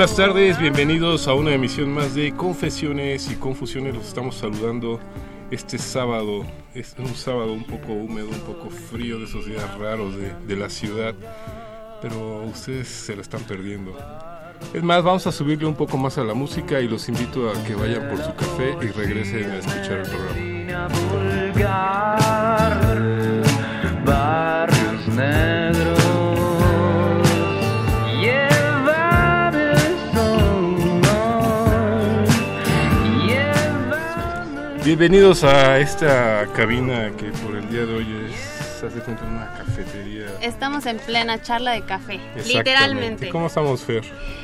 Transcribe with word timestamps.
buenas 0.00 0.16
tardes, 0.16 0.58
bienvenidos 0.58 1.28
a 1.28 1.34
una 1.34 1.52
emisión 1.52 1.92
más 1.92 2.14
de 2.14 2.32
Confesiones 2.34 3.30
y 3.30 3.34
Confusiones. 3.34 3.94
Los 3.94 4.08
estamos 4.08 4.34
saludando 4.34 4.98
este 5.50 5.76
sábado. 5.76 6.46
Es 6.72 6.94
un 6.98 7.14
sábado 7.14 7.52
un 7.52 7.64
poco 7.64 7.92
húmedo, 7.92 8.28
un 8.30 8.40
poco 8.40 8.70
frío 8.70 9.18
de 9.18 9.26
esos 9.26 9.44
días 9.44 9.62
raros 9.78 10.16
de, 10.16 10.32
de 10.46 10.56
la 10.56 10.70
ciudad. 10.70 11.14
Pero 12.00 12.44
ustedes 12.44 12.88
se 12.88 13.14
lo 13.14 13.20
están 13.20 13.42
perdiendo. 13.42 13.94
Es 14.72 14.82
más, 14.82 15.04
vamos 15.04 15.26
a 15.26 15.32
subirle 15.32 15.66
un 15.66 15.74
poco 15.74 15.98
más 15.98 16.16
a 16.16 16.24
la 16.24 16.32
música 16.32 16.80
y 16.80 16.88
los 16.88 17.06
invito 17.10 17.50
a 17.50 17.64
que 17.64 17.74
vayan 17.74 18.08
por 18.08 18.24
su 18.24 18.34
café 18.34 18.78
y 18.80 18.86
regresen 18.86 19.50
a 19.50 19.58
escuchar 19.58 19.98
el 19.98 20.08
programa. 20.08 20.50
Bienvenidos 34.82 35.44
a 35.44 35.78
esta 35.78 36.46
cabina 36.56 37.12
que 37.18 37.26
por 37.26 37.54
el 37.54 37.68
día 37.68 37.84
de 37.84 37.96
hoy 37.96 38.06
es, 38.30 38.82
hace 38.82 38.98
cuenta, 39.00 39.24
una 39.24 39.52
cafetería. 39.52 40.24
Estamos 40.40 40.86
en 40.86 40.96
plena 40.98 41.42
charla 41.42 41.72
de 41.72 41.82
café, 41.82 42.18
literalmente. 42.46 43.28
¿Cómo 43.28 43.48
estamos, 43.48 43.82
Fer? 43.82 44.02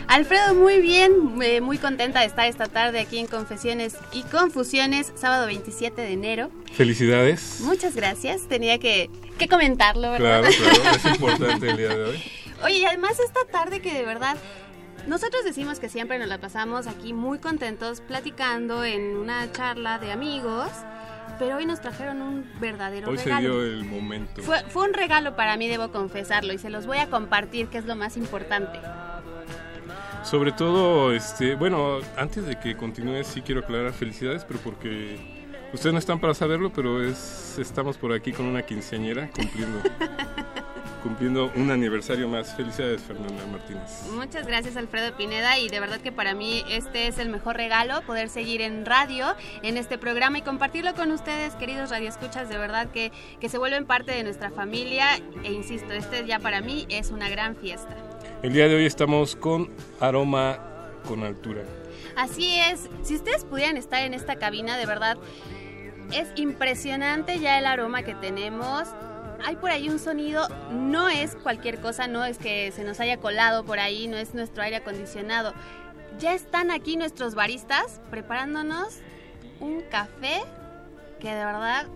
Alfredo, 0.09 0.55
muy 0.55 0.83
bien, 0.83 1.41
eh, 1.41 1.63
muy 1.63 1.79
contenta 1.79 2.21
de 2.21 2.27
estar 2.27 2.47
esta 2.47 2.67
tarde 2.67 3.01
aquí 3.01 3.19
en 3.19 3.29
Confesiones 3.29 3.97
y 4.13 4.25
Confusiones, 4.25 5.11
sábado 5.17 5.47
27 5.47 6.03
de 6.03 6.13
enero. 6.13 6.51
Felicidades. 6.75 7.61
Muchas 7.63 7.97
gracias, 7.97 8.47
tenía 8.47 8.79
que, 8.79 9.09
que 9.39 9.49
comentarlo, 9.49 10.11
¿verdad? 10.11 10.43
Claro, 10.43 10.81
claro, 10.83 10.97
es 10.99 11.05
importante 11.15 11.71
el 11.71 11.77
día 11.79 11.89
de 11.89 12.05
hoy. 12.05 12.23
Oye, 12.63 12.79
y 12.79 12.85
además 12.85 13.19
esta 13.21 13.41
tarde 13.51 13.81
que 13.81 13.93
de 13.93 14.05
verdad 14.05 14.37
nosotros 15.07 15.45
decimos 15.45 15.79
que 15.81 15.89
siempre 15.89 16.19
nos 16.19 16.29
la 16.29 16.39
pasamos 16.39 16.87
aquí 16.87 17.13
muy 17.13 17.39
contentos 17.39 18.01
platicando 18.01 18.85
en 18.85 19.17
una 19.17 19.51
charla 19.53 19.99
de 19.99 20.13
amigos, 20.13 20.71
pero 21.39 21.57
hoy 21.57 21.67
nos 21.67 21.81
trajeron 21.81 22.23
un 22.23 22.51
verdadero 22.61 23.11
Hoy 23.11 23.19
se 23.19 23.25
regalo. 23.25 23.61
dio 23.61 23.63
el 23.63 23.85
momento. 23.85 24.43
Fue, 24.43 24.63
fue 24.69 24.89
un 24.89 24.95
regalo 24.95 25.37
para 25.37 25.57
mí, 25.57 25.69
debo 25.69 25.91
confesarlo, 25.91 26.53
y 26.53 26.59
se 26.59 26.71
los 26.71 26.87
voy 26.87 26.99
a 26.99 27.09
compartir, 27.09 27.69
que 27.69 27.79
es 27.79 27.85
lo 27.85 27.95
más 27.95 28.17
importante. 28.17 28.79
Sobre 30.23 30.51
todo, 30.51 31.13
este, 31.13 31.55
bueno, 31.55 31.99
antes 32.17 32.45
de 32.47 32.59
que 32.59 32.77
continúe, 32.77 33.23
sí 33.23 33.43
quiero 33.43 33.61
aclarar 33.61 33.93
felicidades, 33.93 34.45
pero 34.45 34.59
porque 34.61 35.19
ustedes 35.73 35.93
no 35.93 35.99
están 36.01 36.19
para 36.19 36.35
saberlo, 36.35 36.73
pero 36.73 37.01
es, 37.03 37.57
estamos 37.61 37.97
por 37.97 38.13
aquí 38.13 38.33
con 38.33 38.47
una 38.47 38.63
quinceañera 38.63 39.31
cumpliendo, 39.31 39.79
cumpliendo 41.07 41.53
un 41.55 41.71
aniversario 41.71 42.27
más. 42.27 42.57
Felicidades, 42.57 43.01
Fernanda 43.01 43.47
Martínez. 43.47 44.03
Muchas 44.13 44.45
gracias 44.45 44.77
Alfredo 44.77 45.17
Pineda 45.17 45.57
y 45.57 45.69
de 45.69 45.79
verdad 45.79 46.01
que 46.01 46.11
para 46.11 46.35
mí 46.35 46.65
este 46.69 47.07
es 47.07 47.19
el 47.19 47.29
mejor 47.29 47.57
regalo, 47.57 48.03
poder 48.03 48.29
seguir 48.29 48.61
en 48.61 48.85
radio, 48.85 49.37
en 49.63 49.77
este 49.77 49.99
programa 49.99 50.39
y 50.39 50.43
compartirlo 50.43 50.95
con 50.95 51.13
ustedes, 51.13 51.55
queridos 51.55 51.91
radioescuchas, 51.91 52.49
de 52.49 52.59
verdad 52.59 52.91
que, 52.91 53.13
que 53.39 53.49
se 53.49 53.57
vuelven 53.57 53.87
parte 53.87 54.11
de 54.11 54.25
nuestra 54.25 54.51
familia 54.51 55.07
e 55.45 55.53
insisto, 55.53 55.93
este 55.93 56.27
ya 56.27 56.41
para 56.41 56.61
mí 56.61 56.87
es 56.89 57.13
una 57.13 57.29
gran 57.29 57.55
fiesta. 57.55 57.97
El 58.43 58.53
día 58.53 58.67
de 58.67 58.75
hoy 58.75 58.87
estamos 58.87 59.37
con 59.37 59.71
aroma 60.01 60.59
con 61.07 61.23
altura. 61.23 61.63
Así 62.17 62.59
es, 62.59 62.91
si 63.03 63.15
ustedes 63.15 63.45
pudieran 63.45 63.77
estar 63.77 64.03
en 64.03 64.13
esta 64.13 64.37
cabina, 64.37 64.77
de 64.77 64.87
verdad, 64.87 65.19
es 66.13 66.29
impresionante 66.35 67.39
ya 67.39 67.59
el 67.61 67.67
aroma 67.67 68.03
que 68.03 68.17
tenemos. 68.17 68.89
Hay 69.45 69.57
por 69.57 69.71
ahí 69.71 69.89
un 69.89 69.99
sonido, 69.99 70.49
no 70.73 71.09
es 71.09 71.37
cualquier 71.37 71.81
cosa, 71.81 72.07
no 72.09 72.25
es 72.25 72.39
que 72.39 72.73
se 72.73 72.85
nos 72.85 73.01
haya 73.01 73.19
colado 73.19 73.65
por 73.65 73.79
ahí, 73.79 74.09
no 74.09 74.17
es 74.17 74.35
nuestro 74.35 74.63
aire 74.63 74.77
acondicionado. 74.77 75.55
Ya 76.19 76.35
están 76.35 76.71
aquí 76.71 76.97
nuestros 76.97 77.35
baristas 77.35 78.01
preparándonos 78.11 78.99
un 79.61 79.83
café 79.91 80.41
que 81.21 81.29
de 81.29 81.45
verdad 81.45 81.87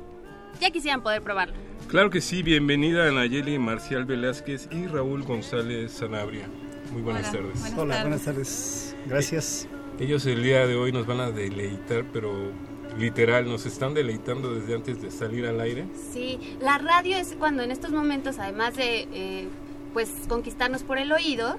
ya 0.61 0.71
quisieran 0.71 1.03
poder 1.03 1.23
probarlo. 1.23 1.55
Claro 1.89 2.11
que 2.11 2.21
sí, 2.21 2.43
bienvenida 2.43 3.09
a 3.09 3.11
Nayeli 3.11 3.59
Marcial 3.59 4.05
Velázquez 4.05 4.69
y 4.71 4.87
Raúl 4.87 5.23
González 5.25 5.93
Sanabria. 5.93 6.47
Muy 6.93 7.03
buenas 7.03 7.29
Hola, 7.31 7.33
tardes. 7.33 7.61
buenas 7.61 7.79
Hola, 7.79 7.95
tardes. 7.95 8.03
buenas 8.03 8.25
tardes. 8.25 8.97
Gracias. 9.07 9.69
Ellos 9.99 10.25
el 10.27 10.43
día 10.43 10.67
de 10.67 10.77
hoy 10.77 10.93
nos 10.93 11.07
van 11.07 11.21
a 11.21 11.31
deleitar, 11.31 12.05
pero 12.13 12.53
literal, 13.01 13.49
nos 13.49 13.67
están 13.67 13.95
deleitando 13.95 14.55
desde 14.55 14.75
antes 14.75 15.03
de 15.03 15.11
salir 15.11 15.47
al 15.47 15.61
aire. 15.61 15.87
Sí, 16.13 16.39
la 16.61 16.79
radio 16.79 17.17
es 17.17 17.35
cuando 17.39 17.63
en 17.63 17.71
estos 17.71 17.91
momentos, 17.91 18.39
además 18.39 18.77
de 18.77 19.09
eh, 19.13 19.49
pues 19.93 20.11
conquistarnos 20.29 20.83
por 20.83 20.99
el 20.99 21.11
oído, 21.11 21.59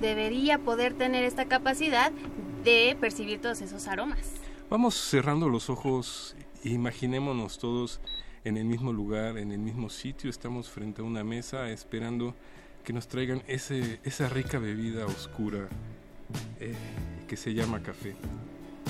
debería 0.00 0.58
poder 0.58 0.94
tener 0.94 1.24
esta 1.24 1.46
capacidad 1.46 2.12
de 2.62 2.96
percibir 3.00 3.40
todos 3.40 3.60
esos 3.62 3.88
aromas. 3.88 4.34
Vamos 4.70 4.94
cerrando 4.94 5.48
los 5.48 5.70
ojos, 5.70 6.36
imaginémonos 6.62 7.58
todos 7.58 8.00
en 8.44 8.56
el 8.56 8.64
mismo 8.64 8.92
lugar, 8.92 9.38
en 9.38 9.52
el 9.52 9.58
mismo 9.58 9.88
sitio, 9.88 10.28
estamos 10.30 10.68
frente 10.68 11.00
a 11.00 11.04
una 11.04 11.24
mesa 11.24 11.70
esperando 11.70 12.34
que 12.84 12.92
nos 12.92 13.06
traigan 13.08 13.42
ese, 13.46 14.00
esa 14.04 14.28
rica 14.28 14.58
bebida 14.58 15.06
oscura 15.06 15.68
eh, 16.60 16.74
que 17.28 17.36
se 17.36 17.54
llama 17.54 17.82
café. 17.82 18.14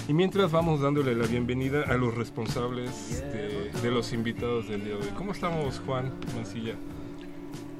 Y 0.08 0.12
mientras 0.14 0.50
vamos 0.50 0.80
dándole 0.80 1.14
la 1.14 1.26
bienvenida 1.26 1.82
a 1.82 1.94
los 1.94 2.14
responsables 2.14 3.22
de, 3.32 3.70
de 3.70 3.90
los 3.90 4.12
invitados 4.12 4.68
del 4.68 4.84
día 4.84 4.94
de 4.94 5.00
hoy. 5.00 5.08
¿Cómo 5.16 5.32
estamos, 5.32 5.80
Juan 5.86 6.12
Mancilla? 6.34 6.74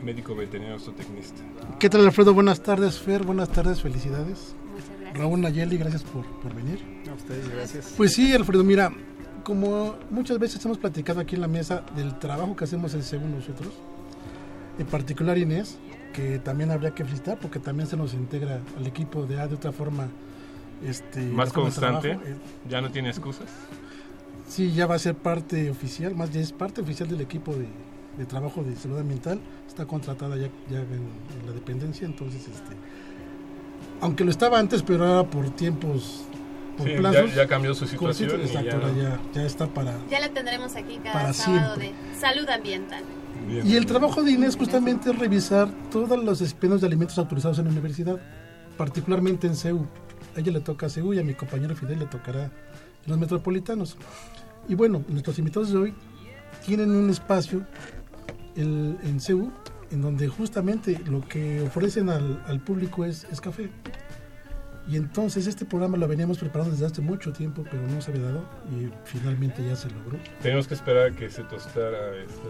Médico 0.02 0.34
veterinario 0.34 0.78
zootecnista. 0.78 1.42
¿Qué 1.78 1.88
tal, 1.88 2.04
Alfredo? 2.04 2.34
Buenas 2.34 2.62
tardes, 2.62 2.98
Fer. 2.98 3.24
Buenas 3.24 3.48
tardes, 3.50 3.82
felicidades. 3.82 4.54
Muchas 4.70 4.88
gracias. 5.00 5.18
Raúl 5.18 5.40
Nayeli, 5.40 5.78
gracias 5.78 6.02
por, 6.02 6.24
por 6.40 6.54
venir. 6.54 6.80
A 7.10 7.14
ustedes, 7.14 7.48
gracias. 7.48 7.94
Pues 7.96 8.12
sí, 8.12 8.32
Alfredo, 8.32 8.64
mira, 8.64 8.92
como 9.42 9.96
muchas 10.10 10.38
veces 10.38 10.64
hemos 10.64 10.78
platicado 10.78 11.20
aquí 11.20 11.34
en 11.34 11.40
la 11.40 11.48
mesa 11.48 11.84
del 11.96 12.18
trabajo 12.18 12.54
que 12.56 12.64
hacemos 12.64 12.94
en 12.94 13.02
según 13.02 13.32
nosotros, 13.34 13.72
en 14.78 14.86
particular 14.86 15.38
Inés, 15.38 15.78
que 16.12 16.38
también 16.38 16.70
habría 16.70 16.92
que 16.92 17.04
felicitar 17.04 17.38
porque 17.40 17.58
también 17.58 17.88
se 17.88 17.96
nos 17.96 18.14
integra 18.14 18.60
al 18.76 18.86
equipo 18.86 19.26
de 19.26 19.40
A 19.40 19.48
de 19.48 19.54
otra 19.54 19.72
forma. 19.72 20.08
Este, 20.84 21.20
Más 21.20 21.52
constante, 21.52 22.10
trabajo. 22.10 22.28
Eh, 22.28 22.36
ya 22.68 22.80
no 22.80 22.90
tiene 22.90 23.08
excusas. 23.10 23.46
Sí, 24.48 24.72
ya 24.72 24.86
va 24.86 24.96
a 24.96 24.98
ser 24.98 25.14
parte 25.14 25.70
oficial, 25.70 26.14
más 26.14 26.30
ya 26.32 26.40
es 26.40 26.52
parte 26.52 26.80
oficial 26.80 27.08
del 27.08 27.20
equipo 27.20 27.52
de, 27.54 27.66
de 28.18 28.26
trabajo 28.26 28.62
de 28.62 28.74
salud 28.76 28.98
ambiental. 28.98 29.40
Está 29.66 29.86
contratada 29.86 30.36
ya, 30.36 30.48
ya 30.70 30.80
en, 30.80 30.92
en 31.40 31.46
la 31.46 31.52
dependencia, 31.52 32.04
entonces, 32.06 32.42
este, 32.42 32.76
aunque 34.00 34.24
lo 34.24 34.30
estaba 34.30 34.58
antes, 34.58 34.82
pero 34.82 35.06
ahora 35.06 35.30
por 35.30 35.48
tiempos, 35.50 36.24
por 36.76 36.86
Sí, 36.86 36.92
ya, 36.94 36.98
plazos. 36.98 37.34
ya 37.34 37.46
cambió 37.46 37.74
su 37.74 37.86
situación. 37.86 38.40
exacto, 38.40 38.64
ya 38.68 38.74
ahora 38.74 38.88
no- 38.88 38.96
ya, 39.02 39.20
ya 39.34 39.42
está 39.44 39.66
para... 39.68 39.94
Ya 40.10 40.20
la 40.20 40.28
tendremos 40.30 40.74
aquí 40.74 40.98
cada 40.98 41.12
Para 41.12 41.32
sábado 41.32 41.76
siempre. 41.76 42.10
de 42.12 42.20
salud 42.20 42.48
ambiental. 42.48 43.04
Bien. 43.48 43.66
Y 43.66 43.76
el 43.76 43.86
trabajo 43.86 44.22
de 44.22 44.32
Inés 44.32 44.56
justamente 44.56 45.10
es 45.10 45.18
revisar 45.18 45.68
todos 45.90 46.22
los 46.22 46.40
expendios 46.42 46.80
de 46.80 46.86
alimentos 46.88 47.16
autorizados 47.18 47.58
en 47.58 47.64
la 47.66 47.70
universidad, 47.70 48.20
particularmente 48.76 49.46
en 49.46 49.56
CEU. 49.56 49.86
A 50.36 50.40
ella 50.40 50.52
le 50.52 50.60
toca 50.60 50.88
CEU 50.88 51.12
y 51.14 51.18
a 51.18 51.24
mi 51.24 51.34
compañero 51.34 51.74
Fidel 51.76 51.98
le 52.00 52.06
tocará 52.06 52.50
los 53.06 53.18
metropolitanos. 53.18 53.96
Y 54.68 54.74
bueno, 54.74 55.04
nuestros 55.08 55.38
invitados 55.38 55.72
de 55.72 55.78
hoy 55.78 55.94
tienen 56.64 56.90
un 56.90 57.10
espacio 57.10 57.66
el- 58.56 58.96
en 59.02 59.20
CEU 59.20 59.50
en 59.90 60.00
donde 60.00 60.28
justamente 60.28 60.98
lo 61.06 61.20
que 61.28 61.60
ofrecen 61.60 62.08
al, 62.08 62.42
al 62.46 62.60
público 62.60 63.04
es, 63.04 63.24
es 63.30 63.40
café. 63.40 63.70
Y 64.88 64.96
entonces 64.96 65.46
este 65.46 65.64
programa 65.64 65.96
lo 65.96 66.08
veníamos 66.08 66.38
preparando 66.38 66.72
desde 66.72 66.86
hace 66.86 67.02
mucho 67.02 67.32
tiempo, 67.32 67.62
pero 67.70 67.86
no 67.86 68.00
se 68.00 68.10
había 68.10 68.24
dado 68.24 68.44
y 68.70 68.88
finalmente 69.04 69.64
ya 69.64 69.76
se 69.76 69.88
logró. 69.90 70.18
Tenemos 70.42 70.66
que 70.66 70.74
esperar 70.74 71.12
a 71.12 71.14
que 71.14 71.30
se 71.30 71.42
tostara 71.44 72.16
esta... 72.16 72.48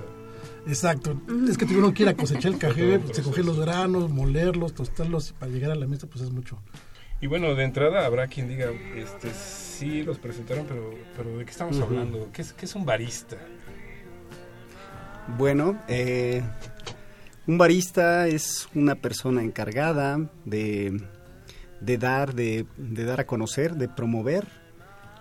Exacto, 0.66 1.20
es 1.48 1.58
que 1.58 1.64
uno 1.76 1.92
quiera 1.92 2.14
cosechar 2.14 2.52
el 2.52 2.58
café, 2.58 2.98
pues, 3.00 3.16
se 3.16 3.22
coger 3.22 3.44
los 3.44 3.58
granos, 3.60 4.10
molerlos, 4.10 4.72
tostarlos 4.74 5.30
y 5.30 5.32
para 5.34 5.52
llegar 5.52 5.72
a 5.72 5.74
la 5.74 5.86
mesa 5.86 6.06
pues 6.06 6.22
es 6.24 6.30
mucho. 6.30 6.58
Y 7.22 7.28
bueno, 7.28 7.54
de 7.54 7.62
entrada 7.62 8.04
habrá 8.04 8.26
quien 8.26 8.48
diga, 8.48 8.72
este, 8.96 9.30
sí 9.32 10.02
los 10.02 10.18
presentaron, 10.18 10.66
pero, 10.66 10.90
pero 11.16 11.38
¿de 11.38 11.44
qué 11.44 11.52
estamos 11.52 11.80
hablando? 11.80 12.28
¿Qué 12.32 12.42
es, 12.42 12.52
qué 12.52 12.66
es 12.66 12.74
un 12.74 12.84
barista? 12.84 13.36
Bueno, 15.38 15.80
eh, 15.86 16.42
un 17.46 17.58
barista 17.58 18.26
es 18.26 18.68
una 18.74 18.96
persona 18.96 19.40
encargada 19.44 20.18
de, 20.44 21.00
de 21.80 21.96
dar, 21.96 22.34
de, 22.34 22.66
de 22.76 23.04
dar 23.04 23.20
a 23.20 23.24
conocer, 23.24 23.76
de 23.76 23.88
promover 23.88 24.48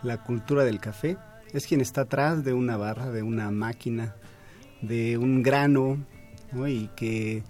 la 0.02 0.24
cultura 0.24 0.64
del 0.64 0.80
café. 0.80 1.18
Es 1.54 1.68
quien 1.68 1.82
está 1.82 2.02
atrás 2.02 2.44
de 2.44 2.54
una 2.54 2.78
barra, 2.78 3.12
de 3.12 3.22
una 3.22 3.52
máquina, 3.52 4.16
de 4.82 5.20
un 5.20 5.44
grano, 5.44 6.04
¿no? 6.52 6.68
y 6.68 6.90
que 6.96 7.44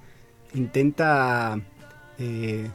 intenta 0.54 1.58
eh, 2.18 2.70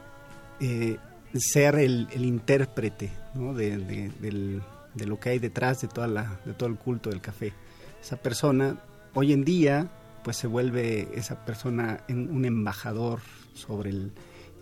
eh, 0.60 0.96
ser 1.40 1.76
el, 1.76 2.08
el 2.12 2.24
intérprete 2.24 3.10
¿no? 3.34 3.54
de, 3.54 3.76
de- 3.78 4.10
del- 4.20 4.62
de 4.94 5.06
lo 5.06 5.20
que 5.20 5.28
hay 5.30 5.38
detrás 5.38 5.80
de, 5.82 5.88
toda 5.88 6.06
la, 6.06 6.40
de 6.46 6.54
todo 6.54 6.68
el 6.68 6.76
culto 6.76 7.10
del 7.10 7.20
café. 7.20 7.52
Esa 8.02 8.16
persona 8.16 8.78
hoy 9.14 9.32
en 9.32 9.44
día 9.44 9.88
pues 10.24 10.36
se 10.38 10.46
vuelve 10.46 11.08
esa 11.14 11.44
persona 11.44 12.00
en- 12.08 12.30
un 12.30 12.44
embajador 12.44 13.20
sobre 13.54 13.90
el 13.90 14.12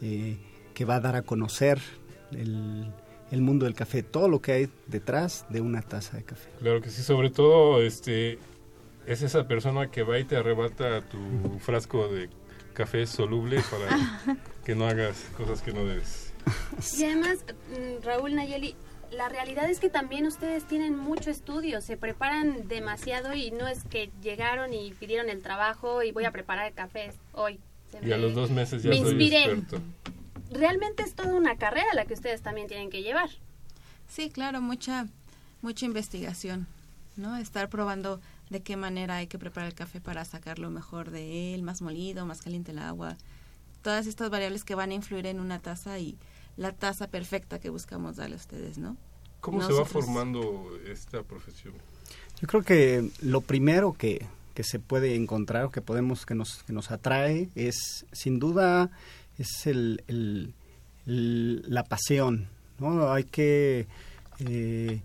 eh, 0.02 0.36
que 0.74 0.84
va 0.84 0.96
a 0.96 1.00
dar 1.00 1.14
a 1.16 1.22
conocer 1.22 1.78
el, 2.32 2.90
el 3.30 3.40
mundo 3.42 3.64
del 3.64 3.74
café, 3.74 4.02
todo 4.02 4.28
lo 4.28 4.42
que 4.42 4.52
hay 4.52 4.68
detrás 4.88 5.46
de 5.50 5.60
una 5.60 5.82
taza 5.82 6.16
de 6.16 6.24
café. 6.24 6.50
Claro 6.58 6.80
que 6.80 6.90
sí, 6.90 7.02
sobre 7.02 7.30
todo 7.30 7.80
este 7.80 8.38
es 9.06 9.22
esa 9.22 9.46
persona 9.46 9.90
que 9.90 10.02
va 10.02 10.18
y 10.18 10.24
te 10.24 10.36
arrebata 10.36 11.02
tu 11.02 11.58
frasco 11.60 12.08
de 12.08 12.28
café 12.72 13.06
soluble 13.06 13.60
para 13.70 14.36
que 14.64 14.74
no 14.74 14.86
hagas 14.86 15.26
cosas 15.36 15.62
que 15.62 15.72
no 15.72 15.84
debes. 15.84 16.23
Y 16.98 17.04
además, 17.04 17.38
mm, 17.70 18.04
Raúl 18.04 18.34
Nayeli, 18.34 18.74
la 19.12 19.28
realidad 19.28 19.68
es 19.70 19.80
que 19.80 19.88
también 19.90 20.26
ustedes 20.26 20.64
tienen 20.64 20.96
mucho 20.96 21.30
estudio, 21.30 21.80
se 21.80 21.96
preparan 21.96 22.68
demasiado 22.68 23.34
y 23.34 23.50
no 23.50 23.66
es 23.68 23.84
que 23.84 24.10
llegaron 24.22 24.74
y 24.74 24.92
pidieron 24.92 25.28
el 25.30 25.42
trabajo 25.42 26.02
y 26.02 26.12
voy 26.12 26.24
a 26.24 26.32
preparar 26.32 26.72
cafés 26.72 27.16
hoy. 27.32 27.60
Se 27.90 27.98
Y 28.06 28.12
a 28.12 28.16
me- 28.16 28.22
los 28.22 28.34
dos 28.34 28.50
meses 28.50 28.82
ya 28.82 28.90
me 28.90 28.96
soy 28.98 29.10
inspiré. 29.10 29.44
experto. 29.44 29.80
Realmente 30.50 31.02
es 31.02 31.14
toda 31.14 31.34
una 31.34 31.56
carrera 31.56 31.86
la 31.94 32.04
que 32.06 32.14
ustedes 32.14 32.42
también 32.42 32.66
tienen 32.68 32.90
que 32.90 33.02
llevar. 33.02 33.30
Sí, 34.08 34.30
claro, 34.30 34.60
mucha, 34.60 35.06
mucha 35.62 35.86
investigación, 35.86 36.66
¿no? 37.16 37.36
Estar 37.36 37.68
probando 37.68 38.20
de 38.50 38.62
qué 38.62 38.76
manera 38.76 39.16
hay 39.16 39.26
que 39.26 39.38
preparar 39.38 39.68
el 39.68 39.74
café 39.74 40.00
para 40.00 40.24
sacarlo 40.24 40.70
mejor 40.70 41.10
de 41.10 41.54
él, 41.54 41.62
más 41.62 41.80
molido, 41.82 42.26
más 42.26 42.42
caliente 42.42 42.72
el 42.72 42.78
agua. 42.78 43.16
Todas 43.82 44.06
estas 44.06 44.30
variables 44.30 44.64
que 44.64 44.74
van 44.74 44.90
a 44.90 44.94
influir 44.94 45.26
en 45.26 45.40
una 45.40 45.58
taza 45.60 45.98
y 45.98 46.16
la 46.56 46.72
taza 46.72 47.08
perfecta 47.08 47.58
que 47.58 47.70
buscamos 47.70 48.16
darle 48.16 48.34
a 48.36 48.38
ustedes, 48.38 48.78
¿no? 48.78 48.96
¿Cómo 49.40 49.60
se 49.62 49.72
va 49.72 49.84
formando 49.84 50.70
esta 50.86 51.22
profesión? 51.22 51.74
Yo 52.40 52.48
creo 52.48 52.62
que 52.62 53.10
lo 53.22 53.40
primero 53.42 53.92
que, 53.92 54.26
que 54.54 54.64
se 54.64 54.78
puede 54.78 55.14
encontrar 55.16 55.64
o 55.66 55.70
que 55.70 55.80
podemos 55.82 56.24
que 56.26 56.34
nos, 56.34 56.62
que 56.64 56.72
nos 56.72 56.90
atrae 56.90 57.48
es 57.54 58.06
sin 58.12 58.38
duda 58.38 58.90
es 59.38 59.66
el, 59.66 60.02
el- 60.08 60.54
el- 61.06 61.62
la 61.68 61.84
pasión 61.84 62.48
no 62.78 63.12
hay 63.12 63.24
que 63.24 63.86
eh, 64.38 65.02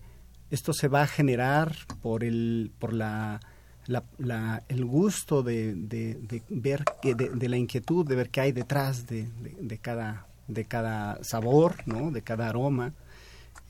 esto 0.52 0.72
se 0.74 0.88
va 0.88 1.02
a 1.04 1.08
generar 1.08 1.76
por 2.02 2.24
el 2.24 2.72
por 2.80 2.94
la, 2.94 3.40
la- 3.88 4.04
la- 4.18 4.64
el 4.70 4.86
gusto 4.86 5.44
de, 5.44 5.74
de- 5.76 6.16
de 6.16 6.44
ver 6.50 6.84
que 7.02 7.16
de, 7.16 7.30
de 7.30 7.50
la 7.50 7.58
inquietud 7.58 8.08
de 8.08 8.16
ver 8.16 8.30
qué 8.30 8.42
hay 8.42 8.52
detrás 8.52 9.08
de, 9.08 9.24
de- 9.42 9.58
de 9.60 9.78
cada 9.80 10.28
de 10.50 10.66
cada 10.66 11.24
sabor 11.24 11.76
no 11.86 12.12
de 12.12 12.22
cada 12.22 12.50
aroma 12.50 12.94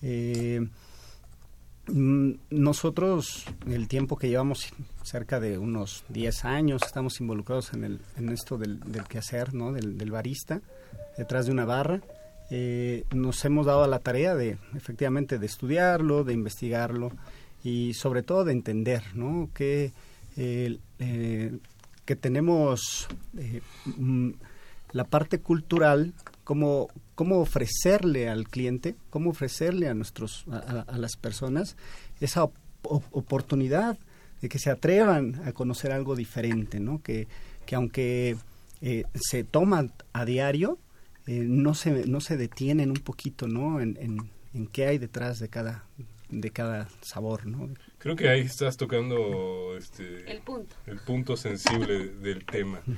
Eh, 0.02 0.66
Mm, 1.92 2.34
Nosotros, 2.52 3.46
el 3.68 3.88
tiempo 3.88 4.16
que 4.16 4.30
llevamos, 4.30 4.72
cerca 5.04 5.40
de 5.40 5.58
unos 5.58 6.04
10 6.10 6.46
años, 6.46 6.82
estamos 6.86 7.20
involucrados 7.20 7.74
en, 7.74 7.84
el, 7.84 8.02
en 8.16 8.30
esto 8.30 8.58
del, 8.58 8.80
quehacer, 9.08 9.54
¿no? 9.54 9.72
del, 9.72 10.12
barista, 10.12 10.62
detrás 11.18 11.48
de 11.48 11.52
una 11.52 11.66
barra. 11.66 12.02
Eh, 12.52 13.06
nos 13.14 13.44
hemos 13.46 13.66
dado 13.66 13.84
a 13.84 13.88
la 13.88 14.00
tarea 14.00 14.36
de, 14.36 14.58
efectivamente, 14.76 15.40
de 15.40 15.46
estudiarlo, 15.46 16.24
de 16.24 16.34
investigarlo 16.34 17.12
y 17.64 17.94
sobre 17.94 18.24
todo 18.24 18.46
de 18.46 18.54
entender 18.54 19.04
¿no? 19.16 19.50
que, 19.54 19.92
eh, 20.38 20.80
que 22.06 22.16
tenemos 22.16 23.08
eh, 23.38 23.62
mm, 23.98 24.32
la 24.92 25.04
parte 25.06 25.40
cultural, 25.40 26.14
cómo, 26.50 26.88
cómo 27.14 27.38
ofrecerle 27.42 28.28
al 28.28 28.48
cliente, 28.48 28.96
cómo 29.12 29.30
ofrecerle 29.30 29.88
a 29.88 29.94
nuestros 29.94 30.46
a, 30.52 30.98
las 30.98 31.16
personas 31.16 31.78
esa 32.22 32.46
op- 32.46 32.56
op- 32.82 33.06
oportunidad 33.12 34.00
de 34.42 34.50
que 34.50 34.58
se 34.58 34.72
atrevan 34.72 35.44
a 35.46 35.52
conocer 35.52 35.92
algo 35.92 36.16
diferente, 36.16 36.80
¿no? 36.80 37.04
Que, 37.04 37.28
que 37.68 37.76
aunque 37.76 38.36
eh, 38.82 39.04
se 39.14 39.44
toma 39.44 39.90
a 40.12 40.26
diario, 40.26 40.80
eh, 41.28 41.44
no 41.46 41.76
se 41.76 42.08
no 42.08 42.20
se 42.20 42.36
detienen 42.36 42.90
un 42.90 42.98
poquito, 43.04 43.48
¿no? 43.48 43.80
En, 43.80 43.96
en, 44.02 44.18
en 44.56 44.66
qué 44.66 44.88
hay 44.88 44.98
detrás 44.98 45.38
de 45.38 45.50
cada 45.50 45.84
de 46.32 46.50
cada 46.50 46.88
sabor, 47.02 47.46
¿no? 47.46 47.70
Creo 48.00 48.16
que 48.16 48.28
ahí 48.28 48.42
estás 48.42 48.76
tocando 48.76 49.76
este, 49.78 50.32
El 50.32 50.42
punto. 50.42 50.76
el 50.88 50.98
punto 51.00 51.38
sensible 51.38 52.08
del 52.24 52.44
tema. 52.44 52.82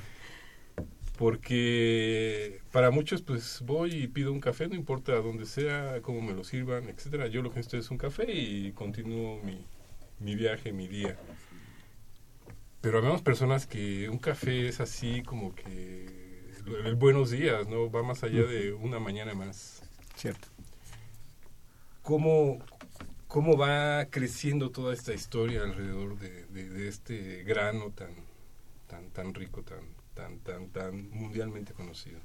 Porque 1.22 2.60
para 2.72 2.90
muchos, 2.90 3.22
pues 3.22 3.62
voy 3.64 3.92
y 3.94 4.08
pido 4.08 4.32
un 4.32 4.40
café, 4.40 4.66
no 4.66 4.74
importa 4.74 5.12
dónde 5.20 5.46
sea, 5.46 6.02
cómo 6.02 6.20
me 6.20 6.32
lo 6.32 6.42
sirvan, 6.42 6.88
etcétera. 6.88 7.28
Yo 7.28 7.42
lo 7.42 7.50
que 7.50 7.58
necesito 7.58 7.76
es 7.78 7.92
un 7.92 7.96
café 7.96 8.26
y 8.32 8.72
continúo 8.72 9.40
mi, 9.44 9.64
mi 10.18 10.34
viaje, 10.34 10.72
mi 10.72 10.88
día. 10.88 11.16
Pero 12.80 12.98
habemos 12.98 13.22
personas 13.22 13.68
que 13.68 14.08
un 14.08 14.18
café 14.18 14.66
es 14.66 14.80
así 14.80 15.22
como 15.22 15.54
que 15.54 16.50
el 16.84 16.96
buenos 16.96 17.30
días, 17.30 17.68
¿no? 17.68 17.88
Va 17.88 18.02
más 18.02 18.24
allá 18.24 18.42
de 18.42 18.72
una 18.72 18.98
mañana 18.98 19.32
más. 19.32 19.80
Cierto. 20.16 20.48
¿Cómo, 22.02 22.58
cómo 23.28 23.56
va 23.56 24.06
creciendo 24.06 24.70
toda 24.72 24.92
esta 24.92 25.14
historia 25.14 25.62
alrededor 25.62 26.18
de, 26.18 26.46
de- 26.46 26.68
de 26.68 26.88
este 26.88 27.44
grano 27.44 27.92
tan, 27.92 28.10
tan, 28.88 29.08
tan 29.10 29.34
rico, 29.34 29.62
tan, 29.62 29.84
tan, 30.14 30.38
tan, 30.38 30.68
tan 30.68 31.10
mundialmente 31.10 31.72
conocido? 31.72 32.18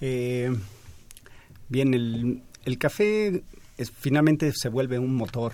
Eh, 0.00 0.50
bien, 1.68 1.94
el, 1.94 2.42
el 2.64 2.78
café 2.78 3.42
es, 3.76 3.90
finalmente 3.90 4.52
se 4.54 4.68
vuelve 4.68 4.98
un 4.98 5.14
motor, 5.14 5.52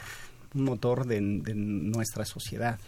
un 0.54 0.64
motor 0.64 1.06
de, 1.06 1.21
de 1.21 1.54
nuestra 1.54 2.25
sociedad. 2.25 2.78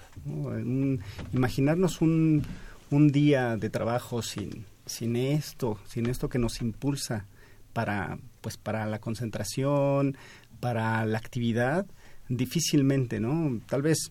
imaginarnos 1.33 2.01
un, 2.01 2.43
un 2.91 3.13
día 3.13 3.57
de 3.57 3.71
trabajo 3.71 4.23
sin, 4.23 4.67
sin 4.87 5.17
esto, 5.17 5.79
sin 5.87 6.09
esto 6.09 6.29
que 6.29 6.39
nos 6.39 6.61
impulsa 6.61 7.27
para, 7.73 8.19
pues, 8.41 8.57
para 8.57 8.87
la 8.87 9.01
concentración, 9.01 10.17
para 10.61 11.05
la 11.05 11.19
actividad, 11.19 11.87
difícilmente, 12.29 13.21
¿no? 13.21 13.61
Tal 13.67 13.83
vez 13.83 14.11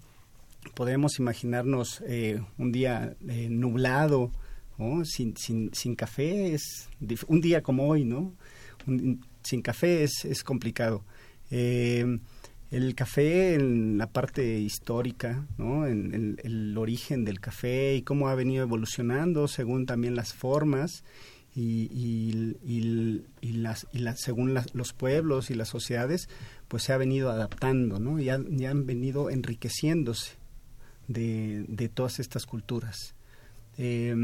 podemos 0.73 1.19
imaginarnos 1.19 2.01
eh, 2.07 2.41
un 2.57 2.71
día 2.71 3.15
eh, 3.27 3.47
nublado, 3.49 4.31
sin, 5.05 5.37
sin, 5.37 5.73
sin 5.73 5.95
café 5.95 6.53
es 6.53 6.89
un 7.27 7.39
día 7.39 7.61
como 7.61 7.87
hoy, 7.87 8.03
¿no? 8.03 8.33
Sin 9.43 9.61
café 9.61 10.03
es, 10.03 10.25
es 10.25 10.43
complicado. 10.43 11.03
Eh, 11.49 12.05
el 12.71 12.93
café 12.95 13.53
en 13.53 13.97
la 13.97 14.07
parte 14.07 14.59
histórica, 14.59 15.47
¿no? 15.57 15.87
En 15.87 16.13
el, 16.13 16.39
el 16.43 16.77
origen 16.77 17.23
del 17.23 17.39
café 17.39 17.95
y 17.95 18.01
cómo 18.01 18.27
ha 18.27 18.35
venido 18.35 18.63
evolucionando 18.63 19.47
según 19.47 19.85
también 19.85 20.15
las 20.15 20.33
formas 20.33 21.03
y, 21.55 21.87
y, 21.93 22.57
y- 22.65 23.21
y 23.39 23.51
las, 23.53 23.87
las- 23.93 24.19
según 24.19 24.53
las- 24.53 24.75
los 24.75 24.91
pueblos 24.91 25.51
y 25.51 25.53
las 25.55 25.69
sociedades, 25.69 26.27
pues 26.67 26.83
se 26.83 26.91
ha 26.91 26.97
venido 26.97 27.29
adaptando, 27.31 27.99
¿no? 27.99 28.19
Y 28.19 28.27
han, 28.29 28.59
y 28.59 28.65
han 28.65 28.85
venido 28.85 29.29
enriqueciéndose 29.29 30.33
de, 31.07 31.65
de 31.67 31.89
todas 31.89 32.19
estas 32.19 32.45
culturas. 32.45 33.15
Eh, 33.77 34.15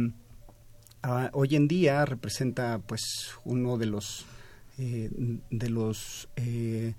ah, 1.03 1.29
hoy 1.33 1.55
en 1.55 1.67
día 1.67 2.05
representa 2.05 2.79
pues 2.79 3.31
uno 3.45 3.77
de 3.77 3.85
los 3.85 4.25
eh, 4.83 5.09
de 5.51 5.69
los 5.69 6.27
eh, 6.37 6.95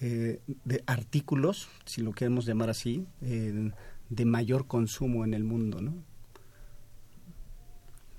eh, 0.00 0.40
de 0.64 0.82
artículos, 0.86 1.68
si 1.84 2.00
lo 2.00 2.12
queremos 2.12 2.46
llamar 2.46 2.70
así, 2.70 3.04
de 3.20 4.24
mayor 4.24 4.66
consumo 4.66 5.24
en 5.24 5.34
el 5.34 5.44
mundo, 5.44 5.82
¿no? 5.82 5.92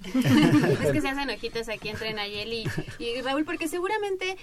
es 0.03 0.91
que 0.91 1.01
se 1.01 1.10
hacen 1.10 1.29
ojitos 1.36 1.70
aquí 1.70 1.89
entre 1.89 2.13
Nayeli 2.13 2.65
y, 3.00 3.03
y 3.03 3.22
Raúl, 3.22 3.43
porque 3.43 3.67
seguramente 3.67 4.38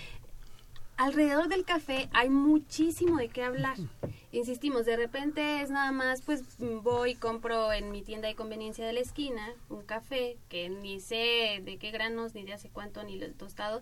alrededor 0.99 1.49
del 1.49 1.65
café 1.65 2.09
hay 2.13 2.29
muchísimo 2.29 3.17
de 3.17 3.29
qué 3.29 3.43
hablar. 3.43 3.77
Insistimos, 4.33 4.85
de 4.85 4.97
repente 4.97 5.63
es 5.63 5.71
nada 5.71 5.93
más, 5.93 6.21
pues 6.21 6.43
voy, 6.83 7.15
compro 7.15 7.73
en 7.73 7.91
mi 7.91 8.03
tienda 8.03 8.29
de 8.29 8.35
conveniencia 8.35 8.87
de 8.87 8.93
la 8.93 9.01
esquina 9.01 9.55
un 9.71 9.83
café 9.83 10.37
que 10.49 10.69
ni 10.69 11.01
sé 11.01 11.63
de 11.65 11.79
qué 11.79 11.91
granos, 11.93 12.35
ni 12.35 12.43
de 12.43 12.53
hace 12.53 12.69
cuánto, 12.69 13.03
ni 13.05 13.15
el 13.15 13.35
tostado. 13.35 13.81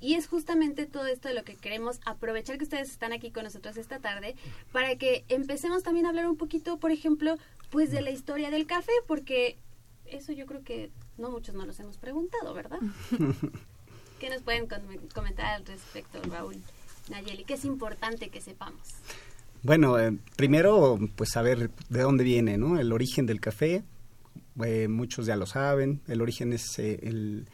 Y 0.00 0.14
es 0.14 0.28
justamente 0.28 0.86
todo 0.86 1.06
esto 1.06 1.28
de 1.28 1.34
lo 1.34 1.44
que 1.44 1.56
queremos 1.56 2.00
aprovechar 2.04 2.58
que 2.58 2.64
ustedes 2.64 2.90
están 2.90 3.12
aquí 3.12 3.30
con 3.30 3.44
nosotros 3.44 3.76
esta 3.76 3.98
tarde 3.98 4.36
para 4.70 4.96
que 4.96 5.24
empecemos 5.28 5.82
también 5.82 6.06
a 6.06 6.10
hablar 6.10 6.28
un 6.28 6.36
poquito, 6.36 6.78
por 6.78 6.90
ejemplo, 6.90 7.36
pues 7.70 7.90
de 7.90 8.02
la 8.02 8.10
historia 8.10 8.50
del 8.50 8.66
café, 8.66 8.92
porque 9.06 9.56
eso 10.06 10.32
yo 10.32 10.46
creo 10.46 10.62
que 10.62 10.90
no 11.16 11.30
muchos 11.30 11.54
nos 11.54 11.66
los 11.66 11.80
hemos 11.80 11.98
preguntado, 11.98 12.52
¿verdad? 12.52 12.78
¿Qué 14.18 14.30
nos 14.30 14.42
pueden 14.42 14.66
com- 14.66 14.80
comentar 15.14 15.46
al 15.46 15.64
respecto, 15.66 16.20
Raúl? 16.22 16.56
Nayeli, 17.10 17.44
que 17.44 17.54
es 17.54 17.64
importante 17.64 18.28
que 18.28 18.40
sepamos. 18.40 18.82
Bueno, 19.62 19.98
eh, 19.98 20.16
primero, 20.36 20.98
pues 21.16 21.30
saber 21.30 21.70
de 21.88 22.00
dónde 22.02 22.24
viene, 22.24 22.58
¿no? 22.58 22.78
El 22.78 22.92
origen 22.92 23.26
del 23.26 23.40
café, 23.40 23.82
eh, 24.64 24.88
muchos 24.88 25.26
ya 25.26 25.36
lo 25.36 25.46
saben, 25.46 26.00
el 26.08 26.20
origen 26.20 26.52
es 26.52 26.78
eh, 26.78 26.98
el, 27.02 27.46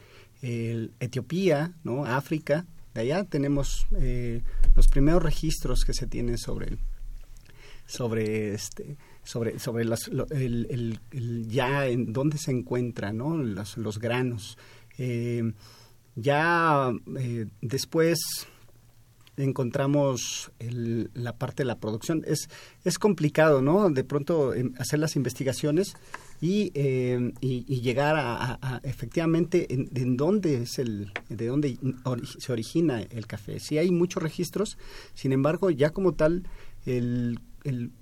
Etiopía, 0.99 1.71
¿no? 1.83 2.05
África, 2.05 2.65
de 2.93 3.01
allá 3.01 3.23
tenemos 3.23 3.87
los 4.75 4.87
primeros 4.87 5.23
registros 5.23 5.83
que 5.85 5.93
se 5.93 6.05
tienen 6.05 6.37
sobre 6.37 6.77
sobre 7.87 8.53
este 8.53 8.95
sobre 9.23 9.57
sobre 9.57 9.85
las, 9.85 10.07
el, 10.07 10.67
el- 10.69 10.99
el 11.11 11.47
ya 11.47 11.87
en 11.87 12.13
dónde 12.13 12.37
se 12.37 12.51
encuentran 12.51 13.17
¿no? 13.17 13.35
los, 13.37 13.77
los 13.77 13.97
granos 13.99 14.57
ya 16.15 16.91
eh, 17.19 17.45
después 17.61 18.19
encontramos 19.37 20.51
el- 20.59 21.09
la 21.13 21.33
parte 21.37 21.63
de 21.63 21.67
la 21.67 21.79
producción. 21.79 22.23
Es, 22.25 22.49
es 22.83 22.97
complicado, 22.97 23.61
¿no? 23.61 23.89
De 23.89 24.03
pronto 24.03 24.53
em, 24.53 24.73
hacer 24.77 24.99
las 24.99 25.15
investigaciones 25.17 25.95
y, 26.41 26.71
eh, 26.73 27.33
y, 27.41 27.81
llegar 27.81 28.15
a, 28.17 28.79
efectivamente 28.83 29.67
en, 29.73 30.15
dónde 30.17 30.61
es 30.63 30.79
el, 30.79 31.11
de 31.29 31.47
dónde 31.47 31.77
se 32.39 32.51
origina 32.51 33.01
el 33.01 33.27
café. 33.27 33.59
Sí 33.59 33.77
hay 33.77 33.91
muchos 33.91 34.21
registros, 34.23 34.77
sin 35.13 35.31
embargo, 35.33 35.69
ya 35.69 35.89
como 35.89 36.13
tal, 36.13 36.43
el- 36.85 37.39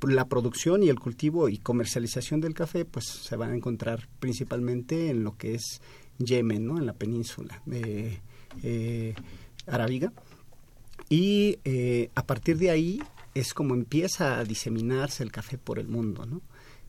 la 0.08 0.28
producción 0.28 0.84
y 0.84 0.90
el 0.90 1.00
cultivo 1.00 1.48
y 1.48 1.58
comercialización 1.58 2.42
del 2.42 2.54
café, 2.54 2.84
pues 2.84 3.06
se 3.06 3.38
van 3.38 3.52
a 3.52 3.56
encontrar 3.56 4.10
principalmente 4.20 5.10
en 5.10 5.24
lo 5.24 5.38
que 5.38 5.56
es 5.56 5.82
Yemen, 6.26 6.66
¿no? 6.66 6.78
En 6.78 6.86
la 6.86 6.94
península 6.94 7.62
de 7.66 8.20
eh, 8.64 9.14
Arábiga. 9.68 10.12
Y 11.10 11.60
eh, 11.64 12.10
a 12.16 12.26
partir 12.26 12.58
de 12.58 12.70
ahí 12.70 13.02
es 13.36 13.54
como 13.54 13.74
empieza 13.74 14.40
a 14.40 14.44
diseminarse 14.44 15.24
el 15.24 15.32
café 15.32 15.58
por 15.58 15.80
el 15.80 15.88
mundo, 15.88 16.26
¿no? 16.26 16.42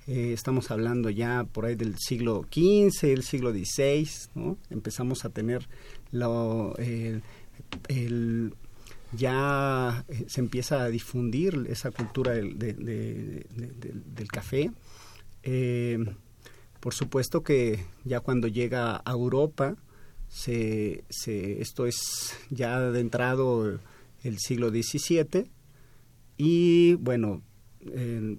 Eh, 0.06 0.32
estamos 0.34 0.70
hablando 0.70 1.08
ya 1.08 1.44
por 1.44 1.64
ahí 1.64 1.74
del 1.76 1.96
siglo 1.98 2.46
XV, 2.52 3.04
el 3.04 3.22
siglo 3.22 3.52
XVI, 3.52 4.06
¿no? 4.34 4.58
Empezamos 4.70 5.24
a 5.24 5.30
tener 5.30 5.66
lo, 6.10 6.76
el, 7.88 8.54
ya 9.12 10.04
eh, 10.08 10.24
se 10.28 10.40
empieza 10.40 10.82
a 10.82 10.88
difundir 10.88 11.66
esa 11.70 11.90
cultura 11.90 12.32
del, 12.32 12.58
de- 12.58 12.74
de- 12.74 13.46
de- 13.54 13.72
de- 13.72 13.94
del 14.14 14.28
café. 14.28 14.70
Por 16.84 16.92
supuesto 16.92 17.42
que 17.42 17.82
ya 18.04 18.20
cuando 18.20 18.46
llega 18.46 19.00
a 19.02 19.10
Europa, 19.10 19.74
se, 20.28 21.04
se, 21.08 21.62
esto 21.62 21.86
es 21.86 22.36
ya 22.50 22.76
adentrado 22.76 23.80
el 24.22 24.38
siglo 24.38 24.68
XVII 24.68 25.50
y 26.36 26.92
bueno, 26.96 27.40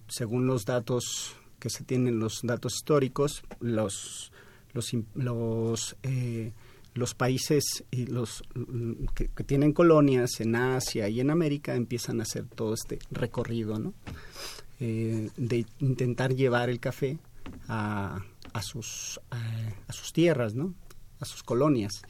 según 0.08 0.46
los 0.46 0.64
datos 0.64 1.36
que 1.58 1.72
se 1.72 1.84
tienen, 1.86 2.20
los 2.20 2.42
datos 2.44 2.76
históricos, 2.76 3.42
los, 3.62 4.32
los, 5.16 5.98
eh, 6.04 6.52
los 6.94 7.16
países 7.16 7.84
los 7.92 8.44
mm, 8.54 9.06
que, 9.16 9.30
que 9.30 9.44
tienen 9.44 9.74
colonias 9.74 10.40
en 10.40 10.56
Asia 10.56 11.10
y 11.10 11.20
en 11.20 11.32
América 11.32 11.74
empiezan 11.74 12.20
a 12.20 12.24
hacer 12.24 12.46
todo 12.46 12.76
este 12.76 13.00
recorrido, 13.10 13.80
¿no? 13.80 13.96
Eh, 14.80 15.32
de 15.36 15.66
intentar 15.80 16.36
llevar 16.36 16.70
el 16.70 16.80
café 16.80 17.18
a, 17.68 18.24
a 18.58 18.62
sus, 18.62 19.20
a, 19.32 19.40
a 19.88 19.94
sus 19.94 20.14
tierras, 20.14 20.56
¿no? 20.56 20.74
a 21.20 21.26
sus 21.26 21.44
colonias. 21.44 22.02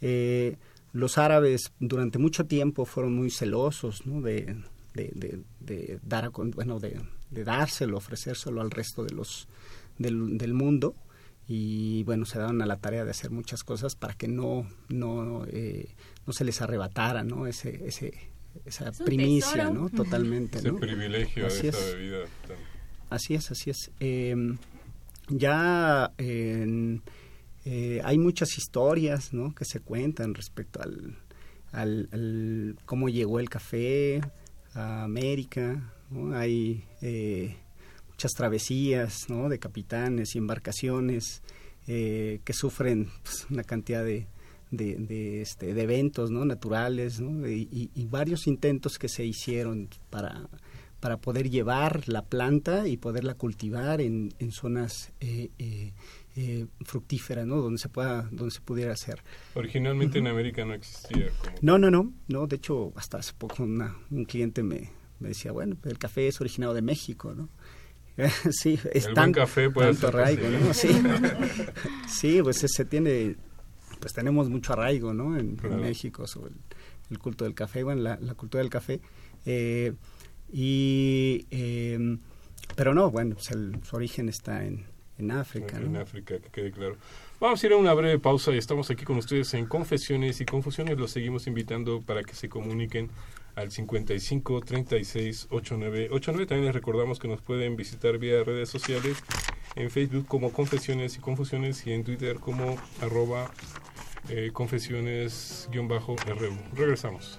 Eh, 0.00 0.56
los 0.92 1.18
árabes 1.18 1.72
durante 1.80 2.18
mucho 2.18 2.44
tiempo 2.46 2.84
fueron 2.84 3.14
muy 3.14 3.30
celosos 3.30 4.06
¿no? 4.06 4.20
de, 4.20 4.56
de, 4.94 5.10
de- 5.14 5.40
de 5.60 5.98
dar 6.02 6.30
bueno, 6.30 6.78
de, 6.78 7.00
de 7.30 7.44
dárselo, 7.44 7.96
ofrecérselo 7.96 8.60
al 8.60 8.70
resto 8.70 9.04
de 9.04 9.14
los, 9.14 9.48
del, 9.98 10.38
del 10.38 10.52
mundo 10.54 10.94
y 11.48 12.02
bueno, 12.04 12.24
se 12.26 12.38
daban 12.38 12.60
a 12.62 12.66
la 12.66 12.76
tarea 12.76 13.04
de 13.04 13.10
hacer 13.10 13.30
muchas 13.30 13.62
cosas 13.64 13.94
para 13.94 14.14
que 14.14 14.28
no, 14.28 14.66
no, 14.88 15.44
eh, 15.48 15.88
no 16.26 16.32
se 16.32 16.44
les 16.44 16.60
arrebatara 16.60 17.24
¿no? 17.24 17.46
ese, 17.46 17.86
ese, 17.86 18.12
esa 18.64 18.88
Es 18.90 18.98
primicia. 19.00 19.70
¿no? 19.70 19.88
Totalmente. 19.90 20.58
Ese 20.58 20.72
¿no? 20.72 20.78
privilegio 20.78 21.46
Así 21.46 21.62
de 21.62 21.68
esa 21.68 21.78
es. 21.78 21.94
bebida. 21.94 22.18
Así 23.10 23.34
es, 23.34 23.50
así 23.50 23.70
es. 23.70 23.90
Eh, 24.00 24.34
ya 25.28 26.12
eh, 26.18 28.00
hay 28.04 28.18
muchas 28.18 28.56
historias 28.58 29.32
¿no? 29.32 29.52
que 29.52 29.64
se 29.64 29.80
cuentan 29.80 30.34
respecto 30.34 30.80
al, 30.80 31.18
al, 31.72 32.76
cómo 32.84 33.08
llegó 33.08 33.40
el 33.40 33.50
café 33.50 34.20
a 34.74 35.02
América. 35.02 35.92
Hay 36.34 36.84
eh, 37.02 37.56
muchas 38.08 38.32
travesías 38.32 39.28
¿no? 39.28 39.48
de 39.48 39.58
capitanes 39.58 40.36
y 40.36 40.38
embarcaciones 40.38 41.42
eh, 41.88 42.40
que 42.44 42.52
sufren 42.52 43.08
pues, 43.24 43.48
una 43.50 43.64
cantidad 43.64 44.04
de, 44.04 44.28
de, 44.70 44.94
de, 44.94 45.42
este, 45.42 45.74
de 45.74 45.82
eventos 45.82 46.30
¿no? 46.30 46.44
naturales 46.44 47.20
¿no? 47.20 47.48
Y 47.48 48.06
varios 48.08 48.46
intentos 48.46 48.96
que 48.96 49.08
se 49.08 49.24
hicieron 49.24 49.88
para, 50.08 50.48
para 51.06 51.18
poder 51.18 51.48
llevar 51.50 52.08
la 52.08 52.22
planta 52.24 52.88
y 52.88 52.96
poderla 52.96 53.34
cultivar 53.34 54.00
en, 54.00 54.34
en 54.40 54.50
zonas 54.50 55.12
eh, 55.20 55.50
eh, 55.56 55.92
eh, 56.34 56.66
fructíferas, 56.84 57.46
¿no? 57.46 57.58
Donde 57.60 57.78
se 57.78 57.88
pueda, 57.88 58.22
donde 58.32 58.50
se 58.52 58.60
pudiera 58.60 58.92
hacer. 58.92 59.22
Originalmente 59.54 60.18
en 60.18 60.26
América 60.26 60.64
no 60.64 60.74
existía. 60.74 61.28
Como, 61.38 61.56
No, 61.62 61.78
no, 61.78 61.92
no, 61.92 62.12
no. 62.26 62.48
De 62.48 62.56
hecho, 62.56 62.92
hasta 62.96 63.18
hace 63.18 63.34
poco 63.38 63.62
una- 63.62 63.96
un 64.10 64.24
cliente 64.24 64.64
me, 64.64 64.90
me 65.20 65.28
decía, 65.28 65.52
bueno, 65.52 65.76
el 65.84 65.96
café 65.96 66.26
es 66.26 66.40
originado 66.40 66.74
de 66.74 66.82
México, 66.82 67.32
¿no? 67.36 67.50
sí, 68.50 68.76
es 68.92 69.06
El 69.06 69.14
tan, 69.14 69.30
buen 69.30 69.44
café 69.44 69.70
puede 69.70 69.92
tanto 69.92 70.08
arraigo. 70.08 70.48
¿no? 70.48 70.74
Sí, 70.74 70.88
sí 72.08 72.40
pues 72.42 72.56
se 72.66 72.84
tiene, 72.84 73.36
pues 74.00 74.12
tenemos 74.12 74.50
mucho 74.50 74.72
arraigo, 74.72 75.14
¿no? 75.14 75.38
En. 75.38 75.56
México 75.80 76.26
sobre 76.26 76.50
el, 76.50 76.56
el 77.10 77.18
culto 77.20 77.44
del 77.44 77.54
café, 77.54 77.84
bueno, 77.84 78.02
la, 78.02 78.18
la 78.20 78.34
cultura 78.34 78.60
del 78.60 78.70
café. 78.70 79.00
Eh, 79.44 79.92
y, 80.52 81.46
eh, 81.50 82.18
pero 82.74 82.94
no, 82.94 83.10
bueno, 83.10 83.34
pues 83.34 83.50
el- 83.50 83.76
su 83.82 83.96
origen 83.96 84.28
está 84.28 84.64
en, 84.64 84.84
en 85.18 85.30
África, 85.30 85.76
en 85.78 85.92
¿no? 85.92 86.00
África, 86.00 86.38
que 86.38 86.48
quede 86.50 86.70
claro. 86.72 86.96
Vamos 87.40 87.62
a 87.62 87.66
ir 87.66 87.72
a 87.72 87.76
una 87.76 87.92
breve 87.94 88.18
pausa 88.18 88.50
y 88.52 88.58
estamos 88.58 88.90
aquí 88.90 89.04
con 89.04 89.18
ustedes 89.18 89.52
en 89.54 89.66
Confesiones 89.66 90.40
y 90.40 90.46
Confusiones. 90.46 90.96
Los 90.98 91.10
seguimos 91.10 91.46
invitando 91.46 92.00
para 92.00 92.22
que 92.22 92.34
se 92.34 92.48
comuniquen 92.48 93.10
al 93.56 93.70
55 93.70 94.60
36 94.62 95.48
89 95.50 96.08
89. 96.10 96.46
También 96.46 96.66
les 96.66 96.74
recordamos 96.74 97.18
que 97.18 97.28
nos 97.28 97.42
pueden 97.42 97.76
visitar 97.76 98.16
vía 98.18 98.42
redes 98.44 98.68
sociales 98.70 99.18
en 99.74 99.90
Facebook 99.90 100.26
como 100.26 100.52
Confesiones 100.52 101.16
y 101.16 101.20
Confusiones 101.20 101.86
y 101.86 101.92
en 101.92 102.04
Twitter 102.04 102.36
como 102.36 102.76
arroba 103.02 103.50
eh, 104.30 104.50
confesiones-ru. 104.52 106.56
Regresamos. 106.74 107.38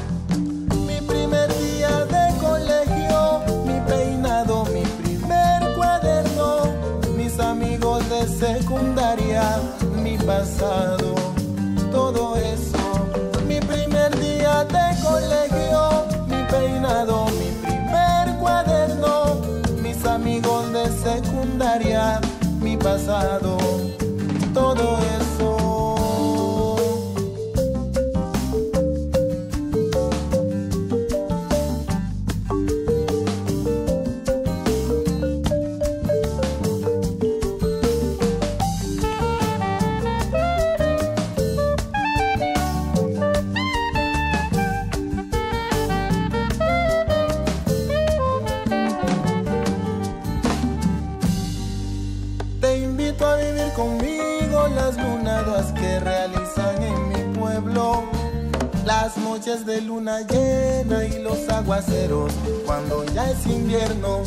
Noches 59.41 59.65
de 59.65 59.81
luna 59.81 60.19
llena 60.21 61.03
y 61.03 61.23
los 61.23 61.49
aguaceros 61.49 62.31
cuando 62.63 63.03
ya 63.05 63.31
es 63.31 63.43
invierno. 63.47 64.21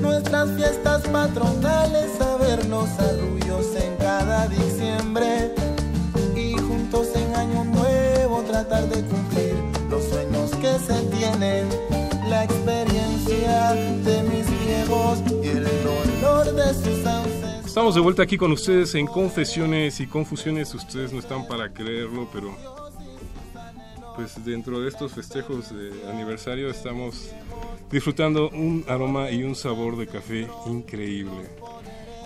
Nuestras 0.00 0.48
fiestas 0.56 1.02
patronales, 1.08 2.20
a 2.20 2.36
ver 2.36 2.64
los 2.66 2.88
arrullos 3.00 3.66
en 3.74 3.96
cada 3.96 4.46
diciembre. 4.46 5.52
Y 6.36 6.52
juntos 6.52 7.08
en 7.16 7.34
año 7.34 7.64
nuevo 7.64 8.42
tratar 8.42 8.88
de 8.90 9.02
cumplir 9.02 9.56
los 9.90 10.04
sueños 10.04 10.52
que 10.52 10.78
se 10.78 11.02
tienen. 11.16 11.68
La 12.28 12.44
experiencia 12.44 13.72
de 13.72 14.22
mis 14.22 14.46
viejos 14.64 15.18
y 15.42 15.48
el 15.48 15.66
dolor 15.82 16.54
de 16.54 16.74
sus 16.74 17.04
ancestros. 17.04 17.66
Estamos 17.66 17.96
de 17.96 18.00
vuelta 18.00 18.22
aquí 18.22 18.38
con 18.38 18.52
ustedes 18.52 18.94
en 18.94 19.08
Confesiones 19.08 19.98
y 19.98 20.06
Confusiones. 20.06 20.72
Ustedes 20.76 21.12
no 21.12 21.18
están 21.18 21.44
para 21.48 21.72
creerlo, 21.72 22.28
pero 22.32 22.56
pues 24.22 24.44
dentro 24.44 24.80
de 24.80 24.88
estos 24.88 25.12
festejos 25.12 25.74
de 25.74 26.08
aniversario 26.08 26.70
estamos 26.70 27.32
disfrutando 27.90 28.50
un 28.50 28.84
aroma 28.86 29.32
y 29.32 29.42
un 29.42 29.56
sabor 29.56 29.96
de 29.96 30.06
café 30.06 30.46
increíble. 30.66 31.48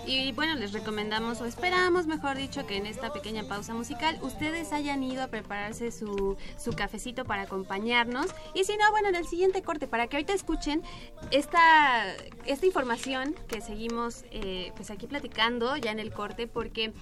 Y 0.07 0.33
bueno, 0.33 0.57
les 0.57 0.73
recomendamos, 0.73 1.41
o 1.41 1.47
esperamos, 1.47 2.06
mejor 2.06 2.37
dicho, 2.37 2.67
que 2.67 2.76
en 2.76 2.85
esta 2.85 3.15
pequeña 3.15 3.45
pausa 3.45 3.73
musical 3.73 4.19
ustedes 4.21 4.75
hayan 4.75 5.02
ido 5.02 5.23
a 5.23 5.28
prepararse 5.28 5.91
su, 5.91 6.37
su 6.59 6.73
cafecito 6.73 7.25
para 7.25 7.43
acompañarnos. 7.43 8.26
Y 8.54 8.65
si 8.65 8.76
no, 8.76 8.91
bueno, 8.91 9.09
en 9.09 9.15
el 9.15 9.26
siguiente 9.26 9.63
corte, 9.63 9.87
para 9.87 10.06
que 10.06 10.19
ahorita 10.19 10.35
escuchen 10.35 10.82
esta, 11.30 12.04
esta 12.45 12.67
información 12.67 13.35
que 13.49 13.63
seguimos 13.63 14.26
eh, 14.32 14.71
pues 14.76 14.91
aquí 14.91 15.06
platicando 15.06 15.78
ya 15.78 15.93
en 15.93 15.99
el 15.99 16.13
corte, 16.13 16.47
porque 16.47 16.93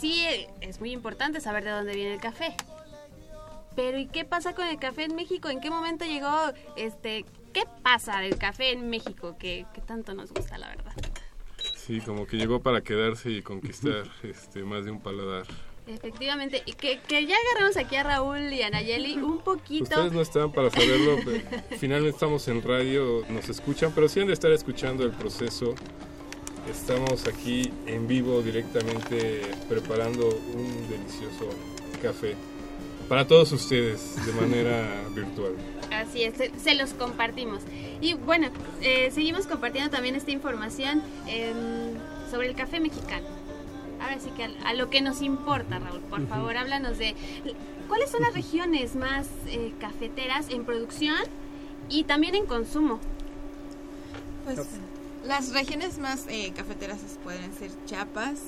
sí 0.00 0.24
eh, 0.26 0.48
es 0.60 0.78
muy 0.78 0.92
importante 0.92 1.40
saber 1.40 1.64
de 1.64 1.70
dónde 1.70 1.96
viene 1.96 2.14
el 2.14 2.20
café. 2.20 2.54
Pero 3.78 3.96
¿y 3.96 4.06
qué 4.06 4.24
pasa 4.24 4.56
con 4.56 4.66
el 4.66 4.76
café 4.80 5.04
en 5.04 5.14
México? 5.14 5.48
¿En 5.50 5.60
qué 5.60 5.70
momento 5.70 6.04
llegó? 6.04 6.34
Este, 6.74 7.24
¿Qué 7.52 7.62
pasa 7.84 8.18
del 8.18 8.36
café 8.36 8.72
en 8.72 8.90
México 8.90 9.36
que, 9.38 9.66
que 9.72 9.80
tanto 9.80 10.14
nos 10.14 10.32
gusta, 10.32 10.58
la 10.58 10.70
verdad? 10.70 10.92
Sí, 11.76 12.00
como 12.00 12.26
que 12.26 12.38
llegó 12.38 12.60
para 12.60 12.80
quedarse 12.80 13.30
y 13.30 13.40
conquistar 13.40 14.02
este 14.24 14.64
más 14.64 14.84
de 14.84 14.90
un 14.90 15.00
paladar. 15.00 15.46
Efectivamente, 15.86 16.64
y 16.66 16.72
que, 16.72 16.98
que 17.02 17.24
ya 17.24 17.36
agarramos 17.36 17.76
aquí 17.76 17.94
a 17.94 18.02
Raúl 18.02 18.52
y 18.52 18.62
a 18.62 18.70
Nayeli 18.70 19.18
un 19.18 19.38
poquito. 19.38 19.84
Ustedes 19.84 20.12
no 20.12 20.22
están 20.22 20.50
para 20.50 20.70
saberlo, 20.70 21.16
pero 21.24 21.40
finalmente 21.78 22.16
estamos 22.16 22.48
en 22.48 22.62
radio, 22.62 23.24
nos 23.28 23.48
escuchan, 23.48 23.92
pero 23.94 24.08
sí 24.08 24.18
han 24.18 24.26
de 24.26 24.32
estar 24.32 24.50
escuchando 24.50 25.04
el 25.04 25.12
proceso. 25.12 25.76
Estamos 26.68 27.28
aquí 27.28 27.72
en 27.86 28.08
vivo 28.08 28.42
directamente 28.42 29.42
preparando 29.68 30.30
un 30.30 30.88
delicioso 30.90 31.48
café 32.02 32.34
para 33.08 33.26
todos 33.26 33.52
ustedes 33.52 34.14
de 34.26 34.32
manera 34.32 34.86
virtual. 35.14 35.54
Así 35.90 36.22
es, 36.22 36.36
se, 36.36 36.52
se 36.58 36.74
los 36.74 36.92
compartimos. 36.94 37.62
Y 38.00 38.14
bueno, 38.14 38.48
eh, 38.80 39.10
seguimos 39.10 39.46
compartiendo 39.46 39.90
también 39.90 40.14
esta 40.14 40.30
información 40.30 41.02
em, 41.26 41.94
sobre 42.30 42.48
el 42.48 42.54
café 42.54 42.80
mexicano. 42.80 43.26
Ahora 44.00 44.20
sí 44.20 44.30
que 44.36 44.44
a, 44.44 44.50
a 44.66 44.74
lo 44.74 44.90
que 44.90 45.00
nos 45.00 45.22
importa, 45.22 45.78
Raúl, 45.78 46.00
por 46.02 46.26
favor, 46.28 46.56
háblanos 46.56 46.98
de 46.98 47.14
cuáles 47.88 48.10
son 48.10 48.22
las 48.22 48.34
regiones 48.34 48.94
más 48.94 49.26
eh, 49.46 49.72
cafeteras 49.80 50.50
en 50.50 50.64
producción 50.64 51.16
y 51.88 52.04
también 52.04 52.34
en 52.34 52.46
consumo. 52.46 53.00
Pues 54.44 54.60
las 55.24 55.52
regiones 55.52 55.98
más 55.98 56.26
eh, 56.28 56.52
cafeteras 56.54 57.00
pueden 57.24 57.52
ser 57.54 57.70
Chiapas, 57.86 58.38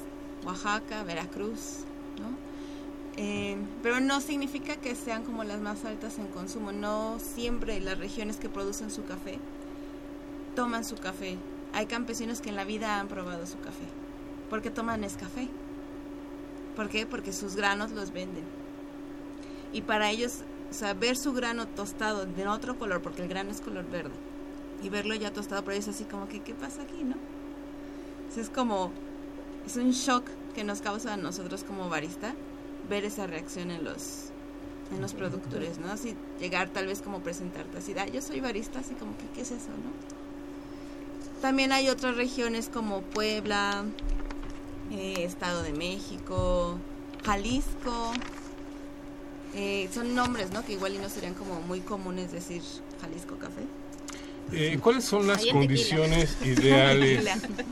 Oaxaca, 0.44 1.02
Veracruz. 1.02 1.84
Eh, 3.22 3.54
pero 3.82 4.00
no 4.00 4.22
significa 4.22 4.76
que 4.76 4.94
sean 4.94 5.24
como 5.24 5.44
las 5.44 5.60
más 5.60 5.84
altas 5.84 6.18
en 6.18 6.26
consumo. 6.28 6.72
No 6.72 7.18
siempre 7.18 7.78
las 7.78 7.98
regiones 7.98 8.38
que 8.38 8.48
producen 8.48 8.90
su 8.90 9.04
café 9.04 9.38
toman 10.56 10.86
su 10.86 10.96
café. 10.96 11.36
Hay 11.74 11.84
campesinos 11.84 12.40
que 12.40 12.48
en 12.48 12.56
la 12.56 12.64
vida 12.64 12.98
han 12.98 13.08
probado 13.08 13.46
su 13.46 13.58
café. 13.58 13.84
¿Por 14.48 14.62
qué 14.62 14.70
toman 14.70 15.02
café? 15.02 15.48
¿Por 16.74 16.88
qué? 16.88 17.04
Porque 17.04 17.34
sus 17.34 17.56
granos 17.56 17.90
los 17.90 18.10
venden. 18.10 18.44
Y 19.74 19.82
para 19.82 20.10
ellos, 20.10 20.38
o 20.70 20.74
sea, 20.74 20.94
ver 20.94 21.18
su 21.18 21.34
grano 21.34 21.68
tostado 21.68 22.24
de 22.24 22.48
otro 22.48 22.78
color, 22.78 23.02
porque 23.02 23.20
el 23.20 23.28
grano 23.28 23.50
es 23.50 23.60
color 23.60 23.84
verde, 23.90 24.14
y 24.82 24.88
verlo 24.88 25.14
ya 25.14 25.30
tostado 25.30 25.62
por 25.62 25.74
ellos 25.74 25.88
así 25.88 26.04
como 26.04 26.26
que, 26.26 26.40
¿qué 26.40 26.54
pasa 26.54 26.82
aquí, 26.82 27.04
no? 27.04 27.16
Es 28.34 28.48
como, 28.48 28.92
es 29.66 29.76
un 29.76 29.90
shock 29.90 30.24
que 30.54 30.64
nos 30.64 30.80
causa 30.80 31.12
a 31.12 31.16
nosotros 31.18 31.64
como 31.64 31.90
barista 31.90 32.34
ver 32.90 33.04
esa 33.06 33.26
reacción 33.26 33.70
en 33.70 33.84
los 33.84 34.26
en 34.92 35.00
los 35.00 35.14
productores, 35.14 35.78
¿no? 35.78 35.90
Así 35.92 36.16
llegar 36.40 36.68
tal 36.68 36.88
vez 36.88 37.00
como 37.00 37.20
presentarte 37.20 37.78
así, 37.78 37.94
ah, 37.96 38.06
yo 38.08 38.20
soy 38.20 38.40
barista, 38.40 38.80
así 38.80 38.94
como 38.94 39.16
que, 39.16 39.24
¿qué 39.34 39.42
es 39.42 39.52
eso, 39.52 39.68
no? 39.68 40.20
También 41.40 41.70
hay 41.72 41.88
otras 41.88 42.16
regiones 42.16 42.68
como 42.68 43.02
Puebla, 43.02 43.84
eh, 44.90 45.22
Estado 45.24 45.62
de 45.62 45.72
México, 45.72 46.76
Jalisco, 47.24 48.12
eh, 49.54 49.88
son 49.92 50.14
nombres, 50.14 50.50
¿no? 50.50 50.64
Que 50.64 50.72
igual 50.72 50.94
y 50.94 50.98
no 50.98 51.08
serían 51.08 51.34
como 51.34 51.60
muy 51.62 51.80
comunes 51.80 52.32
decir 52.32 52.62
Jalisco 53.00 53.36
Café. 53.36 53.62
Eh, 54.52 54.78
¿Cuáles 54.82 55.04
son 55.04 55.26
las 55.26 55.46
condiciones 55.46 56.34
tequila. 56.40 56.60
ideales? 56.60 57.24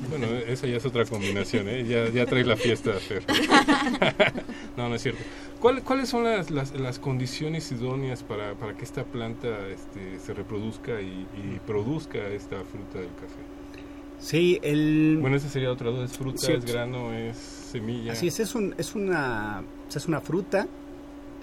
Bueno, 0.08 0.26
esa 0.46 0.66
ya 0.66 0.76
es 0.76 0.86
otra 0.86 1.04
combinación, 1.04 1.68
¿eh? 1.68 1.84
Ya, 1.84 2.08
ya 2.08 2.24
traes 2.26 2.46
la 2.46 2.56
fiesta 2.56 2.92
a 2.92 2.96
hacer. 2.96 3.24
no, 4.78 4.88
no 4.88 4.94
es 4.94 5.02
cierto. 5.02 5.22
¿Cuál- 5.60 5.82
¿Cuáles 5.82 6.08
son 6.08 6.24
las, 6.24 6.50
las, 6.50 6.72
las 6.74 6.98
condiciones 6.98 7.70
idóneas 7.72 8.22
para, 8.22 8.54
para 8.54 8.74
que 8.76 8.84
esta 8.84 9.04
planta 9.04 9.48
este, 9.68 10.18
se 10.18 10.32
reproduzca 10.32 11.00
y, 11.00 11.26
y 11.36 11.60
produzca 11.66 12.18
esta 12.28 12.62
fruta 12.64 12.98
del 13.00 13.08
café? 13.14 13.42
Sí, 14.20 14.58
el... 14.62 15.18
Bueno, 15.20 15.36
esa 15.36 15.48
sería 15.48 15.70
otra 15.70 15.90
duda. 15.90 16.04
¿Es 16.04 16.16
fruta, 16.16 16.38
Sí. 16.38 16.52
es 16.52 16.64
grano, 16.64 17.12
es 17.12 17.36
semilla? 17.36 18.12
Así 18.12 18.28
es, 18.28 18.40
es, 18.40 18.54
un, 18.54 18.74
es, 18.78 18.94
una, 18.94 19.62
es 19.94 20.06
una 20.06 20.20
fruta, 20.20 20.66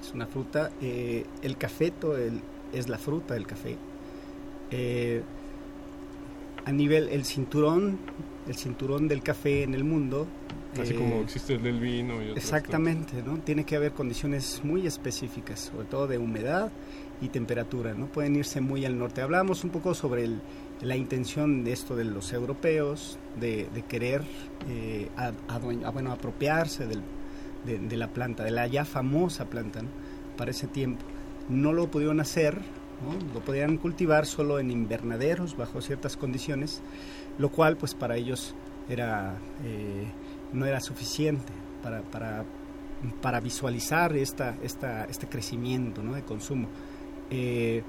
es 0.02 0.14
una 0.14 0.26
fruta, 0.28 0.72
eh, 0.82 1.26
el 1.42 1.58
cafeto 1.58 2.18
el- 2.18 2.42
es 2.74 2.90
la 2.90 2.98
fruta 2.98 3.34
del 3.36 3.46
café. 3.48 3.78
Eh, 4.72 5.22
a 6.66 6.72
nivel, 6.72 7.10
el 7.10 7.24
cinturón 7.26 8.00
el 8.48 8.56
cinturón 8.56 9.08
del 9.08 9.22
café 9.24 9.64
en 9.64 9.74
el 9.74 9.84
mundo. 9.84 10.28
Así 10.82 10.94
eh, 10.94 10.96
como 10.96 11.22
existe 11.22 11.54
el 11.56 11.64
del 11.64 11.80
vino 11.80 12.22
y 12.22 12.32
Exactamente, 12.32 13.22
¿no? 13.24 13.38
Tiene 13.38 13.64
que 13.66 13.76
haber 13.76 13.94
condiciones 13.94 14.62
muy 14.64 14.86
específicas, 14.88 15.72
sobre 15.74 15.86
todo 15.88 16.08
de 16.08 16.18
humedad 16.18 16.72
y 17.22 17.30
temperatura, 17.30 17.94
¿no? 17.94 18.08
Pueden 18.08 18.36
irse 18.36 18.60
muy 18.62 18.86
al 18.86 18.98
norte. 18.98 19.22
Hablamos 19.22 19.64
un 19.64 19.70
poco 19.70 19.94
sobre 19.94 20.26
el- 20.26 20.42
la 20.82 20.98
intención 20.98 21.64
de 21.64 21.72
esto 21.72 21.96
de 21.96 22.04
los 22.04 22.34
europeos, 22.34 23.18
de, 23.40 23.68
de 23.74 23.82
querer 23.84 24.24
eh, 24.70 25.08
a- 25.16 25.32
a- 25.48 25.92
bueno, 25.92 26.12
apropiarse 26.12 26.86
del- 26.88 27.02
de, 27.66 27.80
de 27.80 27.98
la 27.98 28.10
planta, 28.10 28.44
de 28.44 28.52
la 28.52 28.68
ya 28.68 28.84
famosa 28.86 29.46
planta, 29.46 29.82
¿no? 29.82 29.90
Para 30.38 30.52
ese 30.52 30.68
tiempo. 30.68 31.04
No 31.48 31.72
lo 31.74 31.90
pudieron 31.90 32.20
hacer, 32.20 32.56
¿no? 32.56 33.34
Lo 33.34 33.40
podían 33.40 33.78
cultivar 33.78 34.26
solo 34.26 34.60
en 34.60 34.70
invernaderos, 34.72 35.56
bajo 35.56 35.80
ciertas 35.82 36.18
condiciones, 36.18 36.82
lo 37.40 37.50
cual 37.50 37.78
pues 37.78 37.94
para 37.96 38.18
ellos 38.18 38.54
era... 38.90 39.38
eh, 39.64 40.06
no 40.54 40.66
era 40.66 40.80
suficiente 40.80 41.52
para, 41.84 42.02
para, 42.02 42.44
para 43.22 43.40
visualizar 43.40 44.16
esta, 44.16 44.56
esta, 44.64 45.06
este 45.06 45.28
crecimiento 45.28 46.02
¿no? 46.04 46.14
de 46.14 46.24
consumo. 46.24 46.68
Eh, 47.30 47.84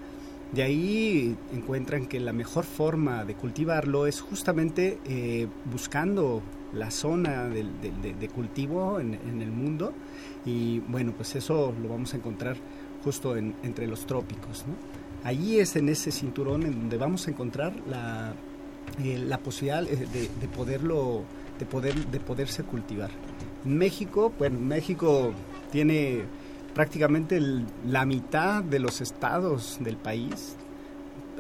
de 0.52 0.62
ahí 0.62 1.36
encuentran 1.52 2.06
que 2.06 2.20
la 2.20 2.32
mejor 2.32 2.64
forma 2.64 3.24
de 3.24 3.34
cultivarlo 3.34 4.06
es 4.06 4.20
justamente 4.20 4.98
eh, 5.04 5.48
buscando 5.70 6.40
la 6.72 6.90
zona 6.90 7.48
de, 7.48 8.28
cultivo 8.34 9.00
en, 9.00 9.14
en 9.14 9.42
el 9.42 9.50
mundo 9.50 9.92
y 10.44 10.80
bueno, 10.80 11.12
pues 11.16 11.34
eso 11.36 11.74
lo 11.82 11.88
vamos 11.88 12.14
a 12.14 12.18
encontrar 12.18 12.56
justo 13.02 13.36
en- 13.36 13.54
entre 13.62 13.86
los 13.88 14.06
trópicos. 14.06 14.64
¿no? 14.66 14.74
Allí 15.28 15.58
es 15.58 15.74
en 15.76 15.88
ese 15.88 16.12
cinturón 16.12 16.62
en 16.64 16.72
donde 16.78 16.96
vamos 16.96 17.26
a 17.26 17.30
encontrar 17.30 17.72
la, 17.88 18.32
eh, 19.02 19.18
la 19.18 19.38
posibilidad 19.38 19.82
de, 19.82 19.96
de 20.06 20.48
poderlo 20.54 21.24
de 21.58 21.66
poder 21.66 21.94
de 22.06 22.20
poderse 22.20 22.62
cultivar 22.62 23.10
México 23.64 24.32
bueno 24.38 24.58
México 24.60 25.32
tiene 25.72 26.22
prácticamente 26.74 27.36
el- 27.36 27.64
la 27.86 28.04
mitad 28.04 28.62
de 28.62 28.78
los 28.78 29.00
estados 29.00 29.78
del 29.80 29.96
país 29.96 30.56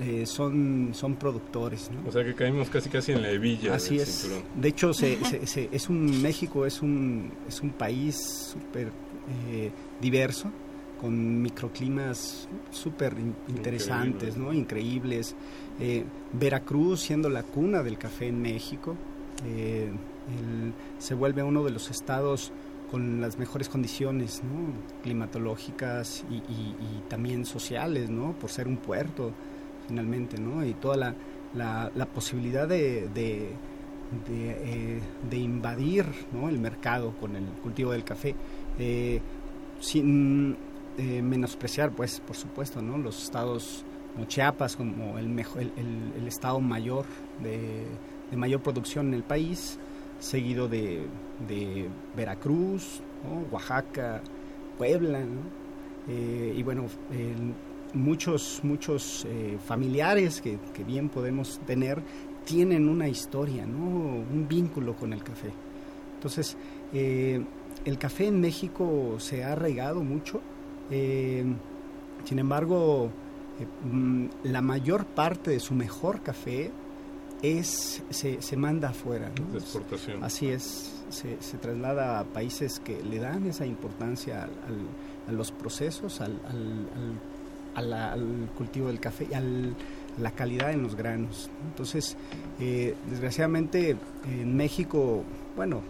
eh, 0.00 0.26
son 0.26 0.90
son 0.92 1.16
productores 1.16 1.90
¿no? 1.90 2.08
O 2.08 2.12
sea 2.12 2.22
que 2.24 2.34
caímos 2.34 2.68
casi 2.68 2.88
casi 2.90 3.12
en 3.12 3.22
la 3.22 3.30
hebilla 3.30 3.74
Así 3.74 3.96
del 3.96 4.06
es. 4.08 4.14
cinturón. 4.22 4.44
De 4.60 4.68
hecho, 4.68 4.92
se, 4.92 5.24
se- 5.24 5.46
se- 5.46 5.68
es 5.72 5.88
un 5.88 6.20
México 6.22 6.66
es 6.66 6.82
un 6.82 7.30
es 7.48 7.60
un 7.62 7.70
país 7.70 8.16
súper 8.52 8.88
eh, 9.50 9.70
diverso 10.00 10.50
con 11.00 11.40
microclimas 11.42 12.46
súper 12.70 13.14
in- 13.18 13.34
interesantes, 13.48 14.36
Increíbles. 14.36 14.36
¿no? 14.36 14.52
Increíbles. 14.52 15.34
Eh, 15.80 16.04
Veracruz 16.32 17.00
siendo 17.00 17.28
la 17.30 17.42
cuna 17.42 17.82
del 17.82 17.96
café 17.98 18.28
en 18.28 18.40
México, 18.40 18.96
eh, 19.44 19.90
se 20.98 21.14
vuelve 21.14 21.42
uno 21.42 21.62
de 21.62 21.70
los 21.70 21.90
estados 21.90 22.52
con 22.90 23.20
las 23.20 23.38
mejores 23.38 23.68
condiciones 23.68 24.42
climatológicas 25.02 26.24
y, 26.30 27.00
también 27.08 27.44
sociales, 27.44 28.10
¿no? 28.10 28.32
por 28.32 28.50
ser 28.50 28.68
un 28.68 28.76
puerto 28.76 29.32
finalmente, 29.88 30.38
¿no? 30.38 30.64
y 30.64 30.74
toda 30.74 30.96
la, 31.54 31.90
la, 31.94 32.06
posibilidad 32.06 32.66
de, 32.66 33.08
eh, 33.14 35.00
de 35.30 35.36
invadir 35.36 36.06
¿no? 36.32 36.48
el 36.48 36.58
mercado 36.58 37.12
con 37.20 37.36
el 37.36 37.44
cultivo 37.62 37.92
del 37.92 38.04
café, 38.04 38.34
eh, 38.78 39.20
sin 39.80 40.56
menospreciar, 40.96 41.90
pues, 41.90 42.20
por 42.20 42.36
supuesto, 42.36 42.80
¿no? 42.80 42.96
los 42.98 43.22
estados 43.22 43.84
como 44.14 44.26
Chiapas 44.26 44.76
como 44.76 45.18
el, 45.18 45.28
mejor, 45.28 45.60
el 45.60 46.26
estado 46.26 46.58
mayor 46.58 47.04
de, 47.42 47.84
de 48.30 48.36
mayor 48.36 48.60
producción 48.60 49.08
en 49.08 49.14
el 49.14 49.22
país, 49.22 49.78
seguido 50.18 50.68
de, 50.68 51.06
de 51.48 51.88
Veracruz. 52.16 53.02
Oaxaca, 53.50 54.22
Puebla. 54.78 55.20
Eh, 56.08 56.54
y 56.56 56.62
bueno, 56.62 56.86
muchos, 57.94 58.60
muchos 58.62 59.26
eh, 59.28 59.58
familiares 59.64 60.40
que, 60.40 60.58
bien 60.84 61.08
podemos 61.08 61.60
tener 61.66 62.00
tienen 62.44 62.88
una 62.88 63.08
historia, 63.08 63.64
un 63.64 64.46
vínculo 64.48 64.94
con 64.94 65.12
el 65.12 65.22
café. 65.22 65.50
Entonces, 66.14 66.56
eh, 66.92 67.44
el 67.84 67.98
café 67.98 68.28
en 68.28 68.40
México 68.40 69.16
se 69.18 69.42
ha 69.42 69.52
arraigado 69.52 70.02
mucho, 70.04 70.40
sin 70.88 72.38
embargo, 72.38 73.10
mm, 73.90 74.26
la 74.44 74.60
mayor 74.60 75.06
parte 75.06 75.50
de 75.50 75.58
su 75.58 75.74
mejor 75.74 76.22
café 76.22 76.70
es 77.42 78.02
se, 78.10 78.40
se 78.42 78.56
manda 78.56 78.90
afuera. 78.90 79.30
¿no? 79.40 79.52
De 79.52 79.58
exportación. 79.58 80.22
Así 80.24 80.48
es, 80.48 81.02
se, 81.10 81.40
se 81.40 81.58
traslada 81.58 82.18
a 82.20 82.24
países 82.24 82.80
que 82.80 83.02
le 83.02 83.18
dan 83.18 83.46
esa 83.46 83.66
importancia 83.66 84.44
al- 84.44 84.50
al- 84.50 85.28
a 85.28 85.32
los 85.32 85.50
procesos, 85.52 86.20
al, 86.20 86.40
al- 86.48 87.18
al- 87.74 87.92
al 87.92 88.50
cultivo 88.56 88.86
del 88.88 89.00
café 89.00 89.26
y 89.30 89.34
a 89.34 89.42
la 90.20 90.30
calidad 90.30 90.70
en 90.72 90.82
los 90.82 90.94
granos. 90.94 91.50
¿no? 91.62 91.68
Entonces, 91.68 92.16
eh, 92.60 92.94
desgraciadamente 93.10 93.96
en 94.24 94.56
México, 94.56 95.22
bueno, 95.56 95.82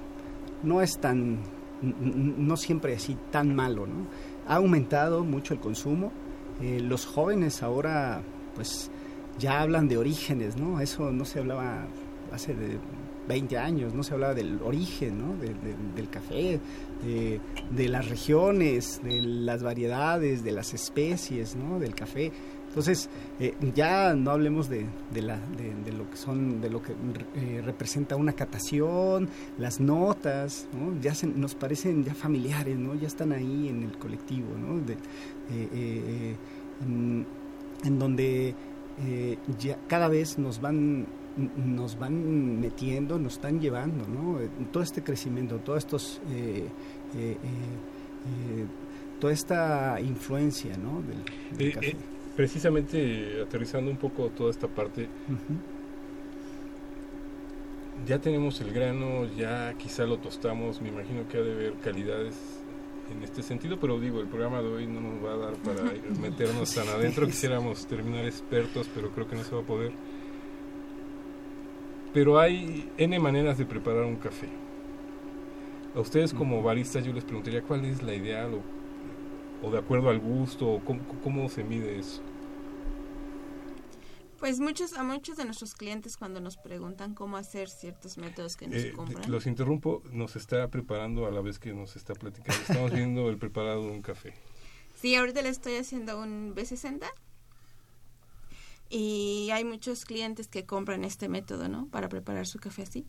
no 0.62 0.82
es 0.82 0.98
tan, 0.98 1.38
no 1.82 2.56
siempre 2.56 2.94
así 2.96 3.16
tan 3.30 3.54
malo, 3.54 3.87
¿no? 3.87 4.06
Ha 4.48 4.56
aumentado 4.56 5.22
mucho 5.24 5.54
el 5.54 5.61
consumo. 5.61 6.11
eh, 6.62 6.80
los 6.80 7.04
jóvenes 7.04 7.62
ahora, 7.62 8.22
pues, 8.54 8.90
ya 9.38 9.61
hablan 9.61 9.88
de 9.88 9.99
orígenes, 9.99 10.57
¿no? 10.57 10.81
Eso 10.81 11.11
no 11.12 11.25
se 11.25 11.38
hablaba 11.40 11.87
hace 12.33 12.55
de 12.55 12.79
20 13.29 13.59
años, 13.59 13.92
no 13.94 14.03
se 14.03 14.14
hablaba 14.14 14.35
del 14.35 14.61
origen, 14.62 15.18
¿no? 15.18 15.35
De- 15.37 15.49
de- 15.49 15.77
del 15.96 16.09
café, 16.09 16.61
de, 17.03 17.88
las 17.88 18.09
regiones, 18.09 19.01
de 19.03 19.20
las 19.20 19.62
variedades, 19.62 20.42
de 20.44 20.53
las 20.53 20.72
especies, 20.75 21.57
¿no? 21.57 21.79
Del 21.81 21.94
café. 21.94 22.31
Entonces, 22.68 23.09
eh, 23.40 23.55
ya 23.75 24.14
no 24.14 24.31
hablemos 24.33 24.68
de, 24.68 24.87
de 25.12 25.22
lo 25.92 26.11
que 26.11 26.16
son, 26.16 26.61
de 26.61 26.68
lo 26.70 26.83
que 26.83 26.92
eh, 27.35 27.62
representa 27.64 28.16
una 28.16 28.33
catación, 28.35 29.29
las 29.59 29.81
notas, 29.81 30.68
¿no? 30.79 31.01
Ya 31.01 31.14
se, 31.14 31.27
nos 31.27 31.55
parecen 31.55 32.05
ya 32.05 32.14
familiares, 32.14 32.77
¿no? 32.79 32.94
Ya 32.94 33.07
están 33.07 33.33
ahí 33.33 33.68
en 33.68 33.83
el 33.83 33.96
colectivo, 33.99 34.49
¿no? 34.59 34.79
Eh, 34.90 34.96
eh, 35.72 36.37
en, 36.85 37.27
en 37.85 37.99
donde 37.99 38.55
eh, 38.98 39.37
ya 39.59 39.78
cada 39.88 40.09
vez 40.09 40.38
nos 40.38 40.61
van 40.61 41.06
nos 41.37 41.98
van 41.98 42.61
metiendo, 42.61 43.18
nos 43.18 43.35
están 43.35 43.61
llevando, 43.61 44.06
¿no? 44.09 44.40
Eh, 44.40 44.48
Todo 44.72 44.82
este 44.82 45.02
crecimiento, 45.02 45.59
todos 45.59 45.78
estos 45.80 46.20
eh, 46.30 46.66
eh, 47.14 47.37
toda 49.20 49.32
esta 49.32 50.00
influencia, 50.00 50.76
¿no? 50.78 51.02
Del, 51.02 51.59
del 51.59 51.72
café. 51.72 51.96
precisamente 52.35 53.42
aterrizando 53.42 53.90
un 53.90 53.96
poco 53.98 54.28
toda 54.30 54.50
esta 54.50 54.66
parte, 54.68 55.09
ya 58.06 58.18
tenemos 58.18 58.61
el 58.61 58.72
grano, 58.72 59.26
ya 59.37 59.74
quizá 59.74 60.04
lo 60.04 60.18
tostamos, 60.18 60.80
me 60.80 60.88
imagino 60.88 61.26
que 61.28 61.38
ha 61.38 61.40
de 61.42 61.52
haber 61.52 61.72
calidades 61.74 62.35
en 63.11 63.23
este 63.23 63.42
sentido, 63.42 63.79
pero 63.79 63.99
digo, 64.01 64.21
el 64.21 64.27
programa 64.27 64.61
de 64.61 64.69
hoy 64.69 64.87
no 64.87 65.01
nos 65.01 65.25
va 65.25 65.35
a 65.35 65.37
dar 65.37 65.55
para 65.55 65.83
meternos 66.21 66.75
tan 66.75 66.88
adentro, 66.88 67.27
quisiéramos 67.27 67.87
terminar 67.87 68.25
expertos, 68.25 68.88
pero 68.95 69.11
creo 69.11 69.29
que 69.29 69.37
no 69.37 69.45
se 69.45 69.55
va 69.55 69.62
a 69.62 69.64
poder. 69.64 69.92
Pero 72.12 72.38
hay 72.38 72.90
N 72.97 73.19
maneras 73.19 73.59
de 73.59 73.66
preparar 73.66 74.05
un 74.05 74.16
café. 74.16 74.49
A 75.95 76.01
ustedes 76.01 76.33
como 76.33 76.62
baristas 76.62 77.05
yo 77.05 77.12
les 77.12 77.25
preguntaría 77.25 77.62
cuál 77.62 77.85
es 77.85 78.03
la 78.03 78.14
ideal 78.14 78.55
o, 78.55 79.66
o 79.66 79.71
de 79.71 79.79
acuerdo 79.79 80.11
al 80.11 80.19
gusto, 80.19 80.69
o 80.69 80.81
cómo, 80.81 81.01
cómo 81.23 81.49
se 81.49 81.64
mide 81.64 81.99
eso. 81.99 82.23
Pues 84.38 84.61
muchos 84.61 84.92
a 84.92 85.03
muchos 85.03 85.37
de 85.38 85.44
nuestros 85.44 85.75
clientes 85.75 86.16
cuando 86.16 86.40
nos 86.40 86.57
preguntan 86.59 87.14
cómo 87.14 87.37
hacer 87.38 87.68
ciertos 87.70 88.18
métodos 88.18 88.57
que 88.57 88.68
nos 88.68 88.77
Eh, 88.83 88.92
compran. 88.92 89.31
los 89.31 89.46
interrumpo, 89.46 90.03
nos 90.12 90.37
está 90.37 90.68
preparando 90.68 91.27
a 91.27 91.31
la 91.31 91.40
vez 91.40 91.59
que 91.59 91.72
nos 91.72 91.96
está 91.96 92.14
platicando. 92.14 92.61
Estamos 92.61 92.92
viendo 92.92 93.29
el 93.31 93.38
preparado 93.38 93.85
de 93.85 93.90
un 93.92 94.03
café. 94.03 94.35
Sí, 95.01 95.14
ahorita 95.14 95.40
le 95.42 95.49
estoy 95.49 95.77
haciendo 95.77 96.20
un 96.20 96.55
B60 96.55 97.07
y 98.88 99.49
hay 99.53 99.64
muchos 99.64 100.05
clientes 100.05 100.49
que 100.49 100.64
compran 100.64 101.05
este 101.05 101.29
método, 101.29 101.68
¿no? 101.68 101.87
Para 101.88 102.09
preparar 102.09 102.46
su 102.46 102.59
café 102.59 102.83
así. 102.83 103.07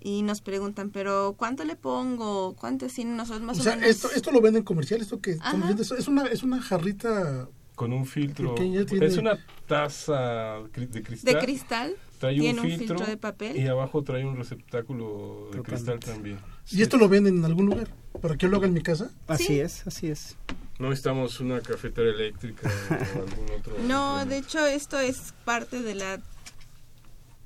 Y 0.00 0.22
nos 0.22 0.40
preguntan, 0.40 0.90
pero 0.90 1.34
¿cuánto 1.38 1.64
le 1.64 1.76
pongo? 1.76 2.54
¿Cuánto 2.56 2.86
así? 2.86 3.04
Nosotros 3.04 3.42
más 3.42 3.58
o 3.58 3.60
o, 3.60 3.64
sea, 3.64 3.76
menos... 3.76 3.90
esto, 3.90 4.10
esto 4.10 4.32
lo 4.32 4.40
venden 4.40 4.64
comercial, 4.64 5.00
esto 5.00 5.20
que 5.20 5.32
es 5.32 6.08
una, 6.08 6.26
es 6.26 6.42
una 6.42 6.60
jarrita 6.60 7.48
Con 7.74 7.92
un 7.92 8.06
filtro. 8.06 8.54
Que 8.54 8.70
ya 8.70 8.84
tiene- 8.84 9.06
Es 9.06 9.16
una 9.16 9.38
taza 9.66 10.58
de 10.74 11.02
cristal. 11.02 11.34
de 11.34 11.40
cristal. 11.40 11.96
Trae 12.18 12.38
tiene 12.38 12.60
un 12.60 12.66
un 12.70 12.78
filtro, 12.78 12.98
de 13.04 13.16
papel. 13.16 13.56
Y 13.56 13.66
abajo 13.66 14.02
trae 14.02 14.24
un 14.24 14.36
receptáculo 14.36 15.48
de 15.50 15.56
Totalmente. 15.58 15.62
cristal 15.70 15.98
también. 16.00 16.38
y 16.70 16.82
esto 16.82 16.96
lo 16.96 17.08
venden 17.08 17.38
en 17.38 17.44
algún 17.44 17.66
lugar, 17.66 17.88
para 18.20 18.36
que 18.36 18.44
yo 18.46 18.48
lo 18.48 18.58
haga 18.58 18.66
en 18.66 18.74
mi 18.74 18.82
casa. 18.82 19.10
Así 19.26 19.44
Sí. 19.46 19.60
es, 19.60 19.86
así 19.86 20.06
es. 20.08 20.36
No 20.78 20.88
necesitamos 20.88 21.40
una 21.40 21.60
cafetera 21.60 22.10
eléctrica 22.10 22.68
o 22.90 22.92
algún 23.28 23.50
otro. 23.58 23.76
No, 23.88 24.24
de 24.24 24.36
hecho 24.38 24.64
esto 24.66 24.98
es 25.00 25.34
parte 25.44 25.82
de 25.82 25.94
la 25.96 26.20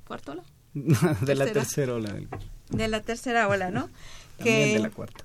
cuartola. 0.07 0.43
de 0.73 1.35
la 1.35 1.51
tercera. 1.51 1.93
ola. 1.95 2.15
de 2.69 2.87
la 2.87 3.01
tercera 3.01 3.47
ola, 3.47 3.71
¿no? 3.71 3.89
También 4.37 4.73
de 4.75 4.79
la 4.79 4.89
cuarta. 4.91 5.23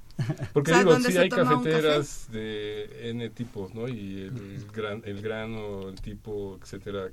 Porque 0.53 0.71
O 0.73 0.75
sea, 0.75 0.85
digo, 0.85 1.01
sí 1.01 1.17
hay 1.19 1.29
cafeteras 1.29 2.29
de 2.31 3.11
N 3.11 3.31
tipos, 3.31 3.75
¿no? 3.75 3.89
Y 3.89 4.23
el, 4.23 4.67
gran, 4.73 5.03
el 5.05 5.23
grano, 5.23 5.89
el 5.89 6.01
tipo, 6.01 6.59
etcétera, 6.63 7.09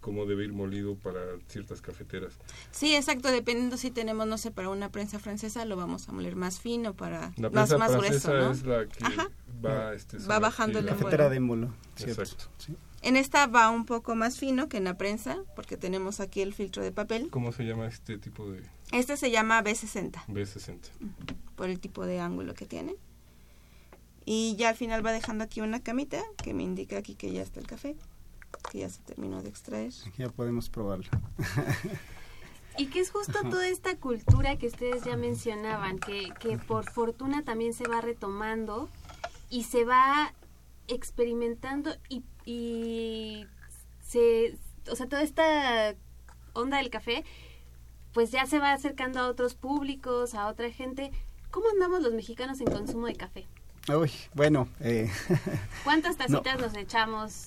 cómo 0.00 0.24
debe 0.24 0.44
ir 0.44 0.52
molido 0.52 0.94
para 0.96 1.20
ciertas 1.48 1.82
cafeteras. 1.82 2.34
Sí, 2.70 2.94
exacto, 2.94 3.30
dependiendo 3.30 3.76
si 3.76 3.90
tenemos, 3.90 4.26
no 4.26 4.38
sé, 4.38 4.50
para 4.50 4.70
una 4.70 4.88
prensa 4.90 5.18
francesa 5.18 5.64
lo 5.66 5.76
vamos 5.76 6.08
a 6.08 6.12
moler 6.12 6.36
más 6.36 6.58
fino, 6.60 6.94
para 6.94 7.32
La 7.36 7.50
más, 7.50 7.68
prensa 7.68 7.78
más 7.78 7.90
francesa 7.92 8.32
grueso, 8.32 8.46
¿no? 8.46 8.52
es 8.52 8.62
la 8.64 8.86
que 8.86 9.04
Ajá. 9.04 9.30
va, 9.64 9.94
este, 9.94 10.18
Va 10.18 10.38
bajando 10.38 10.78
el 10.78 10.86
la- 10.86 10.92
Cafetera 10.92 11.28
de 11.28 11.38
cierto. 11.96 12.22
Exacto. 12.22 12.44
Sí. 12.58 12.74
En 13.02 13.16
esta 13.16 13.46
va 13.46 13.70
un 13.70 13.86
poco 13.86 14.14
más 14.14 14.38
fino 14.38 14.68
que 14.68 14.76
en 14.76 14.84
la 14.84 14.98
prensa, 14.98 15.38
porque 15.56 15.76
tenemos 15.78 16.20
aquí 16.20 16.42
el 16.42 16.52
filtro 16.52 16.82
de 16.82 16.92
papel. 16.92 17.28
¿Cómo 17.30 17.50
se 17.52 17.64
llama 17.64 17.86
este 17.86 18.18
tipo 18.18 18.50
de 18.50 18.62
Este 18.92 19.16
se 19.16 19.30
llama 19.30 19.62
B60, 19.62 20.26
B60? 20.26 20.78
por 21.54 21.68
el 21.68 21.78
tipo 21.78 22.06
de 22.06 22.20
ángulo 22.20 22.54
que 22.54 22.66
tiene. 22.66 22.96
Y 24.24 24.56
ya 24.56 24.70
al 24.70 24.76
final 24.76 25.04
va 25.04 25.12
dejando 25.12 25.44
aquí 25.44 25.60
una 25.60 25.80
camita 25.80 26.22
que 26.42 26.54
me 26.54 26.62
indica 26.62 26.98
aquí 26.98 27.14
que 27.14 27.32
ya 27.32 27.42
está 27.42 27.60
el 27.60 27.66
café, 27.66 27.96
que 28.70 28.78
ya 28.78 28.88
se 28.88 29.00
terminó 29.02 29.42
de 29.42 29.48
extraer. 29.48 29.92
Aquí 30.06 30.22
ya 30.22 30.28
podemos 30.28 30.68
probarlo. 30.68 31.08
Y 32.76 32.86
que 32.86 33.00
es 33.00 33.10
justo 33.10 33.38
toda 33.50 33.66
esta 33.68 33.96
cultura 33.96 34.56
que 34.56 34.68
ustedes 34.68 35.04
ya 35.04 35.16
mencionaban, 35.16 35.98
que, 35.98 36.32
que 36.38 36.56
por 36.56 36.88
fortuna 36.90 37.42
también 37.42 37.74
se 37.74 37.86
va 37.86 38.00
retomando 38.00 38.88
y 39.50 39.64
se 39.64 39.84
va 39.84 40.32
experimentando 40.88 41.90
y, 42.08 42.22
y 42.44 43.46
se, 44.06 44.56
o 44.90 44.96
sea, 44.96 45.08
toda 45.08 45.22
esta 45.22 45.94
onda 46.52 46.78
del 46.78 46.90
café, 46.90 47.24
pues 48.12 48.30
ya 48.30 48.46
se 48.46 48.58
va 48.58 48.72
acercando 48.72 49.20
a 49.20 49.28
otros 49.28 49.54
públicos, 49.54 50.34
a 50.34 50.48
otra 50.48 50.70
gente. 50.70 51.10
¿Cómo 51.50 51.66
andamos 51.72 52.02
los 52.02 52.12
mexicanos 52.12 52.60
en 52.60 52.70
consumo 52.70 53.06
de 53.06 53.14
café? 53.14 53.46
Uy, 53.94 54.10
bueno, 54.34 54.68
eh, 54.80 55.10
¿Cuántas 55.84 56.16
tacitas 56.16 56.60
nos 56.60 56.76
echamos 56.76 57.46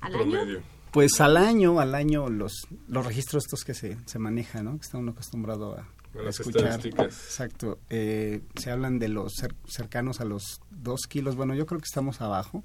al 0.00 0.14
año? 0.14 0.62
Pues 0.92 1.20
al 1.20 1.36
año, 1.36 1.80
al 1.80 1.94
año 1.94 2.28
los, 2.28 2.68
los 2.86 3.04
registros 3.04 3.44
estos 3.44 3.64
que 3.64 3.74
se, 3.74 3.96
se 4.06 4.18
manejan, 4.18 4.66
¿no? 4.66 4.72
Que 4.76 4.82
está 4.82 4.98
uno 4.98 5.10
acostumbrado 5.12 5.74
a, 5.76 5.80
A 5.80 6.20
a 6.20 6.22
las 6.22 6.38
escuchar. 6.38 6.66
estadísticas. 6.66 7.06
Exacto. 7.24 7.78
Eh, 7.90 8.42
se 8.54 8.70
hablan 8.70 9.00
de 9.00 9.08
los 9.08 9.32
cer- 9.40 9.56
cercanos 9.66 10.20
a 10.20 10.24
los 10.24 10.60
dos 10.70 11.06
kilos. 11.08 11.34
Bueno, 11.34 11.54
yo 11.56 11.66
creo 11.66 11.80
que 11.80 11.86
estamos 11.86 12.20
abajo. 12.20 12.62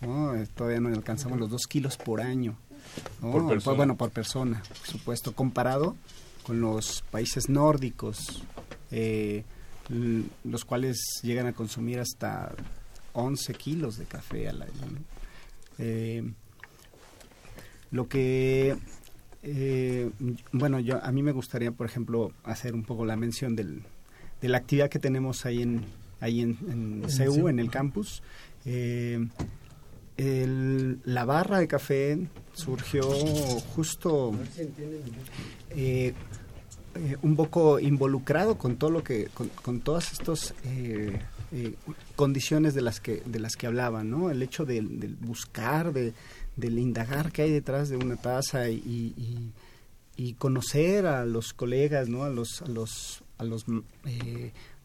¿no? 0.00 0.34
Eh, 0.34 0.48
todavía 0.56 0.80
no 0.80 0.88
alcanzamos 0.88 1.38
los 1.38 1.48
dos 1.50 1.66
kilos 1.68 1.96
por 1.96 2.20
año. 2.20 2.56
¿no? 3.22 3.30
Por 3.30 3.46
persona. 3.48 3.76
Bueno, 3.76 3.96
por 3.96 4.10
persona, 4.10 4.60
por 4.66 4.86
supuesto. 4.88 5.32
Comparado 5.32 5.94
con 6.44 6.60
los 6.60 7.02
países 7.10 7.48
nórdicos, 7.48 8.42
eh, 8.90 9.44
l- 9.90 10.24
los 10.44 10.64
cuales 10.64 10.98
llegan 11.22 11.46
a 11.46 11.52
consumir 11.52 11.98
hasta 12.00 12.52
11 13.14 13.54
kilos 13.54 13.96
de 13.98 14.04
café 14.04 14.48
al 14.48 14.62
año. 14.62 14.72
¿no? 14.92 14.98
Eh, 15.78 16.22
lo 17.90 18.08
que 18.08 18.76
eh, 19.42 20.10
bueno, 20.52 20.80
yo 20.80 21.02
a 21.04 21.12
mí 21.12 21.22
me 21.22 21.32
gustaría, 21.32 21.70
por 21.72 21.86
ejemplo, 21.86 22.32
hacer 22.44 22.74
un 22.74 22.82
poco 22.84 23.04
la 23.04 23.16
mención 23.16 23.54
del, 23.56 23.82
de 24.40 24.48
la 24.48 24.58
actividad 24.58 24.88
que 24.88 24.98
tenemos 24.98 25.44
ahí 25.46 25.62
en 25.62 25.84
ahí 26.20 26.40
en, 26.40 26.56
en 26.70 27.00
En 27.04 27.10
CEU, 27.10 27.48
en 27.48 27.58
el 27.58 27.70
campus. 27.70 28.22
El- 30.16 31.00
la 31.04 31.24
barra 31.24 31.58
de 31.58 31.66
café 31.68 32.18
surgió 32.52 33.02
justo 33.74 34.32
eh, 35.70 36.12
eh, 36.94 37.16
un 37.22 37.34
poco 37.34 37.80
involucrado 37.80 38.56
con 38.56 38.76
todo 38.76 38.90
lo 38.90 39.02
que 39.02 39.28
con, 39.62 39.80
todas 39.80 40.12
estas 40.12 40.54
eh, 40.64 41.18
eh, 41.52 41.74
condiciones 42.14 42.74
de 42.74 42.82
las 42.82 43.00
que 43.00 43.22
de 43.26 43.40
las 43.40 43.56
que 43.56 43.66
hablaban 43.66 44.08
no 44.10 44.30
el 44.30 44.40
hecho 44.42 44.64
del 44.64 45.16
buscar 45.20 45.92
de 45.92 46.12
indagar 46.56 47.32
que 47.32 47.42
hay 47.42 47.50
detrás 47.50 47.88
de 47.88 47.96
una 47.96 48.14
taza 48.14 48.68
y, 48.68 48.76
y, 48.76 49.52
y 50.16 50.34
conocer 50.34 51.06
a 51.06 51.24
los 51.24 51.52
colegas 51.52 52.08
no 52.08 52.22
a 52.22 52.28
los 52.30 52.62
a 52.62 52.68
los 53.44 53.64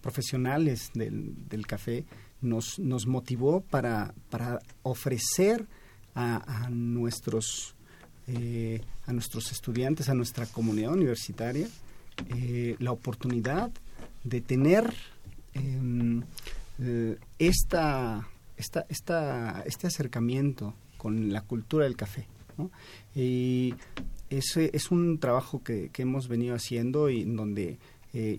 profesionales 0.02 0.90
del 0.96 1.68
café 1.68 2.06
nos 2.42 2.80
nos 2.80 3.08
motivó 3.08 3.62
para 3.62 4.14
para 4.30 4.60
ofrecer 4.84 5.68
a, 6.16 6.70
nuestros 6.70 7.76
eh, 8.28 8.82
a 9.08 9.14
nuestros 9.14 9.52
estudiantes, 9.52 10.10
a 10.10 10.14
nuestra 10.14 10.46
comunidad 10.46 10.94
universitaria, 10.94 11.68
eh, 12.36 12.76
la 12.80 12.92
oportunidad 12.92 13.72
de 14.24 14.42
tener 14.42 14.94
em, 15.54 16.22
eh, 16.80 17.18
esta, 17.40 18.28
esta, 18.58 18.86
esta, 18.90 19.64
este 19.66 19.88
acercamiento 19.88 20.76
con 20.98 21.32
la 21.32 21.42
cultura 21.42 21.86
del 21.86 21.96
café. 21.96 22.28
Y 23.16 23.74
ese 24.30 24.70
es 24.74 24.92
un 24.92 25.18
trabajo 25.18 25.64
que, 25.64 25.90
hemos 25.98 26.28
venido 26.28 26.54
haciendo 26.54 27.10
y 27.10 27.22
en 27.22 27.36
donde 27.36 27.80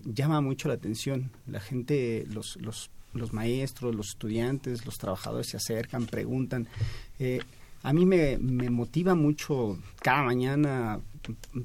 llama 0.05 0.39
mucho 0.41 0.67
la 0.67 0.75
atención. 0.75 1.31
La 1.47 1.59
gente, 1.59 2.25
los, 2.29 2.55
los, 2.61 2.91
los 3.13 3.33
maestros, 3.33 3.95
los 3.95 4.09
estudiantes, 4.09 4.85
los 4.85 4.97
trabajadores 4.97 5.47
se 5.49 5.57
acercan, 5.57 6.05
preguntan. 6.05 6.67
Eh, 7.19 7.39
a 7.83 7.93
mí 7.93 8.05
me, 8.05 8.37
me 8.37 8.69
motiva 8.69 9.15
mucho 9.15 9.77
cada 10.01 10.23
mañana 10.23 10.99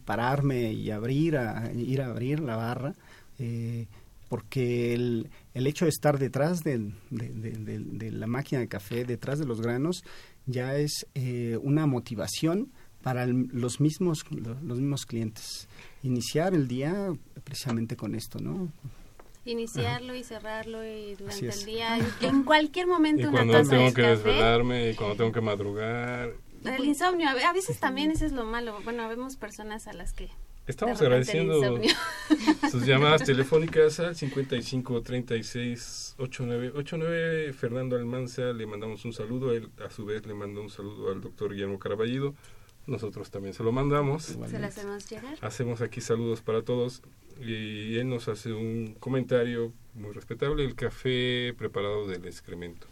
pararme 0.05 0.73
y 0.73 0.91
abrir, 0.91 1.37
a, 1.37 1.73
ir 1.73 2.03
a 2.03 2.07
abrir 2.07 2.41
la 2.41 2.57
barra, 2.57 2.95
eh, 3.39 3.87
porque 4.29 4.95
el, 4.95 5.29
el 5.55 5.67
hecho 5.67 5.85
de 5.85 5.91
estar 5.91 6.19
detrás 6.19 6.63
de, 6.63 6.93
la 7.11 8.27
máquina 8.27 8.61
de 8.61 8.69
café, 8.69 9.05
detrás 9.05 9.39
de 9.39 9.47
los 9.47 9.61
granos, 9.61 10.05
ya 10.47 10.77
es 10.77 11.07
eh, 11.15 11.59
una 11.63 11.87
motivación 11.87 12.69
para 13.03 13.27
los 13.27 13.81
mismos 13.81 14.25
los 14.31 14.79
mismos 14.79 15.07
clientes. 15.07 15.69
Iniciar 16.03 16.55
el 16.55 16.67
día 16.67 17.13
precisamente 17.45 17.97
con 17.97 18.17
esto, 18.17 18.41
¿no? 18.41 18.73
Iniciarlo 19.47 20.15
y 20.15 20.23
cerrarlo 20.25 20.85
y 20.85 21.15
durante 21.15 21.49
el 21.49 21.65
día. 21.65 21.99
En 22.21 22.43
cualquier 22.43 22.87
momento 22.89 23.23
Y 23.23 23.27
una 23.27 23.33
cuando 23.39 23.53
taza 23.55 23.71
tengo 23.71 23.85
de 23.85 23.95
que 23.95 24.03
café. 24.03 24.11
desvelarme, 24.11 24.91
y 24.91 24.95
cuando 24.95 25.17
tengo 25.17 25.33
que 25.33 25.41
madrugar. 25.41 26.33
El 26.65 26.85
insomnio, 26.85 27.29
a 27.29 27.35
ve- 27.35 27.45
a 27.45 27.53
veces 27.53 27.79
también 27.79 28.11
eso 28.11 28.27
es 28.27 28.33
lo 28.33 28.45
malo. 28.45 28.79
Bueno, 28.85 29.09
vemos 29.09 29.37
personas 29.37 29.87
a 29.87 29.93
las 29.93 30.13
que 30.13 30.29
Estamos 30.67 31.01
agradeciendo 31.01 31.61
sus 32.73 32.85
llamadas 32.85 33.23
telefónicas 33.25 34.01
al 34.01 34.17
55 34.17 35.01
36 35.01 36.17
89 36.19 36.73
89. 36.75 37.53
Fernando 37.53 37.95
Almanza, 37.95 38.53
le 38.53 38.67
mandamos 38.67 39.05
un 39.05 39.13
saludo. 39.13 39.53
Él, 39.53 39.69
a 39.87 39.91
su 39.91 40.05
vez, 40.05 40.27
le 40.27 40.35
mandó 40.35 40.61
un 40.63 40.71
saludo 40.71 41.13
al 41.13 41.21
doctor 41.21 41.53
Guillermo 41.53 41.79
Caraballido. 41.79 42.35
Nosotros 42.87 43.31
también 43.31 43.53
se 43.53 43.65
lo 43.65 43.73
mandamos. 43.73 44.25
Se 44.25 44.59
las 44.59 44.79
hacemos 44.79 45.11
llegar. 45.11 45.37
Hacemos 45.41 45.81
aquí 45.81 46.01
saludos 46.01 46.41
para 46.41 46.63
todos. 46.63 47.03
Y 47.41 47.97
él 47.97 48.09
nos 48.09 48.29
hace 48.29 48.53
un 48.53 48.95
comentario 48.99 49.73
muy 49.95 50.13
respetable: 50.13 50.65
el 50.65 50.75
café 50.75 51.53
preparado 51.59 52.07
del 52.07 52.25
excremento. 52.27 52.87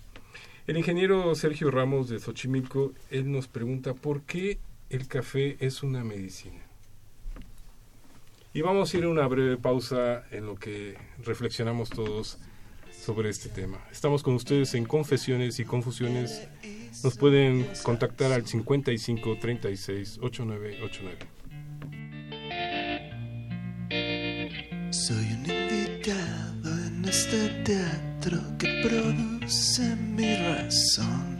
El 0.67 0.77
ingeniero 0.79 1.35
Sergio 1.35 1.71
Ramos 1.71 2.09
de 2.09 2.19
Xochimilco, 2.19 2.93
él 3.11 3.31
nos 3.31 3.49
pregunta 3.49 3.95
por 3.95 4.23
qué 4.23 4.59
el 4.91 5.07
café 5.09 5.57
es 5.61 5.83
una 5.83 6.05
medicina. 6.05 6.63
Y 8.53 8.63
vamos 8.63 8.95
a 8.95 8.99
ir 8.99 9.05
a 9.05 9.09
una 9.09 9.27
breve 9.27 9.57
pausa 9.57 10.25
en 10.31 10.47
lo 10.47 10.55
que 10.55 10.97
reflexionamos 11.23 11.91
todos 11.91 12.39
sobre 13.05 13.29
este 13.29 13.51
tema. 13.51 13.79
Estamos 13.93 14.23
con 14.23 14.35
ustedes 14.35 14.75
en 14.75 14.87
Confesiones 14.87 15.61
y 15.61 15.65
Confusiones. 15.65 16.49
Nos 17.03 17.17
pueden 17.19 17.67
contactar 17.83 18.33
al 18.33 18.47
55 18.47 19.37
36 19.41 20.19
8989. 20.23 21.19
Soy 24.91 25.17
un 25.17 25.45
invitado 25.51 26.87
en 26.87 27.05
este 27.05 27.49
teatro 27.65 28.39
que 28.59 28.83
produce 28.83 29.95
mi 29.97 30.35
razón. 30.37 31.34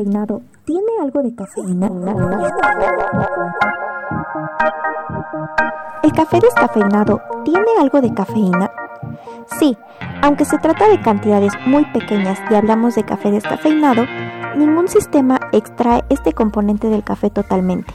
Descafeinado 0.00 0.42
tiene 0.64 0.92
algo 1.02 1.22
de 1.22 1.34
cafeína? 1.34 1.90
¿El 6.02 6.12
café 6.12 6.40
descafeinado 6.40 7.20
tiene 7.44 7.66
algo 7.78 8.00
de 8.00 8.14
cafeína? 8.14 8.70
Sí, 9.58 9.76
aunque 10.22 10.44
se 10.44 10.58
trata 10.58 10.88
de 10.88 11.00
cantidades 11.00 11.52
muy 11.66 11.84
pequeñas 11.86 12.38
y 12.50 12.54
hablamos 12.54 12.94
de 12.94 13.04
café 13.04 13.30
descafeinado, 13.30 14.06
ningún 14.56 14.88
sistema 14.88 15.38
extrae 15.52 16.04
este 16.08 16.32
componente 16.32 16.88
del 16.88 17.04
café 17.04 17.28
totalmente. 17.28 17.92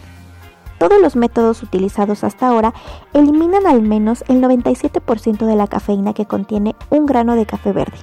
Todos 0.77 1.01
los 1.01 1.15
métodos 1.15 1.63
utilizados 1.63 2.23
hasta 2.23 2.47
ahora 2.47 2.73
eliminan 3.13 3.65
al 3.65 3.81
menos 3.81 4.23
el 4.27 4.41
97% 4.43 5.45
de 5.45 5.55
la 5.55 5.67
cafeína 5.67 6.13
que 6.13 6.25
contiene 6.25 6.75
un 6.89 7.05
grano 7.05 7.35
de 7.35 7.45
café 7.45 7.71
verde. 7.71 7.97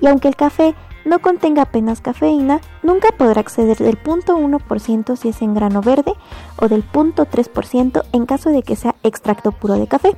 Y 0.00 0.06
aunque 0.06 0.28
el 0.28 0.36
café 0.36 0.74
no 1.04 1.20
contenga 1.20 1.62
apenas 1.62 2.00
cafeína, 2.00 2.60
nunca 2.82 3.08
podrá 3.12 3.40
acceder 3.40 3.78
del 3.78 4.02
0.1% 4.02 5.16
si 5.16 5.28
es 5.28 5.42
en 5.42 5.54
grano 5.54 5.80
verde 5.80 6.12
o 6.56 6.68
del 6.68 6.84
0.3% 6.90 8.02
en 8.12 8.26
caso 8.26 8.50
de 8.50 8.62
que 8.62 8.76
sea 8.76 8.94
extracto 9.02 9.52
puro 9.52 9.74
de 9.74 9.86
café. 9.86 10.16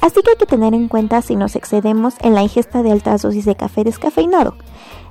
Así 0.00 0.20
que 0.22 0.30
hay 0.30 0.36
que 0.36 0.46
tener 0.46 0.74
en 0.74 0.88
cuenta 0.88 1.22
si 1.22 1.36
nos 1.36 1.56
excedemos 1.56 2.14
en 2.20 2.34
la 2.34 2.42
ingesta 2.42 2.82
de 2.82 2.92
altas 2.92 3.22
dosis 3.22 3.44
de 3.44 3.56
café 3.56 3.82
descafeinado, 3.82 4.54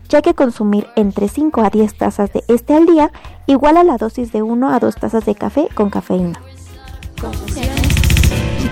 ya 0.10 0.22
que 0.22 0.36
consumir 0.36 0.88
entre 0.96 1.28
5 1.28 1.62
a 1.62 1.70
10 1.70 1.98
tazas 1.98 2.32
de 2.32 2.44
este 2.48 2.76
al 2.76 2.86
día 2.86 3.12
iguala 3.48 3.84
la 3.84 3.98
dosis 3.98 4.32
de 4.32 4.42
1 4.44 4.70
a 4.70 4.80
2 4.80 4.96
tazas 4.96 5.26
de 5.26 5.36
café 5.36 5.70
con 5.74 5.90
cafeína. 5.90 6.40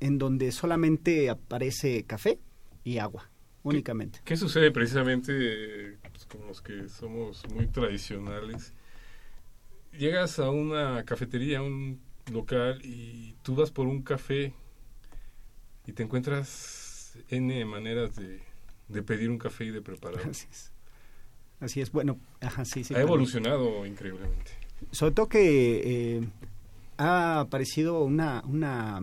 en 0.00 0.18
donde 0.18 0.52
solamente 0.52 1.30
aparece 1.30 2.04
café 2.04 2.38
y 2.84 2.98
agua 2.98 3.30
únicamente. 3.62 4.20
¿Qué 4.24 4.36
sucede 4.36 4.70
precisamente 4.70 5.98
pues, 6.14 6.26
con 6.26 6.46
los 6.46 6.62
que 6.62 6.88
somos 6.88 7.44
muy 7.52 7.66
tradicionales? 7.66 8.72
Llegas 9.98 10.38
a 10.38 10.50
una 10.50 11.04
cafetería, 11.04 11.58
a 11.58 11.62
un 11.62 12.00
local 12.32 12.80
y 12.84 13.34
tú 13.42 13.56
vas 13.56 13.70
por 13.70 13.86
un 13.86 14.02
café 14.02 14.54
y 15.86 15.92
te 15.92 16.04
encuentras 16.04 17.18
N 17.28 17.64
maneras 17.64 18.14
de, 18.14 18.40
de 18.88 19.02
pedir 19.02 19.28
un 19.28 19.38
café 19.38 19.64
y 19.64 19.70
de 19.70 19.82
prepararlo. 19.82 20.30
Así 20.30 20.46
es. 20.50 20.72
Así 21.60 21.80
es, 21.80 21.90
bueno, 21.92 22.18
ajá, 22.40 22.64
sí, 22.64 22.84
sí. 22.84 22.94
ha 22.94 23.00
evolucionado 23.00 23.86
increíblemente. 23.86 24.52
Sobre 24.90 25.14
todo 25.14 25.28
que 25.28 26.16
eh, 26.16 26.28
ha 26.98 27.40
aparecido 27.40 28.02
una, 28.02 28.42
una, 28.46 29.00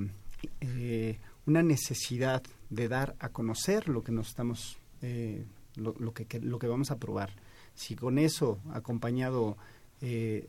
eh, 0.60 1.17
una 1.45 1.63
necesidad 1.63 2.43
de 2.69 2.88
dar 2.88 3.15
a 3.19 3.30
conocer 3.30 3.89
lo 3.89 4.04
que 4.04 4.12
nos 4.12 4.28
estamos, 4.30 4.78
eh, 5.02 5.43
lo, 5.75 6.13
que, 6.13 6.39
lo 6.39 6.60
que 6.60 6.67
vamos 6.67 6.91
a 6.91 6.98
probar. 6.98 7.31
Si 7.75 7.96
con 7.96 8.17
eso 8.17 8.60
acompañado 8.73 9.58
eh, 10.02 10.48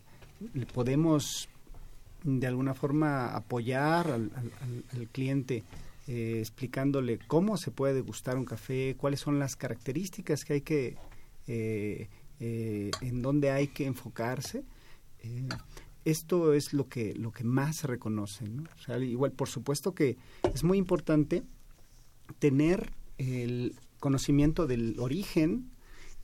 podemos 0.75 1.49
de 2.25 2.47
alguna 2.47 2.75
forma 2.75 3.35
apoyar 3.35 4.07
al, 4.11 4.31
al- 4.35 4.85
al- 4.93 5.09
cliente 5.09 5.65
eh, 6.09 6.39
explicándole 6.41 7.19
cómo 7.27 7.57
se 7.57 7.71
puede 7.71 7.95
degustar 7.95 8.37
un 8.37 8.45
café, 8.45 8.97
cuáles 8.97 9.21
son 9.21 9.39
las 9.39 9.55
características 9.57 10.45
que 10.45 10.53
hay 10.55 10.61
que, 10.63 10.97
eh, 11.47 12.09
eh, 12.41 12.91
en 13.01 13.23
dónde 13.23 13.51
hay 13.51 13.69
que 13.69 13.87
enfocarse. 13.87 14.65
esto 16.05 16.53
es 16.55 16.73
lo 16.73 16.89
que 16.89 17.15
lo 17.15 17.31
que 17.31 17.45
más 17.45 17.77
se 17.77 17.87
reconoce, 17.87 18.45
igual, 19.01 19.31
por 19.33 19.49
supuesto 19.49 19.95
que 19.95 20.17
es 20.53 20.65
muy 20.65 20.77
importante 20.79 21.45
tener 22.41 22.91
el 23.19 23.77
conocimiento 24.03 24.67
del 24.67 24.99
origen 24.99 25.71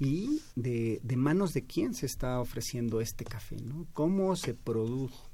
y 0.00 0.40
de, 0.56 0.98
de 1.04 1.16
manos 1.16 1.54
de 1.54 1.62
quién 1.62 1.94
se 1.94 2.06
está 2.06 2.40
ofreciendo 2.40 3.00
este 3.00 3.24
café, 3.24 3.54
¿no? 3.62 3.86
Cómo 3.92 4.34
se 4.34 4.52
produjo, 4.54 5.30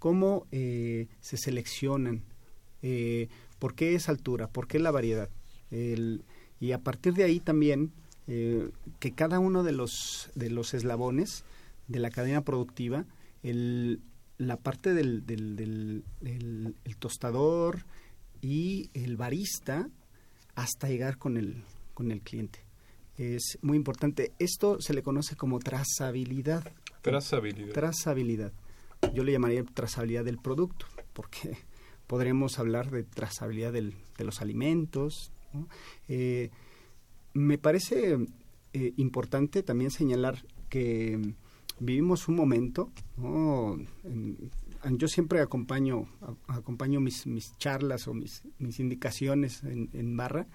cómo 0.00 0.46
eh, 0.50 1.06
se 1.20 1.36
seleccionan, 1.36 2.24
eh, 2.82 3.28
por 3.60 3.74
qué 3.76 3.94
esa 3.94 4.10
altura, 4.10 4.48
por 4.48 4.66
qué 4.66 4.80
la 4.80 4.90
variedad. 4.90 5.30
El- 5.70 6.24
y 6.58 6.72
a 6.72 6.78
partir 6.80 7.14
de 7.14 7.22
ahí 7.24 7.38
también 7.38 7.92
eh, 8.26 8.68
que 8.98 9.12
cada 9.12 9.38
uno 9.38 9.62
de 9.62 9.70
los, 9.72 10.30
de 10.34 10.50
los 10.50 10.74
eslabones 10.74 11.44
de 11.86 12.00
la 12.00 12.10
cadena 12.10 12.42
productiva 12.42 13.04
el, 13.44 14.00
la 14.38 14.56
parte 14.56 14.92
del, 14.92 15.24
del, 15.24 15.54
del- 15.54 16.02
del- 16.20 16.74
el 16.84 16.96
tostador 16.96 17.84
y 18.42 18.90
el 18.94 19.16
barista 19.16 19.88
hasta 20.56 20.88
llegar 20.88 21.18
con 21.18 21.36
el, 21.36 21.62
con 21.96 22.12
el 22.12 22.20
cliente. 22.20 22.60
Es 23.16 23.58
muy 23.62 23.76
importante. 23.78 24.32
Esto 24.38 24.78
se 24.80 24.92
le 24.92 25.02
conoce 25.02 25.34
como 25.36 25.58
trazabilidad. 25.58 26.70
Trazabilidad. 27.00 27.72
Trazabilidad. 27.72 28.52
Yo 29.14 29.24
le 29.24 29.32
llamaría 29.32 29.64
trazabilidad 29.64 30.24
del 30.24 30.36
producto, 30.38 30.86
porque 31.14 31.56
podremos 32.06 32.58
hablar 32.58 32.90
de 32.90 33.02
trazabilidad 33.04 33.72
del- 33.72 33.94
de 34.18 34.24
los 34.24 34.42
alimentos. 34.42 35.32
¿no? 35.54 35.66
Eh, 36.08 36.50
me 37.32 37.56
parece 37.56 38.18
eh, 38.74 38.92
importante 38.98 39.62
también 39.62 39.90
señalar 39.90 40.44
que 40.68 41.18
vivimos 41.80 42.28
un 42.28 42.36
momento, 42.36 42.90
¿no? 43.16 43.78
En- 44.04 44.50
yo 44.98 45.08
siempre 45.08 45.40
acompaño, 45.40 46.04
a- 46.20 46.56
acompaño 46.56 47.00
mis, 47.00 47.26
mis 47.26 47.56
charlas 47.58 48.06
o 48.08 48.14
mis, 48.14 48.42
mis 48.58 48.78
indicaciones 48.78 49.62
en, 49.64 49.88
en 49.94 50.16
barra, 50.16 50.46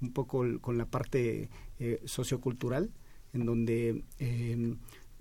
un 0.00 0.12
poco 0.12 0.44
con 0.60 0.76
la 0.78 0.86
parte 0.86 1.48
eh, 1.78 2.00
sociocultural, 2.04 2.90
en 3.32 3.46
donde 3.46 4.04
eh, 4.18 4.76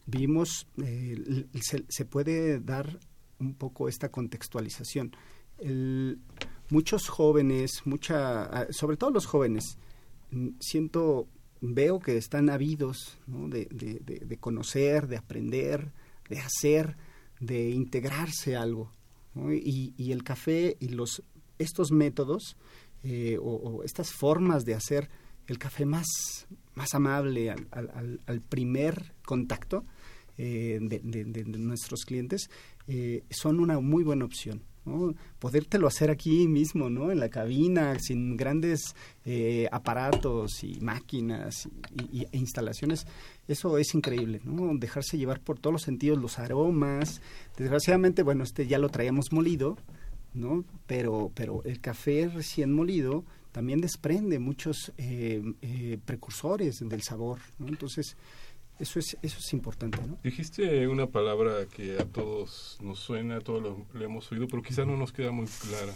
vivimos, 0.06 0.68
eh, 0.84 1.46
se, 1.62 1.86
se 1.88 2.06
puede 2.06 2.60
dar 2.60 3.00
un 3.40 3.54
poco 3.56 3.88
esta 3.88 4.10
contextualización. 4.10 5.16
El- 5.60 6.20
muchos 6.70 7.08
jóvenes, 7.10 7.82
mucha, 7.86 8.44
ah, 8.46 8.68
sobre 8.72 8.98
todo 8.98 9.12
los 9.12 9.26
jóvenes, 9.26 9.78
mm, 10.32 10.50
siento, 10.60 11.28
veo 11.62 12.00
que 12.00 12.18
están 12.18 12.50
¿no? 13.28 13.48
de, 13.48 13.66
de- 13.72 14.00
de- 14.04 14.20
conocer, 14.38 15.08
de 15.08 15.18
aprender, 15.18 15.92
de 16.30 16.40
hacer, 16.40 16.98
de 17.40 17.70
integrarse 17.70 18.56
algo. 18.56 18.92
Y, 19.36 19.94
y 19.98 20.12
el 20.12 20.24
café 20.24 20.78
y 20.80 20.90
los 20.90 21.24
estos 21.58 21.92
métodos 21.92 22.56
eh, 23.04 23.38
o, 23.42 23.84
estas 23.84 24.12
formas 24.12 24.64
de 24.66 24.74
hacer 24.76 25.10
el 25.48 25.58
café 25.58 25.86
más, 25.86 26.08
más 26.76 26.94
amable 26.94 27.52
al, 27.52 27.68
al- 27.72 28.20
al- 28.26 28.42
primer 28.42 29.14
contacto 29.26 29.84
eh, 30.38 30.80
de, 30.82 31.44
nuestros 31.58 32.06
clientes 32.06 32.50
eh, 32.88 33.24
son 33.30 33.60
una 33.60 33.80
muy 33.80 34.04
buena 34.04 34.26
opción. 34.26 34.62
¿no? 34.86 35.14
Podértelo 35.40 35.88
hacer 35.88 36.10
aquí 36.12 36.46
mismo, 36.48 36.90
¿no? 36.90 37.10
En 37.10 37.20
la 37.22 37.30
cabina, 37.30 37.98
sin 38.00 38.36
grandes 38.36 38.82
eh, 39.24 39.68
aparatos 39.72 40.62
y 40.64 40.82
máquinas 40.82 41.70
y, 42.12 42.20
y- 42.22 42.28
e 42.32 42.38
instalaciones, 42.38 43.06
eso 43.48 43.78
es 43.78 43.94
increíble, 43.96 44.42
¿no? 44.44 44.76
Dejarse 44.78 45.18
llevar 45.18 45.40
por 45.40 45.58
todos 45.60 45.74
los 45.74 45.82
sentidos, 45.84 46.18
los 46.22 46.38
aromas. 46.38 47.22
Desgraciadamente, 47.58 48.24
bueno, 48.24 48.44
este 48.44 48.68
ya 48.68 48.78
lo 48.78 48.90
traíamos 48.90 49.32
molido, 49.32 49.78
¿no? 50.34 50.64
Pero, 50.88 51.32
pero 51.36 51.64
el 51.64 51.80
café 51.80 52.30
recién 52.34 52.72
molido 52.74 53.24
también 53.52 53.82
desprende 53.82 54.40
muchos 54.40 54.92
eh, 54.98 55.42
eh, 55.62 55.98
precursores 56.06 56.80
del 56.88 57.02
sabor, 57.04 57.40
¿no? 57.60 57.68
Entonces, 57.68 58.18
eso 58.80 58.98
es, 59.00 59.16
eso 59.22 59.38
es 59.40 59.54
importante, 59.54 60.00
¿no? 60.08 60.18
Dijiste 60.24 60.88
una 60.88 61.06
palabra 61.08 61.66
que 61.68 62.00
a 62.00 62.06
todos 62.06 62.78
nos 62.82 63.00
suena, 63.00 63.38
a 63.38 63.42
todos 63.42 63.62
lo, 63.62 63.86
lo 63.94 64.04
hemos 64.06 64.32
oído, 64.32 64.48
pero 64.48 64.64
quizá 64.64 64.86
no 64.86 64.98
nos 64.98 65.12
queda 65.14 65.32
muy 65.32 65.46
clara. 65.46 65.94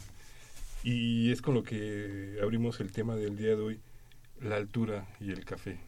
Y 0.84 1.32
es 1.32 1.42
con 1.42 1.56
lo 1.56 1.64
que 1.64 2.38
abrimos 2.42 2.80
el 2.80 2.92
tema 2.92 3.16
del 3.16 3.36
día 3.36 3.50
de 3.56 3.62
hoy, 3.62 3.80
la 4.42 4.56
altura 4.58 5.08
y 5.20 5.32
el 5.32 5.44
café. 5.44 5.80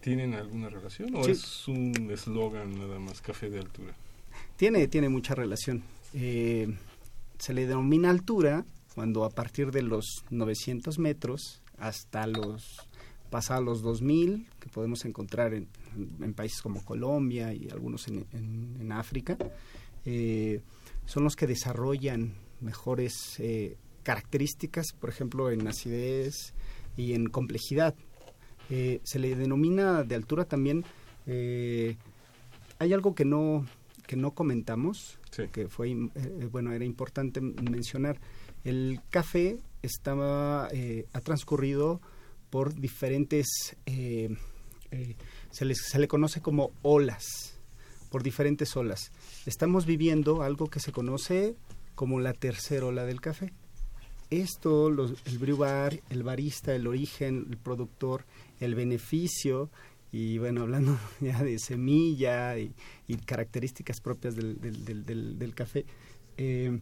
¿Tienen 0.00 0.34
alguna 0.34 0.68
relación 0.68 1.14
o 1.14 1.22
Sí. 1.24 1.30
es 1.30 1.68
un 1.68 2.10
eslogan 2.10 2.76
nada 2.76 2.98
más, 2.98 3.20
café 3.20 3.48
de 3.48 3.60
altura? 3.60 3.94
Tiene, 4.56 4.88
tiene 4.88 5.08
mucha 5.08 5.36
relación. 5.36 5.84
Eh, 6.12 6.68
se 7.38 7.52
le 7.54 7.66
denomina 7.66 8.10
altura 8.10 8.64
cuando 8.94 9.24
a 9.24 9.30
partir 9.30 9.70
de 9.70 9.82
los 9.82 10.24
900 10.30 10.98
metros 10.98 11.62
hasta 11.78 12.26
los 12.26 12.88
pasados 13.30 13.64
los 13.64 13.82
2000, 13.82 14.46
que 14.60 14.68
podemos 14.68 15.04
encontrar 15.04 15.54
en, 15.54 15.68
países 16.34 16.62
como 16.62 16.84
Colombia 16.84 17.52
y 17.52 17.68
algunos 17.70 18.06
en, 18.08 18.26
en- 18.32 18.76
en 18.80 18.92
África, 18.92 19.36
eh, 20.04 20.60
son 21.06 21.24
los 21.24 21.34
que 21.34 21.46
desarrollan 21.46 22.34
mejores 22.60 23.38
eh, 23.40 23.76
características, 24.04 24.92
por 24.92 25.10
ejemplo, 25.10 25.50
en 25.50 25.66
acidez 25.66 26.54
y 26.96 27.14
en 27.14 27.26
complejidad. 27.26 27.94
Eh, 28.70 29.00
se 29.02 29.18
le 29.18 29.34
denomina 29.34 30.04
de 30.04 30.14
altura 30.14 30.44
también 30.44 30.84
eh, 31.26 31.96
hay 32.78 32.92
algo 32.92 33.14
que 33.14 33.24
no 33.24 33.66
que 34.06 34.16
no 34.16 34.32
comentamos 34.32 35.18
que 35.52 35.68
fue 35.68 35.88
im- 35.88 36.10
eh, 36.14 36.48
bueno 36.50 36.72
era 36.72 36.84
importante 36.84 37.40
mencionar. 37.40 38.20
El 38.64 39.00
café 39.10 39.58
estaba 39.82 40.68
eh, 40.72 41.06
ha 41.12 41.20
transcurrido 41.20 42.00
por 42.50 42.74
diferentes 42.74 43.46
eh, 43.86 44.28
eh, 44.90 45.16
se, 45.50 45.64
les- 45.64 45.82
se 45.88 45.98
le 45.98 46.08
conoce 46.08 46.40
como 46.40 46.70
olas 46.82 47.58
por 48.10 48.22
diferentes 48.22 48.76
olas. 48.76 49.10
Estamos 49.44 49.86
viviendo 49.86 50.42
algo 50.42 50.68
que 50.68 50.78
se 50.80 50.92
conoce 50.92 51.56
como 51.96 52.20
la 52.20 52.32
tercera 52.32 52.86
ola 52.86 53.04
del 53.04 53.20
café. 53.20 53.52
Esto, 54.30 54.88
los- 54.90 55.14
el 55.26 55.38
brew 55.38 55.64
el 56.10 56.22
barista, 56.22 56.74
el 56.74 56.86
origen, 56.86 57.46
el 57.50 57.56
productor, 57.56 58.24
el 58.60 58.74
beneficio 58.74 59.68
y 60.14 60.38
bueno, 60.38 60.62
hablando 60.62 60.96
ya 61.20 61.42
de 61.42 61.58
semilla 61.58 62.56
y, 62.56 62.72
características 63.26 64.00
propias 64.00 64.36
del, 64.36 65.52
café, 65.56 65.84
eh, 66.36 66.78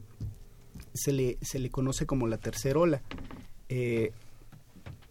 se, 0.93 1.13
le, 1.13 1.39
se 1.41 1.59
le 1.59 1.71
conoce 1.71 2.05
como 2.05 2.29
la 2.29 2.37
tercera 2.37 2.79
ola. 2.79 3.01
Eh, 3.71 4.13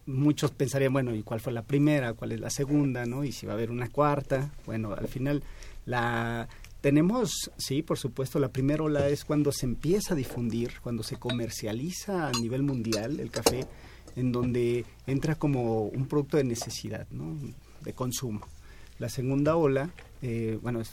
muchos 0.06 0.52
pensarían, 0.52 0.94
bueno, 0.94 1.16
¿y 1.16 1.24
cuál 1.24 1.40
fue 1.40 1.52
la 1.52 1.64
primera? 1.64 2.14
¿Cuál 2.14 2.34
es 2.34 2.40
la 2.40 2.52
segunda? 2.52 3.08
¿no? 3.08 3.24
Y 3.24 3.32
si 3.32 3.48
va 3.48 3.54
a 3.54 3.56
haber 3.56 3.72
una 3.72 3.90
cuarta. 3.90 4.52
Bueno, 4.68 4.94
al 4.94 5.08
final 5.08 5.42
la 5.88 6.48
tenemos, 6.80 7.50
sí, 7.58 7.82
por 7.82 7.98
supuesto, 7.98 8.38
la 8.38 8.50
primera 8.50 8.84
ola 8.84 9.08
es 9.08 9.26
cuando 9.26 9.52
se 9.52 9.66
empieza 9.66 10.14
a 10.14 10.18
difundir, 10.18 10.74
cuando 10.84 11.02
se 11.02 11.18
comercializa 11.18 12.28
a 12.28 12.32
nivel 12.34 12.62
mundial 12.62 13.20
el 13.20 13.32
café, 13.32 13.66
en 14.16 14.32
donde 14.32 14.86
entra 15.08 15.34
como 15.34 15.86
un 15.86 16.06
producto 16.06 16.38
de 16.38 16.44
necesidad, 16.44 17.08
¿no? 17.10 17.36
De 17.84 17.94
consumo. 17.94 18.42
La 19.00 19.10
segunda 19.10 19.56
ola, 19.56 19.90
eh, 20.22 20.60
bueno, 20.62 20.82
es 20.82 20.92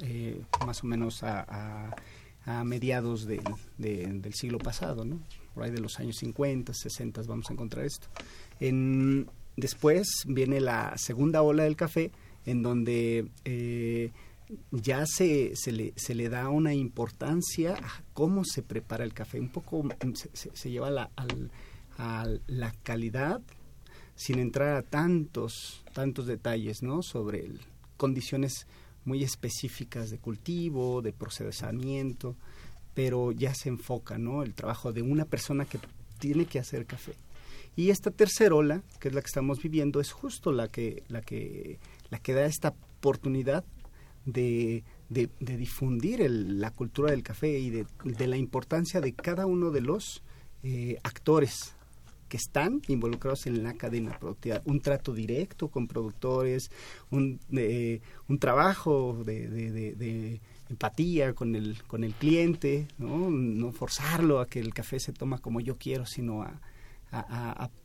eh, 0.00 0.40
más 0.66 0.82
o 0.84 0.86
menos 0.86 1.22
a, 1.22 1.94
mediados 2.64 3.26
de- 3.26 3.42
del 3.76 4.32
siglo 4.34 4.56
pasado, 4.58 5.04
¿no? 5.04 5.20
por 5.54 5.64
ahí 5.64 5.70
de 5.70 5.80
los 5.80 5.98
años 5.98 6.16
50, 6.20 6.72
60 6.72 7.20
vamos 7.26 7.50
a 7.50 7.52
encontrar 7.52 7.84
esto. 7.84 8.06
En, 8.60 9.28
después 9.56 10.06
viene 10.26 10.60
la 10.60 10.94
segunda 10.96 11.42
ola 11.42 11.64
del 11.64 11.76
café, 11.76 12.10
en 12.46 12.62
donde 12.62 13.28
eh, 13.44 14.12
ya 14.70 15.04
se, 15.04 15.52
se, 15.56 15.72
le, 15.72 15.92
se 15.96 16.14
le 16.14 16.28
da 16.30 16.48
una 16.48 16.72
importancia 16.74 17.74
a 17.74 18.02
cómo 18.14 18.44
se 18.46 18.62
prepara 18.62 19.04
el 19.04 19.12
café. 19.12 19.40
Un 19.40 19.50
poco 19.50 19.84
se, 20.14 20.30
se- 20.54 20.70
lleva 20.70 20.90
la, 20.90 21.10
a 21.98 22.26
la 22.46 22.72
calidad 22.82 23.42
sin 24.18 24.40
entrar 24.40 24.74
a 24.74 24.82
tantos, 24.82 25.84
tantos 25.94 26.26
detalles, 26.26 26.82
¿no? 26.82 27.02
Sobre 27.02 27.44
el- 27.46 27.60
condiciones 27.96 28.66
muy 29.04 29.22
específicas 29.22 30.10
de 30.10 30.18
cultivo, 30.18 31.02
de 31.02 31.12
procesamiento, 31.12 32.34
pero 32.94 33.30
ya 33.30 33.54
se 33.54 33.68
enfoca, 33.68 34.18
¿no? 34.18 34.42
El 34.42 34.54
trabajo 34.54 34.92
de 34.92 35.02
una 35.02 35.24
persona 35.24 35.64
que 35.66 35.78
tiene 36.18 36.46
que 36.46 36.58
hacer 36.58 36.84
café. 36.84 37.14
Y 37.76 37.90
esta 37.90 38.10
tercera 38.10 38.56
ola, 38.56 38.82
que 38.98 39.06
es 39.06 39.14
la 39.14 39.20
que 39.20 39.28
estamos 39.28 39.62
viviendo, 39.62 40.00
es 40.00 40.10
justo 40.10 40.50
la 40.50 40.66
que, 40.66 41.04
la 41.08 41.20
que, 41.22 41.78
la 42.10 42.18
que 42.18 42.32
da 42.34 42.44
esta 42.44 42.74
oportunidad 42.98 43.64
de, 44.26 44.82
de- 45.10 45.30
difundir 45.40 46.20
el- 46.22 46.60
la 46.60 46.72
cultura 46.72 47.12
del 47.12 47.22
café 47.22 47.56
y 47.60 47.70
de, 47.70 47.86
de 48.04 48.26
la 48.26 48.36
importancia 48.36 49.00
de 49.00 49.12
cada 49.14 49.46
uno 49.46 49.70
de 49.70 49.80
los 49.80 50.22
eh, 50.64 50.98
actores 51.04 51.76
que 52.28 52.36
están 52.36 52.82
involucrados 52.88 53.46
en 53.46 53.62
la 53.64 53.74
cadena 53.74 54.18
productiva. 54.18 54.60
Un 54.66 54.80
trato 54.80 55.14
directo 55.14 55.68
con 55.68 55.86
productores, 55.86 56.70
un, 57.10 57.40
eh, 57.52 58.00
un 58.28 58.38
trabajo 58.38 59.22
de, 59.24 60.40
empatía 60.68 61.32
con 61.34 61.54
el, 61.56 61.82
con 61.84 62.04
el 62.04 62.12
cliente, 62.14 62.86
¿no? 62.98 63.72
forzarlo 63.72 64.40
a 64.40 64.46
que 64.46 64.60
el 64.60 64.74
café 64.74 65.00
se 65.00 65.12
toma 65.12 65.38
como 65.38 65.60
yo 65.60 65.76
quiero, 65.78 66.04
sino 66.06 66.42
a, 66.42 66.60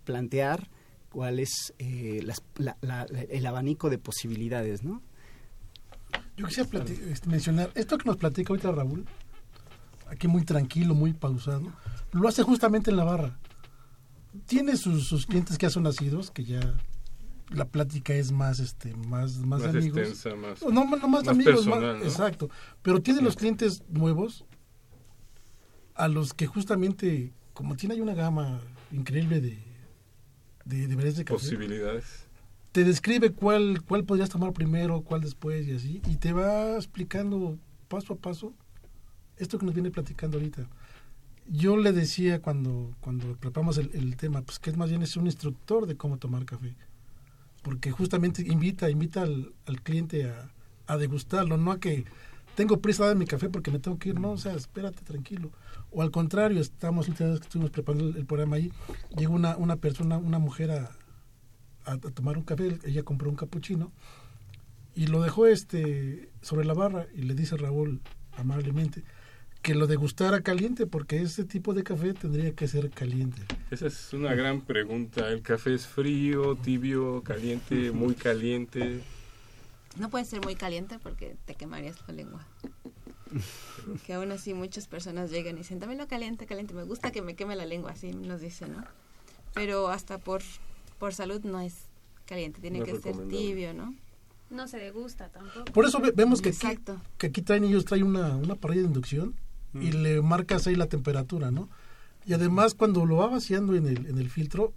plantear 0.03 0.69
cuál 1.09 1.39
es 1.39 1.73
eh, 1.79 2.21
las- 2.25 2.43
la- 2.57 2.75
la- 2.81 3.03
el 3.05 3.45
abanico 3.45 3.89
de 3.89 3.97
posibilidades, 3.97 4.83
¿no? 4.83 5.01
Yo 6.35 6.47
quisiera 6.47 6.69
este, 7.09 7.29
mencionar, 7.29 7.71
esto 7.75 7.97
que 7.97 8.05
nos 8.09 8.17
platica 8.17 8.49
ahorita 8.51 8.71
Raúl, 8.71 9.05
aquí 10.09 10.27
muy 10.27 10.43
tranquilo, 10.43 10.93
muy 10.95 11.13
pausado, 11.13 11.71
lo 12.11 12.27
hace 12.27 12.43
justamente 12.43 12.91
en 12.91 12.97
la 12.97 13.03
barra. 13.05 13.37
Tiene 14.45 14.77
sus, 14.77 15.07
sus 15.07 15.25
clientes 15.25 15.57
que 15.57 15.65
ya 15.65 15.69
son 15.69 15.83
nacidos, 15.83 16.31
que 16.31 16.43
ya 16.43 16.59
la 17.49 17.65
plática 17.65 18.13
es 18.13 18.31
más 18.31 18.59
este 18.59 18.95
más 18.95 19.37
más, 19.39 19.63
amigos 19.63 19.99
extensa, 19.99 20.35
más- 20.35 20.63
no, 20.63 20.71
no, 20.71 20.85
no 20.85 21.07
más, 21.07 21.23
más 21.23 21.27
amigos 21.27 21.67
más- 21.67 21.75
personal, 21.79 21.99
¿no? 21.99 22.05
exacto 22.05 22.49
pero 22.81 22.99
tiene 23.01 23.21
los 23.21 23.35
clientes 23.35 23.83
nuevos 23.89 24.43
a 25.93 26.07
los 26.07 26.33
que 26.33 26.47
justamente 26.47 27.31
como 27.53 27.75
tiene 27.75 27.93
ahí 27.95 28.01
una 28.01 28.15
gama 28.15 28.59
increíble 28.91 29.39
de 29.39 29.59
de, 30.65 30.87
de 30.87 30.95
de 30.95 31.11
café 31.25 31.25
Posibilidades. 31.25 32.25
te 32.71 32.83
describe 32.83 33.31
cuál 33.33 33.83
cuál 33.83 34.03
podrías 34.03 34.29
tomar 34.29 34.51
primero 34.53 35.01
cuál 35.01 35.21
después 35.21 35.67
y 35.67 35.75
así 35.75 36.01
y 36.07 36.15
te 36.15 36.33
va 36.33 36.75
explicando 36.75 37.59
paso 37.87 38.13
a 38.13 38.15
paso 38.15 38.53
esto 39.37 39.59
que 39.59 39.65
nos 39.65 39.75
viene 39.75 39.91
platicando 39.91 40.37
ahorita 40.37 40.67
yo 41.47 41.77
le 41.77 41.91
decía 41.91 42.41
cuando 42.41 42.95
cuando 43.01 43.35
preparamos 43.35 43.77
el, 43.77 44.15
tema 44.17 44.41
pues 44.41 44.59
que 44.59 44.69
es 44.69 44.77
más 44.77 44.89
bien 44.89 45.01
es 45.01 45.17
un 45.17 45.25
instructor 45.25 45.85
de 45.85 45.97
cómo 45.97 46.17
tomar 46.17 46.45
café. 46.45 46.75
Porque 47.61 47.91
justamente 47.91 48.41
invita 48.41 48.89
invita 48.89 49.23
al, 49.23 49.53
cliente 49.83 50.31
a, 50.87 50.97
degustarlo 50.97 51.57
no 51.57 51.71
a 51.71 51.79
que 51.79 52.05
tengo 52.55 52.79
prisa 52.81 53.07
de 53.07 53.15
mi 53.15 53.25
café 53.25 53.49
porque 53.49 53.71
me 53.71 53.79
tengo 53.79 53.97
que 53.97 54.09
ir 54.09 54.19
no 54.19 54.31
o 54.31 54.37
sea 54.37 54.53
espérate 54.53 55.03
tranquilo. 55.03 55.51
O 55.91 56.01
al 56.01 56.11
contrario 56.11 56.61
estamos 56.61 57.07
la 57.07 57.11
última 57.13 57.29
vez 57.29 57.39
que 57.39 57.45
estuvimos 57.45 57.71
preparando 57.71 58.17
el, 58.17 58.25
programa 58.25 58.57
ahí 58.57 58.71
llegó 59.17 59.33
una 59.33 59.57
una 59.57 59.77
persona 59.77 60.17
una 60.17 60.39
mujer 60.39 60.71
a, 60.71 60.91
a, 61.85 61.93
a 61.93 61.97
tomar 61.97 62.37
un 62.37 62.43
café 62.43 62.79
ella 62.83 63.03
compró 63.03 63.29
un 63.29 63.35
capuchino 63.35 63.91
y 64.95 65.07
lo 65.07 65.21
dejó 65.21 65.47
este 65.47 66.29
sobre 66.41 66.65
la 66.65 66.73
barra 66.73 67.07
y 67.15 67.23
le 67.23 67.33
dice 67.33 67.57
Raúl 67.57 68.01
amablemente 68.37 69.03
que 69.63 69.73
lo 69.73 69.87
degustara 69.87 70.41
caliente 70.41 70.85
porque 70.85 71.21
ese 71.21 71.45
tipo 71.45 71.73
de 71.73 71.83
café 71.83 72.13
tendría 72.13 72.51
que 72.53 72.67
ser 72.67 72.89
caliente 72.91 73.41
Esa 73.71 73.87
es 73.87 74.13
una 74.13 74.35
gran 74.35 74.61
pregunta. 74.61 75.29
¿El 75.29 75.41
café 75.41 75.73
es 75.73 75.87
frío, 75.87 76.55
tibio, 76.57 77.23
caliente, 77.23 77.91
muy 77.91 78.13
caliente? 78.13 78.99
No 79.97 80.09
puede 80.09 80.25
ser 80.25 80.41
muy 80.43 80.55
caliente 80.55 80.99
porque 81.01 81.37
te 81.45 81.55
quemarías 81.55 81.95
la 82.07 82.13
lengua. 82.13 82.45
Que 84.05 84.13
aún 84.13 84.31
así 84.31 84.53
muchas 84.53 84.87
personas 84.87 85.31
llegan 85.31 85.55
y 85.55 85.59
dicen, 85.59 85.79
dámelo 85.79 86.07
caliente, 86.07 86.45
caliente. 86.45 86.73
Me 86.73 86.83
gusta 86.83 87.11
que 87.11 87.21
me 87.21 87.35
queme 87.35 87.55
la 87.55 87.65
lengua, 87.65 87.91
así 87.91 88.11
nos 88.11 88.41
dicen, 88.41 88.73
¿no? 88.73 88.83
Pero 89.53 89.87
hasta 89.89 90.17
por, 90.17 90.41
por 90.99 91.13
salud 91.13 91.41
no 91.43 91.59
es 91.61 91.73
caliente, 92.25 92.59
tiene 92.61 92.79
No 92.79 92.85
que 92.85 92.99
ser 92.99 93.15
tibio, 93.29 93.73
¿no? 93.73 93.95
No 94.49 94.67
se 94.67 94.77
degusta 94.77 95.29
tampoco. 95.29 95.65
por 95.71 95.85
eso 95.85 95.99
ve- 95.99 96.11
vemos 96.15 96.41
que 96.41 96.49
aquí, 96.49 96.77
que 97.17 97.27
aquí 97.27 97.41
traen 97.41 97.63
ellos 97.63 97.85
traen 97.85 98.03
una, 98.03 98.35
una 98.35 98.55
parrilla 98.55 98.81
de 98.81 98.87
inducción 98.87 99.33
y 99.73 99.91
le 99.91 100.21
marcas 100.21 100.67
ahí 100.67 100.75
la 100.75 100.87
temperatura 100.87 101.51
no 101.51 101.69
y 102.25 102.33
además 102.33 102.73
cuando 102.73 103.05
lo 103.05 103.17
va 103.17 103.27
vaciando 103.27 103.75
en 103.75 103.87
el, 103.87 104.05
en 104.07 104.17
el 104.17 104.29
filtro 104.29 104.73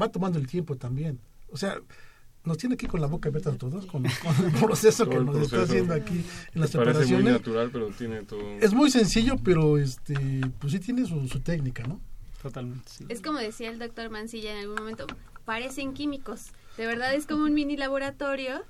va 0.00 0.10
tomando 0.10 0.38
el 0.38 0.46
tiempo 0.46 0.76
también 0.76 1.20
o 1.50 1.56
sea 1.56 1.78
nos 2.44 2.58
tiene 2.58 2.74
aquí 2.74 2.86
con 2.86 3.00
la 3.00 3.06
boca 3.06 3.28
abierta 3.28 3.50
a 3.50 3.54
todos 3.54 3.86
con, 3.86 4.02
con 4.02 4.46
el 4.46 4.52
proceso 4.60 5.08
que 5.08 5.16
el 5.16 5.26
nos 5.26 5.36
está 5.36 5.62
haciendo 5.62 5.94
aquí 5.94 6.24
en 6.54 6.60
las 6.60 6.70
Parece 6.72 6.78
muy 6.78 6.84
preparaciones 6.84 7.32
natural, 7.34 7.70
pero 7.72 7.88
tiene 7.90 8.22
todo. 8.22 8.40
Es 8.60 8.74
muy 8.74 8.90
sencillo, 8.90 9.36
pero 9.42 9.78
este, 9.78 10.16
pues 10.58 10.72
sí 10.72 10.80
tiene 10.80 11.06
su, 11.06 11.28
su 11.28 11.40
técnica, 11.40 11.84
¿no? 11.84 12.00
Totalmente, 12.42 12.90
sí. 12.90 13.04
Es 13.08 13.22
como 13.22 13.38
decía 13.38 13.70
el 13.70 13.78
doctor 13.78 14.10
Mancilla 14.10 14.52
en 14.52 14.58
algún 14.58 14.74
momento, 14.74 15.06
parecen 15.44 15.94
químicos. 15.94 16.52
De 16.76 16.86
verdad 16.86 17.14
es 17.14 17.26
como 17.26 17.44
un 17.44 17.54
mini 17.54 17.76
laboratorio 17.76 18.62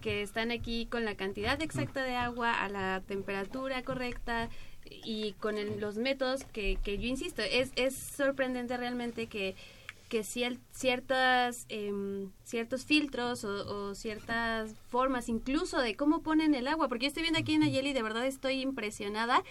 que 0.00 0.22
están 0.22 0.50
aquí 0.50 0.86
con 0.86 1.04
la 1.04 1.14
cantidad 1.14 1.60
exacta 1.62 2.02
de 2.02 2.16
agua, 2.16 2.52
a 2.52 2.68
la 2.68 3.02
temperatura 3.06 3.82
correcta 3.82 4.48
y 4.90 5.32
con 5.40 5.56
el- 5.58 5.80
los 5.80 5.96
métodos 5.96 6.44
que, 6.44 6.78
que 6.82 6.98
yo 6.98 7.06
insisto, 7.08 7.42
es, 7.42 7.70
es 7.76 7.94
sorprendente 7.94 8.76
realmente 8.76 9.26
que, 9.28 9.54
que 10.08 10.20
cier- 10.22 10.58
ciertas, 10.72 11.66
em, 11.68 12.30
ciertos 12.44 12.84
filtros 12.84 13.44
o, 13.44 13.94
ciertas 13.94 14.74
formas 14.88 15.28
incluso 15.28 15.78
de 15.80 15.94
cómo 15.96 16.22
ponen 16.22 16.54
el 16.54 16.66
agua, 16.68 16.88
porque 16.88 17.04
yo 17.04 17.08
estoy 17.08 17.22
viendo 17.22 17.38
aquí 17.38 17.54
en 17.54 17.62
Ayeli 17.62 17.92
de 17.92 18.02
verdad 18.02 18.26
estoy 18.26 18.60
impresionada 18.60 19.42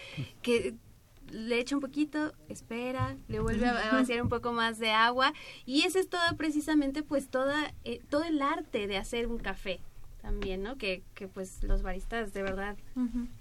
que 0.42 0.76
le 1.32 1.60
echa 1.60 1.76
un 1.76 1.82
poquito, 1.82 2.34
espera, 2.50 3.16
le 3.28 3.40
vuelve 3.40 3.68
a 3.68 3.92
vaciar 3.94 4.22
un 4.22 4.30
poco 4.30 4.52
más 4.52 4.80
de 4.80 4.90
agua 4.90 5.32
y 5.66 5.84
ese 5.84 6.00
es 6.00 6.10
todo 6.10 6.22
precisamente 6.38 7.04
pues 7.04 7.30
toda 7.30 7.72
eh, 7.86 8.02
todo 8.10 8.24
el 8.24 8.42
arte 8.42 8.88
de 8.88 8.98
hacer 8.98 9.28
un 9.28 9.38
café 9.38 9.80
también, 10.22 10.62
¿no? 10.64 10.78
Que, 10.78 11.02
que 11.16 11.28
pues 11.28 11.64
los 11.64 11.82
baristas 11.82 12.34
de 12.34 12.44
verdad 12.44 12.76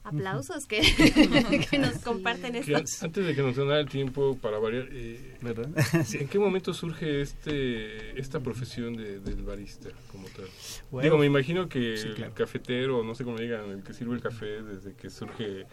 aplausos 0.04 0.66
que, 0.66 0.80
que 1.70 1.78
nos 1.78 1.96
comparten 1.98 2.54
esto. 2.54 2.76
an- 2.76 2.84
antes 3.02 3.26
de 3.26 3.34
que 3.34 3.42
nos 3.42 3.56
den 3.56 3.70
el 3.70 3.88
tiempo 3.88 4.36
para 4.40 4.58
variar, 4.58 4.88
eh, 4.92 5.36
¿verdad? 5.42 5.68
¿en 6.14 6.28
qué 6.28 6.38
momento 6.38 6.72
surge 6.72 7.20
este 7.22 8.18
esta 8.18 8.40
profesión 8.40 8.96
de, 8.96 9.20
del 9.20 9.42
barista 9.42 9.90
como 10.10 10.28
tal? 10.28 10.46
Bueno, 10.90 11.04
Digo, 11.04 11.18
me 11.18 11.26
imagino 11.26 11.68
que 11.68 11.96
sí, 11.96 12.08
el 12.08 12.14
claro. 12.14 12.34
cafetero, 12.34 13.02
no 13.04 13.14
sé 13.14 13.24
cómo 13.24 13.38
digan, 13.38 13.70
el 13.70 13.82
que 13.82 13.92
sirve 13.92 14.14
el 14.14 14.22
café, 14.22 14.62
desde 14.62 14.94
que 14.94 15.10
surge 15.10 15.66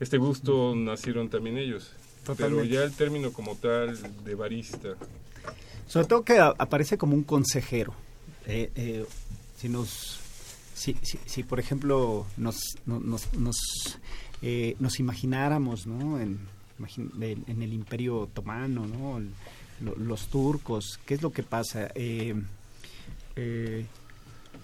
este 0.00 0.18
gusto, 0.18 0.74
nacieron 0.76 1.28
también 1.28 1.58
ellos. 1.58 1.92
Pero 2.38 2.64
ya 2.64 2.84
el 2.84 2.92
término 2.94 3.32
como 3.32 3.54
tal 3.56 3.98
de 4.24 4.34
barista, 4.34 4.94
Sobre 5.86 6.06
todo 6.06 6.22
que 6.24 6.38
a- 6.38 6.54
aparece 6.56 6.96
como 6.96 7.14
un 7.14 7.22
consejero. 7.22 7.94
Eh, 8.46 8.70
eh, 8.76 9.04
si 9.56 9.68
nos, 9.68 10.20
si, 10.74 10.94
si, 11.02 11.18
si, 11.24 11.42
por 11.42 11.60
ejemplo 11.60 12.26
nos, 12.36 12.60
no- 12.86 13.00
nos, 13.00 13.32
nos, 13.34 13.56
eh, 14.42 14.76
nos 14.80 15.00
imagináramos, 15.00 15.86
¿no? 15.86 16.20
En, 16.20 16.38
en- 17.20 17.62
el 17.62 17.72
Imperio 17.72 18.20
Otomano, 18.20 18.86
¿no? 18.86 19.20
Los 19.96 20.28
turcos, 20.28 20.98
¿qué 21.06 21.14
es 21.14 21.22
lo 21.22 21.32
que 21.32 21.42
pasa? 21.42 21.90
Eh, 21.94 22.34
eh, 23.36 23.86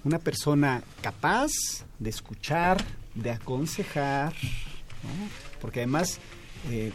una 0.05 0.19
persona 0.19 0.83
capaz 1.03 1.51
de 1.99 2.11
escuchar, 2.11 2.83
de 3.15 3.31
aconsejar, 3.33 4.33
¿no? 5.03 5.29
porque 5.61 5.81
además, 5.81 6.19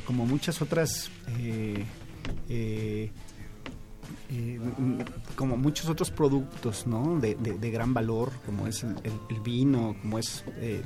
como 0.05 0.25
muchas 0.25 0.61
otras, 0.61 1.09
eh, 2.49 3.11
eh, 4.29 4.59
como 5.35 5.57
muchos 5.57 5.89
otros 5.89 6.11
productos 6.11 6.87
¿no? 6.87 7.19
de, 7.19 7.35
de- 7.35 7.71
gran 7.71 7.93
valor, 7.93 8.31
como 8.45 8.67
es 8.67 8.83
el, 8.83 8.95
vino, 9.43 9.95
como 10.01 10.19
es 10.19 10.43
el, 10.59 10.83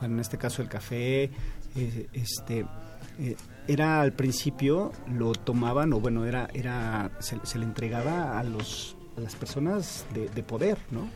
bueno, 0.00 0.14
en 0.14 0.20
este 0.20 0.38
caso 0.38 0.62
el 0.62 0.68
café, 0.68 1.24
eh, 1.76 2.08
este, 2.12 2.64
eh, 3.18 3.36
era 3.66 4.00
al 4.00 4.12
principio 4.12 4.92
lo 5.12 5.32
tomaban 5.32 5.92
o 5.92 6.00
bueno 6.00 6.24
era 6.24 6.48
era 6.54 7.10
se, 7.20 7.36
le 7.58 7.64
entregaba 7.64 8.38
a 8.38 8.44
los 8.44 8.96
las 9.16 9.34
personas 9.36 10.06
de, 10.14 10.28
de 10.28 10.42
poder, 10.42 10.78
¿no? 10.90 11.08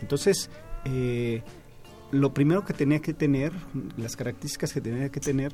Entonces 0.00 0.50
lo 2.10 2.34
primero 2.34 2.64
que 2.64 2.72
tenía 2.74 3.00
que 3.00 3.14
tener, 3.14 3.52
las 3.96 4.16
características 4.16 4.72
que 4.72 4.80
tenía 4.80 5.08
que 5.08 5.20
tener, 5.20 5.52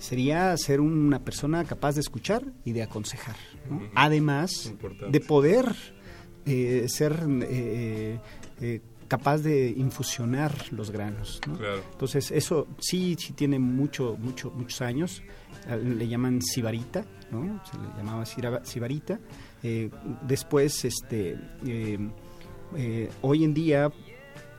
sería 0.00 0.56
ser 0.56 0.80
una 0.80 1.20
persona 1.20 1.62
capaz 1.64 1.94
de 1.94 2.00
escuchar 2.00 2.42
y 2.64 2.72
de 2.72 2.82
aconsejar. 2.82 3.36
¿no? 3.70 3.82
Además 3.94 4.66
Importante. 4.66 5.16
de 5.16 5.24
poder 5.24 5.76
eh, 6.46 6.86
ser 6.88 7.24
eh, 7.42 8.18
eh, 8.60 8.80
capaz 9.06 9.38
de 9.38 9.70
infusionar 9.76 10.52
los 10.72 10.90
granos. 10.90 11.40
¿no? 11.46 11.56
Claro. 11.58 11.82
Entonces 11.92 12.30
eso 12.30 12.66
sí, 12.78 13.16
sí 13.18 13.32
tiene 13.34 13.58
mucho, 13.58 14.16
mucho, 14.18 14.50
muchos 14.50 14.80
años. 14.82 15.22
Eh, 15.68 15.76
Le 15.76 16.08
llaman 16.08 16.40
sibarita, 16.42 17.04
¿no? 17.30 17.60
Se 17.70 17.76
le 17.76 17.88
llamaba 17.96 18.24
sibarita. 18.64 19.20
Eh, 19.62 19.90
después, 20.26 20.84
este, 20.84 21.36
eh, 21.66 21.98
eh, 22.76 23.10
hoy 23.22 23.44
en 23.44 23.52
día 23.52 23.90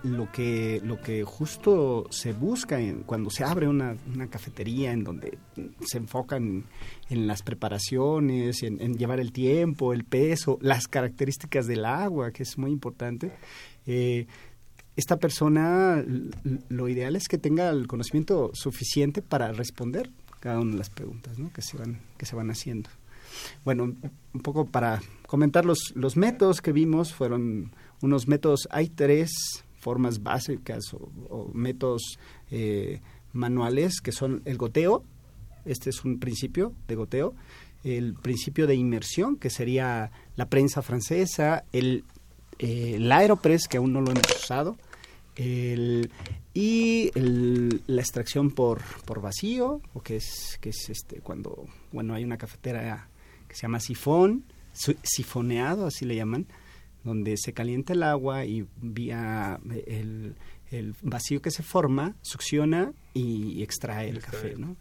lo 0.04 0.32
que 0.32 0.82
lo 0.84 0.99
que 0.99 1.24
justo 1.24 2.08
se 2.10 2.34
busca 2.34 2.80
en, 2.80 3.04
cuando 3.04 3.30
se 3.30 3.43
abre 3.43 3.68
una, 3.68 3.95
una 4.14 4.28
cafetería 4.28 4.91
en 4.91 5.04
donde 5.04 5.38
se 5.86 5.97
enfocan 5.97 6.66
en 7.10 7.28
las 7.28 7.43
preparaciones, 7.43 8.64
en, 8.64 8.97
llevar 8.97 9.20
el 9.20 9.32
tiempo, 9.32 9.93
el 9.93 10.04
peso, 10.04 10.58
las 10.62 10.88
características 10.88 11.68
del 11.68 11.86
agua, 11.86 12.32
que 12.32 12.43
es 12.43 12.58
muy 12.58 12.72
importante. 12.72 13.32
eh, 13.86 14.28
esta 14.97 15.18
persona 15.18 16.04
lo 16.68 16.89
ideal 16.89 17.16
es 17.16 17.30
que 17.30 17.38
tenga 17.38 17.70
el 17.70 17.88
conocimiento 17.88 18.52
suficiente 18.54 19.22
para 19.22 19.54
responder 19.54 20.12
cada 20.41 20.60
una 20.60 20.72
de 20.74 20.78
las 20.80 20.89
preguntas 20.89 21.39
¿no? 21.39 21.52
que 21.54 21.62
se 21.62 21.78
van 21.78 22.02
que 22.18 22.26
se 22.26 22.36
van 22.36 22.52
haciendo. 22.52 22.89
Bueno, 23.64 23.95
un 24.34 24.41
poco 24.41 24.66
para 24.66 25.02
comentar 25.28 25.66
los, 25.66 25.93
los 25.95 26.18
métodos 26.18 26.62
que 26.62 26.74
vimos 26.74 27.14
fueron 27.14 27.72
unos 28.02 28.28
métodos, 28.28 28.68
hay 28.72 28.89
tres 28.89 29.64
formas 29.82 30.24
básicas 30.24 30.94
o, 30.94 31.52
métodos 31.54 32.18
eh, 32.50 33.02
manuales 33.34 34.00
que 34.00 34.12
son 34.12 34.42
el 34.46 34.58
goteo, 34.58 35.04
este 35.66 35.90
es 35.90 36.06
un 36.06 36.20
principio 36.20 36.74
de 36.88 36.96
goteo, 36.96 37.36
el 37.84 38.14
principio 38.14 38.68
de 38.68 38.76
inmersión, 38.76 39.36
que 39.38 39.50
sería 39.50 40.12
la 40.36 40.46
prensa 40.46 40.82
francesa, 40.82 41.66
el, 41.72 42.04
eh, 42.60 43.00
aeropress, 43.12 43.68
que 43.68 43.78
aún 43.78 43.92
no 43.92 44.02
lo 44.02 44.12
hemos 44.12 44.44
usado, 44.44 44.78
y 46.54 47.12
la 47.88 48.02
extracción 48.02 48.52
por, 48.52 48.82
por 49.06 49.22
vacío, 49.22 49.82
o 49.94 50.02
que 50.02 50.18
es, 50.18 50.60
que 50.62 50.70
es 50.70 50.90
este, 50.90 51.22
cuando 51.22 51.66
bueno, 51.92 52.14
hay 52.14 52.24
una 52.24 52.38
cafetera 52.38 53.10
que 53.48 53.56
se 53.56 53.64
llama 53.64 53.80
sifón, 53.80 54.44
sifoneado, 54.74 55.88
así 55.88 56.06
le 56.06 56.16
llaman, 56.16 56.48
donde 57.04 57.36
se 57.38 57.54
calienta 57.54 57.93
el 57.93 58.04
agua 58.04 58.45
y 58.45 58.66
vía 58.82 59.60
el, 59.88 60.36
el 60.72 60.95
vacío 61.02 61.41
que 61.41 61.52
se 61.52 61.64
forma, 61.64 62.16
succiona 62.22 62.93
y 63.14 63.62
extrae 63.64 64.10
el 64.10 64.18
Extrae. 64.18 64.41
café, 64.52 64.56
¿no? 64.58 64.76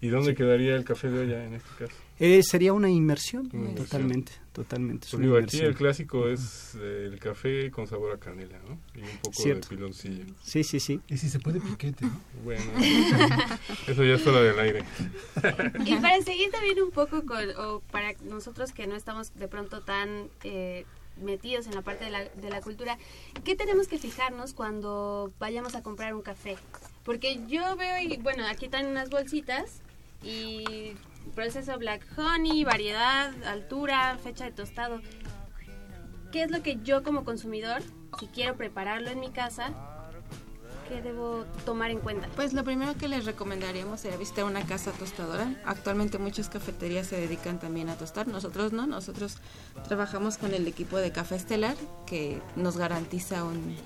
¿Y 0.00 0.08
dónde 0.08 0.30
Sí. 0.30 0.36
quedaría 0.36 0.76
el 0.76 0.84
café 0.84 1.10
de 1.10 1.18
olla 1.20 1.44
en 1.44 1.54
este 1.54 1.68
caso? 1.76 1.92
Eh, 2.20 2.40
sería 2.44 2.72
una 2.72 2.88
inmersión, 2.88 3.46
Una 3.52 3.70
inmersión. 3.70 3.84
totalmente, 3.86 4.32
totalmente. 4.52 5.06
es 5.06 5.10
Pues 5.10 5.22
digo, 5.22 5.36
aquí 5.36 5.58
el 5.58 5.74
clásico 5.74 6.28
es 6.28 6.76
eh, 6.80 7.08
el 7.12 7.18
café 7.18 7.68
con 7.72 7.88
sabor 7.88 8.12
a 8.14 8.18
canela, 8.18 8.58
¿no? 8.68 8.78
Y 8.94 9.02
un 9.02 9.18
poco 9.22 9.42
Cierto. 9.42 9.68
de 9.68 9.76
piloncillo. 9.76 10.24
Sí, 10.44 10.62
sí, 10.62 10.78
sí. 10.78 11.00
Y 11.08 11.16
si 11.16 11.28
se 11.28 11.40
puede 11.40 11.60
piquete, 11.60 12.06
¿no? 12.06 12.20
Bueno, 12.44 12.62
eso 13.88 14.04
ya 14.04 14.14
es 14.14 14.22
fuera 14.22 14.40
del 14.40 14.58
aire. 14.60 14.84
Y 15.84 15.94
para 15.96 16.20
seguir 16.22 16.50
también 16.52 16.80
un 16.80 16.90
poco 16.92 17.24
con, 17.24 17.44
o 17.58 17.80
para 17.90 18.12
nosotros 18.24 18.72
que 18.72 18.86
no 18.86 18.94
estamos 18.94 19.34
de 19.34 19.48
pronto 19.48 19.82
tan 19.82 20.28
eh, 20.44 20.84
metidos 21.20 21.66
en 21.66 21.74
la 21.74 21.82
parte 21.82 22.04
de 22.04 22.10
la, 22.10 22.24
de 22.24 22.50
la 22.50 22.60
cultura, 22.60 22.98
¿qué 23.44 23.56
tenemos 23.56 23.88
que 23.88 23.98
fijarnos 23.98 24.54
cuando 24.54 25.32
vayamos 25.38 25.74
a 25.74 25.82
comprar 25.82 26.14
un 26.14 26.22
café? 26.22 26.56
Porque 27.04 27.40
yo 27.46 27.76
veo, 27.76 28.00
y 28.00 28.16
bueno, 28.18 28.46
aquí 28.46 28.66
están 28.66 28.86
unas 28.86 29.10
bolsitas 29.10 29.82
y 30.22 30.94
proceso 31.34 31.78
Black 31.78 32.04
Honey, 32.16 32.64
variedad, 32.64 33.32
altura, 33.44 34.18
fecha 34.22 34.44
de 34.44 34.52
tostado. 34.52 35.00
¿Qué 36.32 36.42
es 36.42 36.50
lo 36.50 36.62
que 36.62 36.78
yo 36.82 37.02
como 37.02 37.24
consumidor, 37.24 37.82
si 38.18 38.26
quiero 38.26 38.56
prepararlo 38.56 39.10
en 39.10 39.20
mi 39.20 39.30
casa, 39.30 39.72
qué 40.88 41.02
debo 41.02 41.44
tomar 41.64 41.90
en 41.90 41.98
cuenta? 41.98 42.28
Pues 42.34 42.52
lo 42.52 42.64
primero 42.64 42.94
que 42.96 43.08
les 43.08 43.24
recomendaríamos 43.24 44.00
sería 44.00 44.16
visitar 44.16 44.44
una 44.44 44.64
casa 44.64 44.90
tostadora. 44.92 45.54
Actualmente 45.64 46.18
muchas 46.18 46.48
cafeterías 46.48 47.06
se 47.06 47.20
dedican 47.20 47.58
también 47.58 47.88
a 47.88 47.96
tostar. 47.96 48.26
Nosotros 48.26 48.72
no, 48.72 48.86
nosotros 48.86 49.36
trabajamos 49.86 50.38
con 50.38 50.54
el 50.54 50.66
equipo 50.66 50.96
de 50.96 51.12
Café 51.12 51.36
Estelar 51.36 51.76
que 52.06 52.40
nos 52.56 52.76
garantiza 52.76 53.44
un 53.44 53.76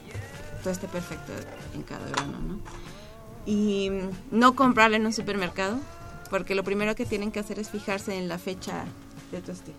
toste 0.63 0.89
perfecto 0.89 1.33
en 1.75 1.83
cada 1.83 2.07
grano, 2.09 2.39
¿no? 2.41 2.59
Y 3.45 3.91
no 4.31 4.55
comprarlo 4.55 4.97
en 4.97 5.05
un 5.05 5.13
supermercado, 5.13 5.79
porque 6.31 6.55
lo 6.55 6.63
primero 6.63 6.95
que 6.95 7.05
tienen 7.05 7.33
que 7.33 7.41
hacer 7.41 7.59
es 7.59 7.71
fijarse 7.71 8.17
en 8.17 8.29
la 8.29 8.39
fecha 8.39 8.85
de 9.33 9.41
toste. 9.41 9.73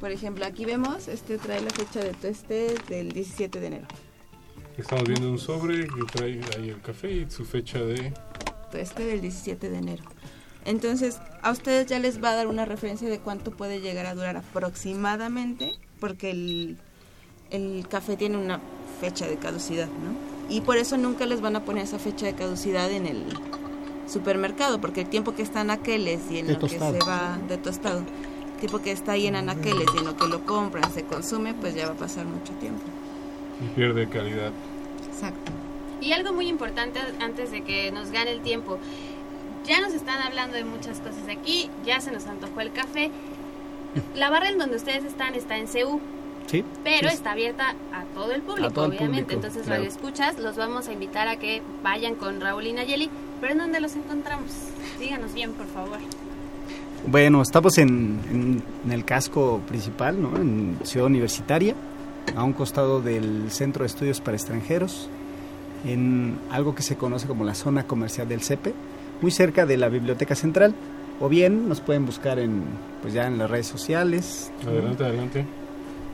Por 0.00 0.10
ejemplo, 0.10 0.44
aquí 0.44 0.64
vemos, 0.64 1.06
este 1.06 1.38
trae 1.38 1.60
la 1.60 1.70
fecha 1.70 2.00
de 2.00 2.12
toste 2.12 2.74
del 2.88 3.12
17 3.12 3.60
de 3.60 3.66
enero. 3.66 3.86
Estamos 4.76 5.04
viendo 5.04 5.30
un 5.30 5.38
sobre 5.38 5.86
que 5.86 6.02
trae 6.12 6.40
ahí 6.56 6.70
el 6.70 6.80
café 6.80 7.10
y 7.12 7.30
su 7.30 7.44
fecha 7.44 7.78
de... 7.78 8.12
este 8.72 9.04
del 9.06 9.20
17 9.20 9.70
de 9.70 9.78
enero. 9.78 10.02
Entonces, 10.64 11.20
a 11.42 11.52
ustedes 11.52 11.86
ya 11.86 11.98
les 11.98 12.22
va 12.22 12.30
a 12.30 12.34
dar 12.34 12.48
una 12.48 12.64
referencia 12.64 13.08
de 13.08 13.20
cuánto 13.20 13.52
puede 13.52 13.80
llegar 13.80 14.06
a 14.06 14.14
durar 14.14 14.36
aproximadamente, 14.36 15.72
porque 16.00 16.30
el, 16.30 16.76
el 17.50 17.86
café 17.88 18.16
tiene 18.16 18.36
una 18.36 18.60
fecha 19.00 19.28
de 19.28 19.36
caducidad, 19.36 19.86
¿no? 19.86 20.52
Y 20.52 20.60
por 20.62 20.76
eso 20.76 20.96
nunca 20.96 21.26
les 21.26 21.40
van 21.40 21.54
a 21.56 21.64
poner 21.64 21.84
esa 21.84 21.98
fecha 21.98 22.26
de 22.26 22.34
caducidad 22.34 22.90
en 22.90 23.06
el 23.06 23.22
supermercado, 24.08 24.80
porque 24.80 25.02
el 25.02 25.08
tiempo 25.08 25.34
que 25.34 25.42
está 25.42 25.60
en 25.60 25.70
aqueles 25.70 26.20
y 26.30 26.38
en 26.38 26.46
De 26.48 26.54
lo 26.54 26.58
tostado. 26.58 26.92
que 26.94 27.00
se 27.00 27.06
va 27.06 27.38
de 27.48 27.58
tostado, 27.58 28.00
el 28.00 28.58
tiempo 28.58 28.80
que 28.82 28.90
está 28.90 29.12
ahí 29.12 29.26
en 29.26 29.36
anaqueles 29.36 29.86
y 29.94 29.98
en 29.98 30.04
lo 30.04 30.16
que 30.16 30.26
lo 30.26 30.44
compran, 30.44 30.92
se 30.92 31.04
consume, 31.04 31.54
pues 31.54 31.74
ya 31.74 31.86
va 31.86 31.92
a 31.92 31.96
pasar 31.96 32.26
mucho 32.26 32.52
tiempo. 32.54 32.82
Y 33.62 33.66
pierde 33.74 34.08
calidad. 34.08 34.52
Exacto. 35.12 35.52
Y 36.00 36.12
algo 36.12 36.32
muy 36.32 36.48
importante 36.48 37.00
antes 37.20 37.50
de 37.50 37.62
que 37.62 37.90
nos 37.92 38.10
gane 38.10 38.30
el 38.32 38.40
tiempo. 38.40 38.78
Ya 39.66 39.80
nos 39.80 39.94
están 39.94 40.20
hablando 40.20 40.56
de 40.56 40.64
muchas 40.64 40.98
cosas 41.00 41.22
aquí, 41.30 41.70
ya 41.86 42.00
se 42.00 42.10
nos 42.12 42.26
antojó 42.26 42.60
el 42.60 42.72
café. 42.72 43.10
La 44.14 44.28
barra 44.28 44.48
en 44.50 44.58
donde 44.58 44.76
ustedes 44.76 45.04
están 45.04 45.34
está 45.34 45.56
en 45.56 45.68
CEU, 45.68 46.00
Sí. 46.46 46.62
pero 46.82 47.08
sí. 47.08 47.14
está 47.14 47.32
abierta 47.32 47.74
a 47.92 48.04
todo 48.14 48.32
el 48.32 48.42
público, 48.42 48.68
A 48.68 48.70
todo 48.70 48.84
el 48.86 48.90
obviamente. 48.90 49.22
público, 49.22 49.32
Entonces, 49.34 49.62
claro. 49.62 49.82
Radio 49.82 49.88
Escuchas, 49.96 50.38
los 50.38 50.56
vamos 50.56 50.88
a 50.88 50.92
invitar 50.92 51.28
a 51.28 51.36
que 51.36 51.62
vayan 51.82 52.16
con 52.16 52.40
Raúl 52.40 52.66
y 52.66 52.72
Nayeli. 52.74 53.08
¿Pero 53.40 53.52
en 53.52 53.58
dónde 53.58 53.80
los 53.80 53.94
encontramos? 53.96 54.50
Díganos 54.98 55.32
bien, 55.32 55.52
por 55.52 55.66
favor. 55.68 55.98
Bueno, 57.06 57.40
estamos 57.42 57.78
en, 57.78 58.18
en- 58.30 58.62
en 58.84 58.92
el 58.92 59.04
casco 59.04 59.60
principal, 59.68 60.20
¿no? 60.20 60.36
En 60.36 60.78
Ciudad 60.84 61.06
Universitaria, 61.06 61.74
a 62.36 62.44
un 62.44 62.52
costado 62.52 63.00
del 63.00 63.50
Centro 63.50 63.82
de 63.82 63.86
Estudios 63.86 64.20
para 64.20 64.36
Extranjeros, 64.36 65.08
en 65.84 66.38
algo 66.50 66.74
que 66.74 66.82
se 66.82 66.96
conoce 66.96 67.26
como 67.26 67.44
la 67.44 67.54
zona 67.54 67.86
comercial 67.86 68.28
del 68.28 68.40
CEPE, 68.40 68.74
muy 69.20 69.30
cerca 69.30 69.66
de 69.66 69.76
la 69.76 69.88
Biblioteca 69.88 70.34
Central, 70.34 70.74
o 71.20 71.28
bien 71.28 71.68
nos 71.68 71.80
pueden 71.80 72.06
buscar 72.06 72.38
en, 72.38 72.64
pues 73.02 73.14
ya 73.14 73.26
en 73.26 73.38
las 73.38 73.50
redes 73.50 73.66
sociales. 73.66 74.50
¿no? 74.64 74.70
Adelante, 74.70 75.04
adelante. 75.04 75.44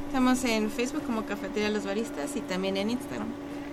Estamos 0.06 0.44
en 0.44 0.70
Facebook 0.70 1.02
como 1.06 1.24
Cafetería 1.24 1.70
Los 1.70 1.84
Baristas 1.84 2.34
y 2.36 2.40
también 2.40 2.76
en 2.76 2.90
Instagram. 2.90 3.28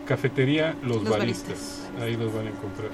Cafetería 0.07 0.75
Los, 0.83 1.03
Los 1.03 1.17
baristas. 1.17 1.89
Ahí 1.99 2.15
los 2.15 2.33
van 2.33 2.47
a 2.47 2.49
encontrar. 2.49 2.91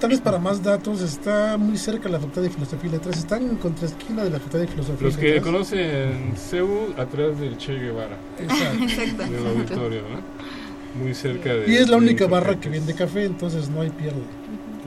Tal 0.00 0.10
vez 0.10 0.20
para 0.20 0.38
más 0.38 0.62
datos, 0.62 1.02
está 1.02 1.58
muy 1.58 1.76
cerca 1.76 2.08
la 2.08 2.18
Facultad 2.18 2.42
de 2.42 2.50
Filosofía 2.50 2.88
y 2.88 2.92
Letras. 2.94 3.18
Está 3.18 3.36
en 3.36 3.56
contraesquina 3.56 4.24
de 4.24 4.30
la 4.30 4.38
Facultad 4.38 4.60
de 4.60 4.66
Filosofía 4.66 5.06
Los 5.06 5.14
y 5.14 5.18
que 5.18 5.26
Letras. 5.26 5.44
conocen 5.44 6.34
CEU 6.36 6.94
atrás 6.96 7.38
del 7.38 7.58
Che 7.58 7.74
Guevara, 7.74 8.16
Exacto. 8.38 9.24
del 9.30 9.46
auditorio, 9.46 10.02
¿no? 10.08 11.02
Muy 11.02 11.14
cerca 11.14 11.52
de... 11.54 11.70
Y 11.70 11.76
es 11.76 11.88
la 11.88 11.98
única 11.98 12.26
barra 12.26 12.58
que 12.58 12.70
vende 12.70 12.94
café, 12.94 13.24
entonces 13.24 13.68
no 13.68 13.82
hay 13.82 13.90
pierde. 13.90 14.22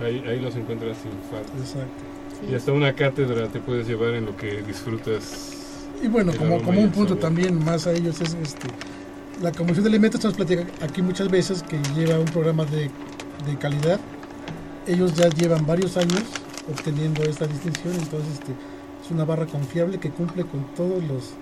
Ahí, 0.03 0.23
ahí 0.27 0.39
los 0.39 0.55
encuentras 0.55 0.97
sin 0.97 1.11
falta. 1.29 1.51
Exacto. 1.59 2.49
Y 2.51 2.55
hasta 2.55 2.71
una 2.71 2.93
cátedra 2.93 3.47
te 3.47 3.59
puedes 3.59 3.87
llevar 3.87 4.15
en 4.15 4.25
lo 4.25 4.35
que 4.35 4.63
disfrutas. 4.63 5.85
Y 6.01 6.07
bueno, 6.07 6.33
como, 6.35 6.61
como 6.61 6.81
un 6.81 6.89
punto 6.91 7.09
sabor. 7.09 7.21
también 7.21 7.63
más 7.63 7.85
a 7.87 7.93
ellos 7.93 8.19
es 8.19 8.33
este 8.41 8.67
la 9.41 9.51
Comisión 9.51 9.83
de 9.83 9.89
Alimentos 9.89 10.23
nos 10.23 10.33
platica 10.35 10.65
aquí 10.81 11.01
muchas 11.01 11.29
veces 11.29 11.63
que 11.63 11.77
lleva 11.95 12.19
un 12.19 12.25
programa 12.25 12.65
de, 12.65 12.89
de 13.45 13.57
calidad. 13.59 13.99
Ellos 14.87 15.13
ya 15.15 15.29
llevan 15.29 15.65
varios 15.65 15.97
años 15.97 16.23
obteniendo 16.69 17.23
esta 17.23 17.47
distinción, 17.47 17.93
entonces 17.93 18.33
este, 18.33 18.51
es 19.03 19.11
una 19.11 19.25
barra 19.25 19.45
confiable 19.45 19.99
que 19.99 20.09
cumple 20.09 20.43
con 20.45 20.65
todos 20.75 21.03
los 21.03 21.33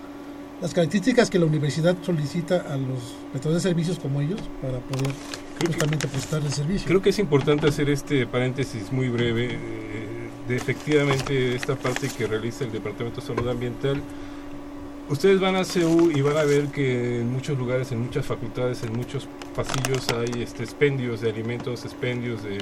las 0.62 0.76
características 0.76 1.32
que 1.32 1.40
la 1.40 1.48
universidad 1.48 1.98
solicita 2.04 2.58
a 2.72 2.78
los 2.78 3.16
prestadores 3.32 3.64
de 3.64 3.70
servicios 3.70 3.98
como 3.98 4.22
ellos 4.22 4.40
para 4.62 4.78
poder 4.78 5.12
justamente 5.66 6.08
prestar 6.08 6.42
el 6.44 6.52
servicio. 6.52 6.88
Creo 6.88 7.02
que 7.02 7.10
es 7.10 7.18
importante 7.18 7.68
hacer 7.68 7.90
este 7.90 8.28
paréntesis 8.28 8.92
muy 8.92 9.10
breve 9.10 9.50
eh, 9.54 9.58
de 10.48 10.56
efectivamente 10.56 11.56
esta 11.56 11.76
parte 11.76 12.10
que 12.16 12.28
realiza 12.28 12.64
el 12.64 12.72
Departamento 12.72 13.22
de 13.22 13.28
Salud 13.28 13.48
Ambiental. 13.50 14.02
Ustedes 15.12 15.42
van 15.42 15.58
a 15.58 15.66
CEU 15.66 16.10
y 16.10 16.22
van 16.22 16.38
a 16.38 16.44
ver 16.44 16.68
que 16.68 17.20
en 17.20 17.34
muchos 17.34 17.58
lugares, 17.58 17.92
en 17.92 18.00
muchas 18.00 18.26
facultades, 18.26 18.82
en 18.84 18.96
muchos 18.96 19.28
pasillos 19.54 20.08
hay 20.14 20.42
este, 20.42 20.64
expendios 20.64 21.20
de 21.20 21.30
alimentos, 21.30 21.84
expendios 21.84 22.42
de 22.44 22.58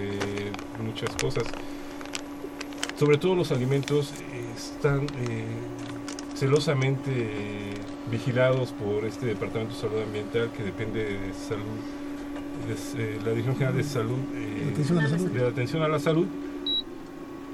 muchas 0.83 1.11
cosas. 1.15 1.43
Sobre 2.97 3.19
todo 3.19 3.35
los 3.35 3.51
alimentos 3.51 4.11
están 4.57 5.03
eh, 5.03 5.45
celosamente 6.33 7.11
eh, 7.11 7.73
vigilados 8.09 8.71
por 8.71 9.05
este 9.05 9.27
Departamento 9.27 9.75
de 9.75 9.81
Salud 9.81 10.01
Ambiental 10.01 10.49
que 10.51 10.63
depende 10.63 11.03
de 11.03 11.33
salud, 11.33 11.63
de, 12.67 13.03
eh, 13.03 13.19
la 13.23 13.29
Dirección 13.29 13.57
General 13.57 13.77
de 13.77 13.83
Salud, 13.83 14.17
De 14.17 14.71
atención 14.71 14.97
a 14.97 15.03
la 15.03 15.09
salud. 15.09 15.29
de 15.29 15.47
atención 15.47 15.83
a 15.83 15.87
la 15.87 15.99
salud. 15.99 16.25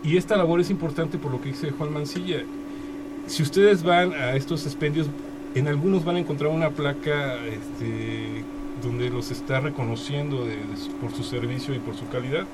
Y 0.04 0.16
esta 0.16 0.38
labor 0.38 0.62
es 0.62 0.70
importante 0.70 1.18
por 1.18 1.34
lo 1.34 1.42
que 1.42 1.50
dice 1.50 1.72
Juan 1.72 1.92
Mancilla. 1.92 2.46
Si 3.28 3.44
ustedes 3.44 3.84
van 3.84 4.14
a 4.14 4.36
estos 4.36 4.66
expendios, 4.66 5.08
en 5.56 5.68
algunos 5.68 6.04
van 6.06 6.18
a 6.18 6.20
encontrar 6.20 6.52
una 6.52 6.70
placa 6.70 7.36
este, 7.46 8.44
donde 8.84 9.10
los 9.10 9.32
está 9.32 9.60
reconociendo 9.62 10.44
de- 10.46 10.58
de 10.58 10.94
por 11.02 11.12
su 11.14 11.24
servicio 11.24 11.74
y 11.74 11.80
por 11.80 11.96
su 11.96 12.08
calidad. 12.10 12.46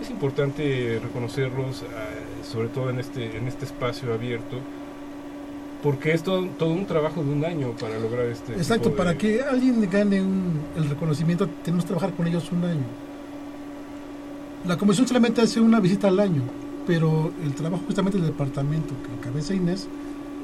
Es 0.00 0.10
importante 0.10 1.00
reconocerlos, 1.02 1.82
ah, 1.82 2.44
sobre 2.44 2.68
todo 2.68 2.90
en 2.90 3.00
este, 3.00 3.36
en 3.38 3.48
este 3.48 3.64
espacio 3.64 4.12
abierto, 4.12 4.58
porque 5.82 6.12
es 6.12 6.22
todo, 6.22 6.46
todo 6.58 6.70
un 6.70 6.84
trabajo 6.86 7.22
de 7.24 7.30
un 7.32 7.44
año 7.44 7.70
para 7.80 7.98
lograr 7.98 8.26
este. 8.26 8.52
Exacto, 8.52 8.90
de- 8.90 8.94
para 8.96 9.16
que 9.16 9.40
alguien 9.42 9.88
gane 9.90 10.20
un- 10.22 10.60
el 10.76 10.88
reconocimiento 10.90 11.48
tenemos 11.64 11.84
que 11.84 11.88
trabajar 11.88 12.12
con 12.14 12.26
ellos 12.26 12.52
un 12.52 12.64
año. 12.64 12.84
La 14.66 14.76
comisión 14.76 15.06
solamente 15.08 15.40
hace 15.40 15.60
una 15.60 15.80
visita 15.80 16.08
al 16.08 16.20
año, 16.20 16.42
pero 16.86 17.32
el 17.42 17.54
trabajo 17.54 17.82
justamente 17.86 18.18
del 18.18 18.28
departamento 18.28 18.94
que 19.04 19.12
encabeza 19.12 19.54
Inés 19.54 19.88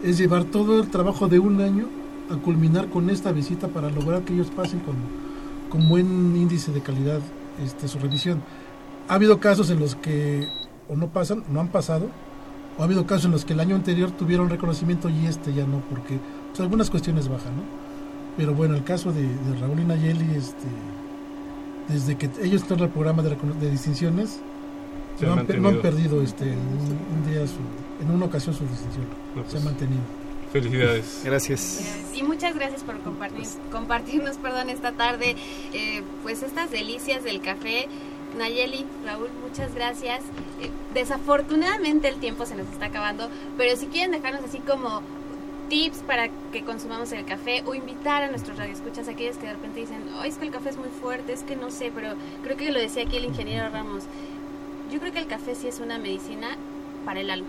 es 0.03 0.19
llevar 0.19 0.45
todo 0.45 0.81
el 0.81 0.89
trabajo 0.89 1.29
de 1.29 1.39
un 1.39 1.61
año 1.61 1.87
a 2.31 2.37
culminar 2.37 2.89
con 2.89 3.11
esta 3.11 3.33
visita 3.33 3.69
para 3.69 3.91
lograr 3.91 4.23
que 4.23 4.35
ellos 4.35 4.49
pasen 4.55 4.81
con, 4.81 4.97
con 5.71 5.89
buen 5.89 6.37
índice 6.37 6.73
de 6.73 6.81
calidad 6.81 7.21
este, 7.63 7.87
su 7.89 7.99
revisión. 7.99 8.43
Ha 9.09 9.15
habido 9.15 9.39
casos 9.39 9.71
en 9.71 9.79
los 9.79 9.95
que 9.95 10.49
o 10.89 10.97
no 10.97 11.09
pasan, 11.09 11.45
no 11.51 11.61
han 11.61 11.69
pasado, 11.69 12.09
o 12.77 12.83
ha 12.83 12.85
habido 12.85 13.07
casos 13.07 13.27
en 13.27 13.33
los 13.33 13.45
que 13.45 13.53
el 13.53 13.61
año 13.61 13.77
anterior 13.77 14.11
tuvieron 14.11 14.51
reconocimiento 14.51 15.09
y 15.09 15.27
este 15.27 15.53
ya 15.55 15.67
no, 15.67 15.81
porque 15.91 16.19
pues, 16.49 16.61
algunas 16.61 16.91
cuestiones 16.91 17.29
bajan, 17.29 17.57
¿no? 17.57 17.63
Pero 18.37 18.55
bueno, 18.55 18.75
el 18.75 18.83
caso 18.83 19.13
de, 19.13 19.29
Raúl 19.61 19.81
y 19.81 19.85
Nayeli, 19.85 20.35
este, 20.35 20.67
desde 21.89 22.17
que 22.17 22.31
ellos 22.43 22.63
están 22.63 22.79
en 22.79 22.85
el 22.85 22.91
programa 22.91 23.23
de 23.23 23.71
distinciones, 23.71 24.41
Se 25.19 25.27
no, 25.27 25.35
ha 25.35 25.41
han, 25.41 25.63
no 25.63 25.69
han 25.69 25.83
perdido 25.83 26.23
este, 26.23 26.45
un, 26.45 26.99
un 27.15 27.31
día 27.31 27.47
su, 27.47 27.59
en 28.03 28.11
una 28.11 28.27
ocasión 28.27 28.55
su 28.55 28.65
distinción. 28.65 29.07
No, 29.35 29.43
Se 29.45 29.51
pues, 29.51 29.63
ha 29.63 29.65
mantenido. 29.65 30.03
Felicidades. 30.53 31.23
Gracias. 31.25 31.97
Y 32.15 32.23
muchas 32.23 32.55
gracias 32.55 32.83
por 32.83 32.99
compartir, 33.01 33.47
compartirnos 33.71 34.37
perdón, 34.37 34.69
esta 34.69 34.93
tarde 34.93 35.35
eh, 35.73 36.03
pues 36.23 36.43
estas 36.43 36.71
delicias 36.71 37.25
del 37.25 37.41
café. 37.41 37.89
Nayeli, 38.37 38.85
Raúl, 39.05 39.29
muchas 39.47 39.75
gracias. 39.75 40.21
Eh, 40.61 40.71
desafortunadamente 40.95 42.09
el 42.09 42.17
tiempo 42.17 42.45
se 42.45 42.55
nos 42.55 42.67
está 42.69 42.87
acabando, 42.87 43.29
pero 43.57 43.77
si 43.77 43.87
quieren 43.87 44.11
dejarnos 44.11 44.45
así 44.45 44.59
como 44.59 45.03
tips 45.71 45.99
para 46.07 46.29
que 46.53 46.63
consumamos 46.65 47.13
el 47.13 47.25
café 47.25 47.63
o 47.65 47.75
invitar 47.75 48.23
a 48.23 48.29
nuestros 48.29 48.59
radioescuchas, 48.59 49.09
aquellos 49.09 49.39
que 49.39 49.47
de 49.47 49.55
repente 49.55 49.81
dicen, 49.81 50.03
oh, 50.21 50.25
es 50.25 50.37
que 50.37 50.45
el 50.45 50.51
café 50.51 50.69
es 50.69 50.77
muy 50.77 50.89
fuerte, 50.89 51.33
es 51.33 51.43
que 51.45 51.57
no 51.57 51.71
sé, 51.71 51.91
pero 51.95 52.09
creo 52.43 52.59
que 52.59 52.71
lo 52.73 52.79
decía 52.79 53.05
aquí 53.05 53.17
el 53.17 53.25
ingeniero 53.25 53.71
Ramos. 53.71 54.05
Yo 54.93 55.01
creo 55.01 55.13
que 55.13 55.19
el 55.21 55.27
café 55.27 55.55
sí 55.55 55.69
es 55.69 55.81
una 55.81 55.99
medicina 55.99 56.49
para 57.05 57.21
el 57.21 57.31
alma. 57.31 57.49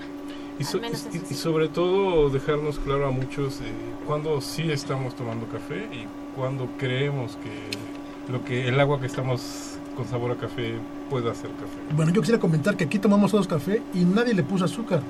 Y, 0.59 0.63
so- 0.63 0.79
menos 0.79 1.07
y- 1.13 1.33
y 1.33 1.35
sobre 1.35 1.67
todo 1.67 2.29
dejarnos 2.29 2.79
claro 2.79 3.07
a 3.07 3.11
muchos 3.11 3.59
eh, 3.61 3.63
cuándo 4.05 4.39
sí 4.41 4.71
estamos 4.71 5.15
tomando 5.15 5.47
café 5.47 5.87
y 5.91 6.05
cuándo 6.37 6.67
creemos 6.77 7.37
que 7.37 8.31
lo 8.31 8.43
que 8.45 8.67
el 8.67 8.79
agua 8.79 8.99
que 8.99 9.07
estamos 9.07 9.77
con 9.97 10.07
sabor 10.07 10.31
a 10.31 10.35
café 10.35 10.75
puede 11.09 11.29
hacer 11.29 11.49
café. 11.51 11.95
Bueno, 11.95 12.11
yo 12.13 12.21
quisiera 12.21 12.39
comentar 12.39 12.77
que 12.77 12.85
aquí 12.85 12.97
tomamos 12.99 13.31
todos 13.31 13.47
café 13.47 13.81
y 13.93 14.05
nadie 14.05 14.33
le 14.33 14.43
puso 14.43 14.65
azúcar. 14.65 15.01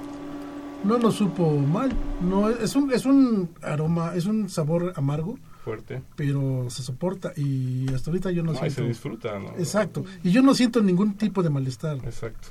No 0.84 0.98
lo 0.98 1.12
supo 1.12 1.52
mal. 1.52 1.92
No 2.22 2.50
es 2.50 2.76
un 2.76 2.92
es 2.92 3.06
un 3.06 3.50
aroma, 3.62 4.14
es 4.16 4.26
un 4.26 4.50
sabor 4.50 4.94
amargo, 4.96 5.38
Fuerte. 5.64 6.02
pero 6.16 6.70
se 6.70 6.84
soporta 6.84 7.32
y 7.38 7.86
hasta 7.94 8.12
ahorita 8.12 8.32
yo 8.32 8.44
no, 8.44 8.52
No, 8.52 8.58
y 8.58 8.60
siento. 8.62 8.82
se 8.82 8.88
disfruta, 8.88 9.40
¿no? 9.40 9.50
Exacto. 9.58 10.04
Y 10.24 10.32
yo 10.32 10.42
no 10.42 10.54
siento 10.56 10.82
ningún 10.82 11.16
tipo 11.16 11.42
de 11.44 11.50
malestar. 11.50 11.98
Exacto. 12.04 12.50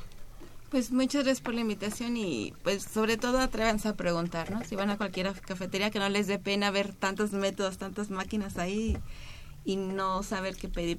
Pues 0.70 0.90
muchas 0.90 1.24
gracias 1.24 1.42
por 1.42 1.52
la 1.52 1.60
invitación 1.60 2.16
y 2.16 2.54
pues 2.62 2.82
sobre 2.84 3.18
todo 3.18 3.38
atrévanse 3.40 3.88
a 3.88 3.94
preguntar, 3.96 4.50
¿no? 4.50 4.64
Si 4.64 4.74
van 4.74 4.88
a 4.88 4.96
cualquier 4.96 5.30
cafetería 5.42 5.90
que 5.90 5.98
no 5.98 6.08
les 6.08 6.26
dé 6.26 6.38
pena 6.38 6.70
ver 6.70 6.94
tantos 6.94 7.32
métodos, 7.32 7.76
tantas 7.76 8.08
máquinas 8.08 8.56
ahí 8.56 8.96
y 9.66 9.76
no 9.76 10.22
saber 10.22 10.56
qué 10.56 10.68
pedir. 10.68 10.98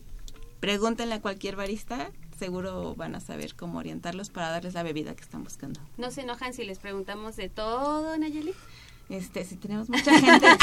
Pregúntenle 0.59 1.15
a 1.15 1.21
cualquier 1.21 1.55
barista, 1.55 2.11
seguro 2.37 2.93
van 2.95 3.15
a 3.15 3.19
saber 3.19 3.55
cómo 3.55 3.79
orientarlos 3.79 4.29
para 4.29 4.49
darles 4.49 4.75
la 4.75 4.83
bebida 4.83 5.15
que 5.15 5.23
están 5.23 5.43
buscando. 5.43 5.79
¿No 5.97 6.11
se 6.11 6.21
enojan 6.21 6.53
si 6.53 6.63
les 6.65 6.77
preguntamos 6.77 7.35
de 7.35 7.49
todo, 7.49 8.15
Nayeli? 8.17 8.53
Este, 9.09 9.43
si 9.45 9.57
tenemos 9.57 9.89
mucha 9.89 10.19
gente. 10.19 10.47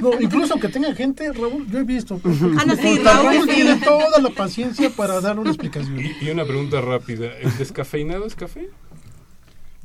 No, 0.00 0.20
incluso 0.20 0.58
que 0.58 0.68
tenga 0.68 0.92
gente, 0.94 1.30
Raúl, 1.32 1.66
yo 1.70 1.78
he 1.78 1.84
visto. 1.84 2.20
Ah, 2.58 2.64
no, 2.66 2.74
sí, 2.74 2.98
Raúl, 2.98 3.24
Raúl 3.26 3.48
sí. 3.48 3.54
tiene 3.54 3.76
toda 3.76 4.18
la 4.20 4.30
paciencia 4.30 4.90
para 4.90 5.20
dar 5.20 5.38
una 5.38 5.50
explicación. 5.50 6.00
Y 6.20 6.30
una 6.30 6.44
pregunta 6.44 6.80
rápida, 6.80 7.26
¿el 7.38 7.56
descafeinado 7.56 8.26
es 8.26 8.34
café? 8.34 8.68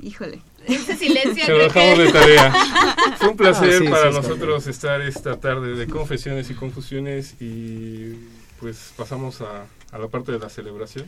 Híjole. 0.01 0.41
Ese 0.65 0.95
silencio. 0.95 1.45
Se 1.45 1.51
lo 1.51 1.57
dejamos 1.59 1.97
que- 1.99 2.03
de 2.05 2.11
tarea. 2.11 2.53
Fue 3.19 3.29
un 3.29 3.37
placer 3.37 3.73
Ah, 3.73 3.79
sí, 3.79 3.87
para 3.89 4.11
nosotros 4.11 4.65
estar 4.67 5.01
esta 5.01 5.39
tarde 5.39 5.75
de 5.75 5.87
confesiones 5.87 6.49
y 6.49 6.53
confusiones 6.55 7.35
y 7.39 8.15
pues 8.59 8.93
pasamos 8.97 9.41
a, 9.41 9.65
a 9.91 9.99
la 9.99 10.07
parte 10.07 10.31
de 10.31 10.39
la 10.39 10.49
celebración. 10.49 11.05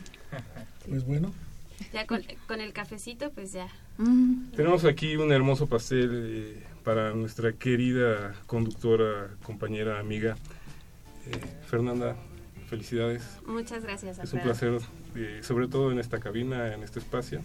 Pues 0.88 1.04
bueno. 1.04 1.32
Ya 1.92 2.06
con, 2.06 2.22
con 2.46 2.60
el 2.60 2.72
cafecito, 2.72 3.30
pues 3.32 3.52
ya. 3.52 3.68
Tenemos 4.54 4.84
aquí 4.84 5.16
un 5.16 5.32
hermoso 5.32 5.66
pastel 5.66 6.10
eh, 6.12 6.62
para 6.84 7.12
nuestra 7.14 7.52
querida 7.52 8.34
conductora, 8.46 9.30
compañera, 9.42 9.98
amiga. 9.98 10.36
Eh, 11.26 11.40
Fernanda, 11.66 12.16
felicidades. 12.68 13.22
Muchas 13.46 13.82
gracias. 13.82 14.18
Es 14.18 14.32
un 14.32 14.40
placer, 14.40 14.78
eh, 15.16 15.40
sobre 15.42 15.68
todo 15.68 15.92
en 15.92 15.98
esta 15.98 16.18
cabina, 16.20 16.72
en 16.72 16.82
este 16.82 16.98
espacio. 16.98 17.40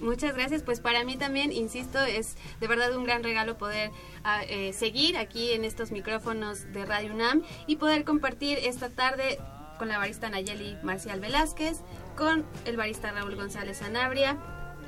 Muchas 0.00 0.34
gracias. 0.34 0.62
Pues 0.62 0.80
para 0.80 1.04
mí 1.04 1.16
también, 1.16 1.52
insisto, 1.52 1.98
es 2.00 2.36
de 2.60 2.66
verdad 2.68 2.96
un 2.96 3.04
gran 3.04 3.22
regalo 3.22 3.58
poder 3.58 3.90
ah, 4.24 4.42
eh, 4.48 4.72
seguir 4.72 5.16
aquí 5.16 5.52
en 5.52 5.64
estos 5.64 5.90
micrófonos 5.90 6.72
de 6.72 6.84
Radio 6.86 7.14
UNAM 7.14 7.42
y 7.66 7.76
poder 7.76 8.04
compartir 8.04 8.58
esta 8.58 8.90
tarde 8.90 9.38
con 9.78 9.88
la 9.88 9.98
barista 9.98 10.28
Nayeli 10.28 10.76
Marcial 10.82 11.20
Velázquez, 11.20 11.80
con 12.18 12.44
el 12.64 12.76
barista 12.76 13.12
Raúl 13.12 13.36
González 13.36 13.76
Sanabria, 13.76 14.36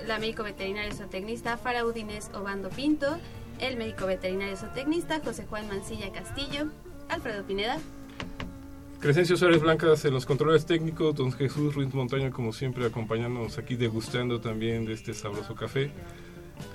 la 0.04 0.18
médico 0.18 0.42
veterinario 0.42 0.92
zootecnista 0.92 1.56
Fara 1.56 1.86
Udines 1.86 2.28
Obando 2.34 2.70
Pinto, 2.70 3.18
el 3.60 3.76
médico 3.76 4.06
veterinario 4.06 4.56
zootecnista 4.56 5.20
José 5.24 5.46
Juan 5.46 5.68
Mancilla 5.68 6.10
Castillo, 6.10 6.66
Alfredo 7.08 7.44
Pineda. 7.44 7.78
Crescencio 8.98 9.36
Suárez 9.36 9.60
Blancas 9.60 10.04
en 10.04 10.12
los 10.12 10.26
controles 10.26 10.66
técnicos, 10.66 11.14
don 11.14 11.30
Jesús 11.30 11.76
Ruiz 11.76 11.94
Montaño 11.94 12.32
como 12.32 12.52
siempre 12.52 12.84
acompañándonos 12.84 13.58
aquí 13.58 13.76
degustando 13.76 14.40
también 14.40 14.84
de 14.84 14.94
este 14.94 15.14
sabroso 15.14 15.54
café. 15.54 15.92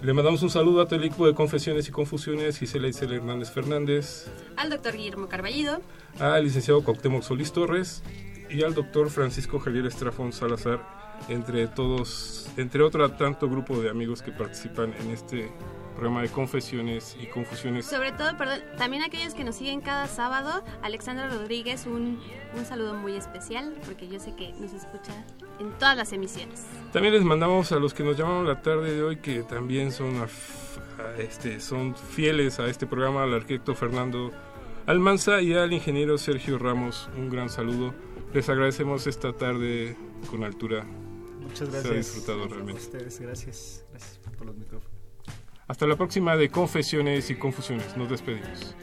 Le 0.02 0.14
mandamos 0.14 0.42
un 0.42 0.50
saludo 0.50 0.82
a 0.82 0.86
todo 0.86 0.96
el 0.96 1.04
equipo 1.04 1.28
de 1.28 1.36
Confesiones 1.36 1.90
y 1.90 1.92
Confusiones, 1.92 2.58
Gisela 2.58 2.88
Isela 2.88 3.16
Hernández 3.16 3.52
Fernández, 3.52 4.32
Al 4.56 4.70
doctor 4.70 4.96
Guillermo 4.96 5.28
Carballido, 5.28 5.82
al 6.18 6.46
licenciado 6.46 6.82
Cuauhtémoc 6.82 7.24
Solís 7.24 7.52
Torres 7.52 8.02
y 8.56 8.64
al 8.64 8.74
doctor 8.74 9.10
Francisco 9.10 9.60
Javier 9.60 9.86
Estrafón 9.86 10.32
Salazar, 10.32 10.82
entre 11.28 11.68
todos, 11.68 12.50
entre 12.56 12.84
otro 12.84 13.12
tanto 13.12 13.50
grupo 13.50 13.82
de 13.82 13.90
amigos 13.90 14.22
que 14.22 14.32
participan 14.32 14.94
en 15.02 15.12
este 15.12 15.52
programa 15.94 16.22
de 16.22 16.30
Confesiones 16.30 17.18
y 17.22 17.28
Confusiones. 17.28 17.86
Sobre 17.86 18.14
todo, 18.14 18.38
perdón, 18.38 18.60
también 18.78 19.04
aquellos 19.04 19.34
que 19.34 19.44
nos 19.44 19.56
siguen 19.56 19.82
cada 19.82 20.08
sábado, 20.08 20.64
Alexandra 20.82 21.30
Rodríguez, 21.30 21.86
un, 21.86 22.22
un 22.58 22.66
saludo 22.66 22.94
muy 22.94 23.16
especial, 23.16 23.74
porque 23.86 24.08
yo 24.08 24.20
sé 24.20 24.34
que 24.36 24.54
nos 24.54 24.72
escucha 24.72 25.26
en 25.60 25.72
todas 25.74 25.98
las 25.98 26.14
emisiones. 26.14 26.66
También 26.94 27.14
les 27.14 27.24
mandamos 27.24 27.74
a 27.74 27.80
los 27.80 27.94
que 27.94 28.04
nos 28.04 28.18
llamaron 28.18 28.48
la 28.48 28.62
tarde 28.62 28.94
de 28.94 29.04
hoy, 29.04 29.18
que 29.18 29.44
también 29.44 29.92
son, 29.92 30.16
a 30.18 30.28
este, 31.20 31.60
son 31.60 31.94
fieles 31.96 32.60
a 32.60 32.68
este 32.68 32.88
programa, 32.88 33.24
al 33.24 33.34
arquitecto 33.34 33.76
Fernando 33.76 34.32
Almanza 34.86 35.42
y 35.42 35.54
al 35.54 35.74
ingeniero 35.74 36.18
Sergio 36.18 36.58
Ramos. 36.58 37.10
Un 37.18 37.30
gran 37.30 37.50
saludo. 37.50 37.94
Les 38.36 38.50
agradecemos 38.50 39.08
esta 39.08 39.32
tarde 39.32 39.96
con 40.30 40.44
altura. 40.44 40.84
Muchas 40.84 41.70
Se 41.70 41.78
ha 41.78 41.82
gracias. 41.82 41.96
disfrutado 42.16 42.44
A 42.44 42.48
realmente. 42.50 42.82
ustedes, 42.82 43.20
gracias. 43.22 43.86
Gracias 43.92 44.20
por 44.38 44.48
los 44.48 44.58
micrófonos. 44.58 44.92
Hasta 45.70 45.88
la 45.88 45.96
próxima 45.96 46.36
de 46.36 46.50
Confesiones 46.50 47.30
y 47.30 47.36
Confusiones. 47.36 47.96
Nos 47.96 48.10
despedimos. 48.10 48.76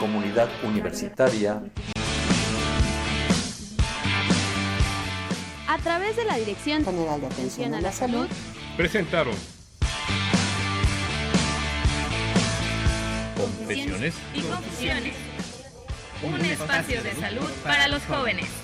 Comunidad 0.00 0.48
universitaria 0.64 1.62
A 5.68 5.78
través 5.78 6.16
de 6.16 6.24
la 6.24 6.36
Dirección 6.36 6.84
General 6.84 7.20
de 7.20 7.26
Atención 7.26 7.74
a 7.74 7.82
la 7.82 7.92
Salud, 7.92 8.26
Presentaron 8.78 9.34
Confesiones 13.36 14.14
y 14.34 14.40
confusiones. 14.40 15.14
Un 16.22 16.44
espacio 16.44 17.02
de 17.02 17.14
salud 17.14 17.48
para 17.62 17.88
los 17.88 18.02
jóvenes. 18.04 18.59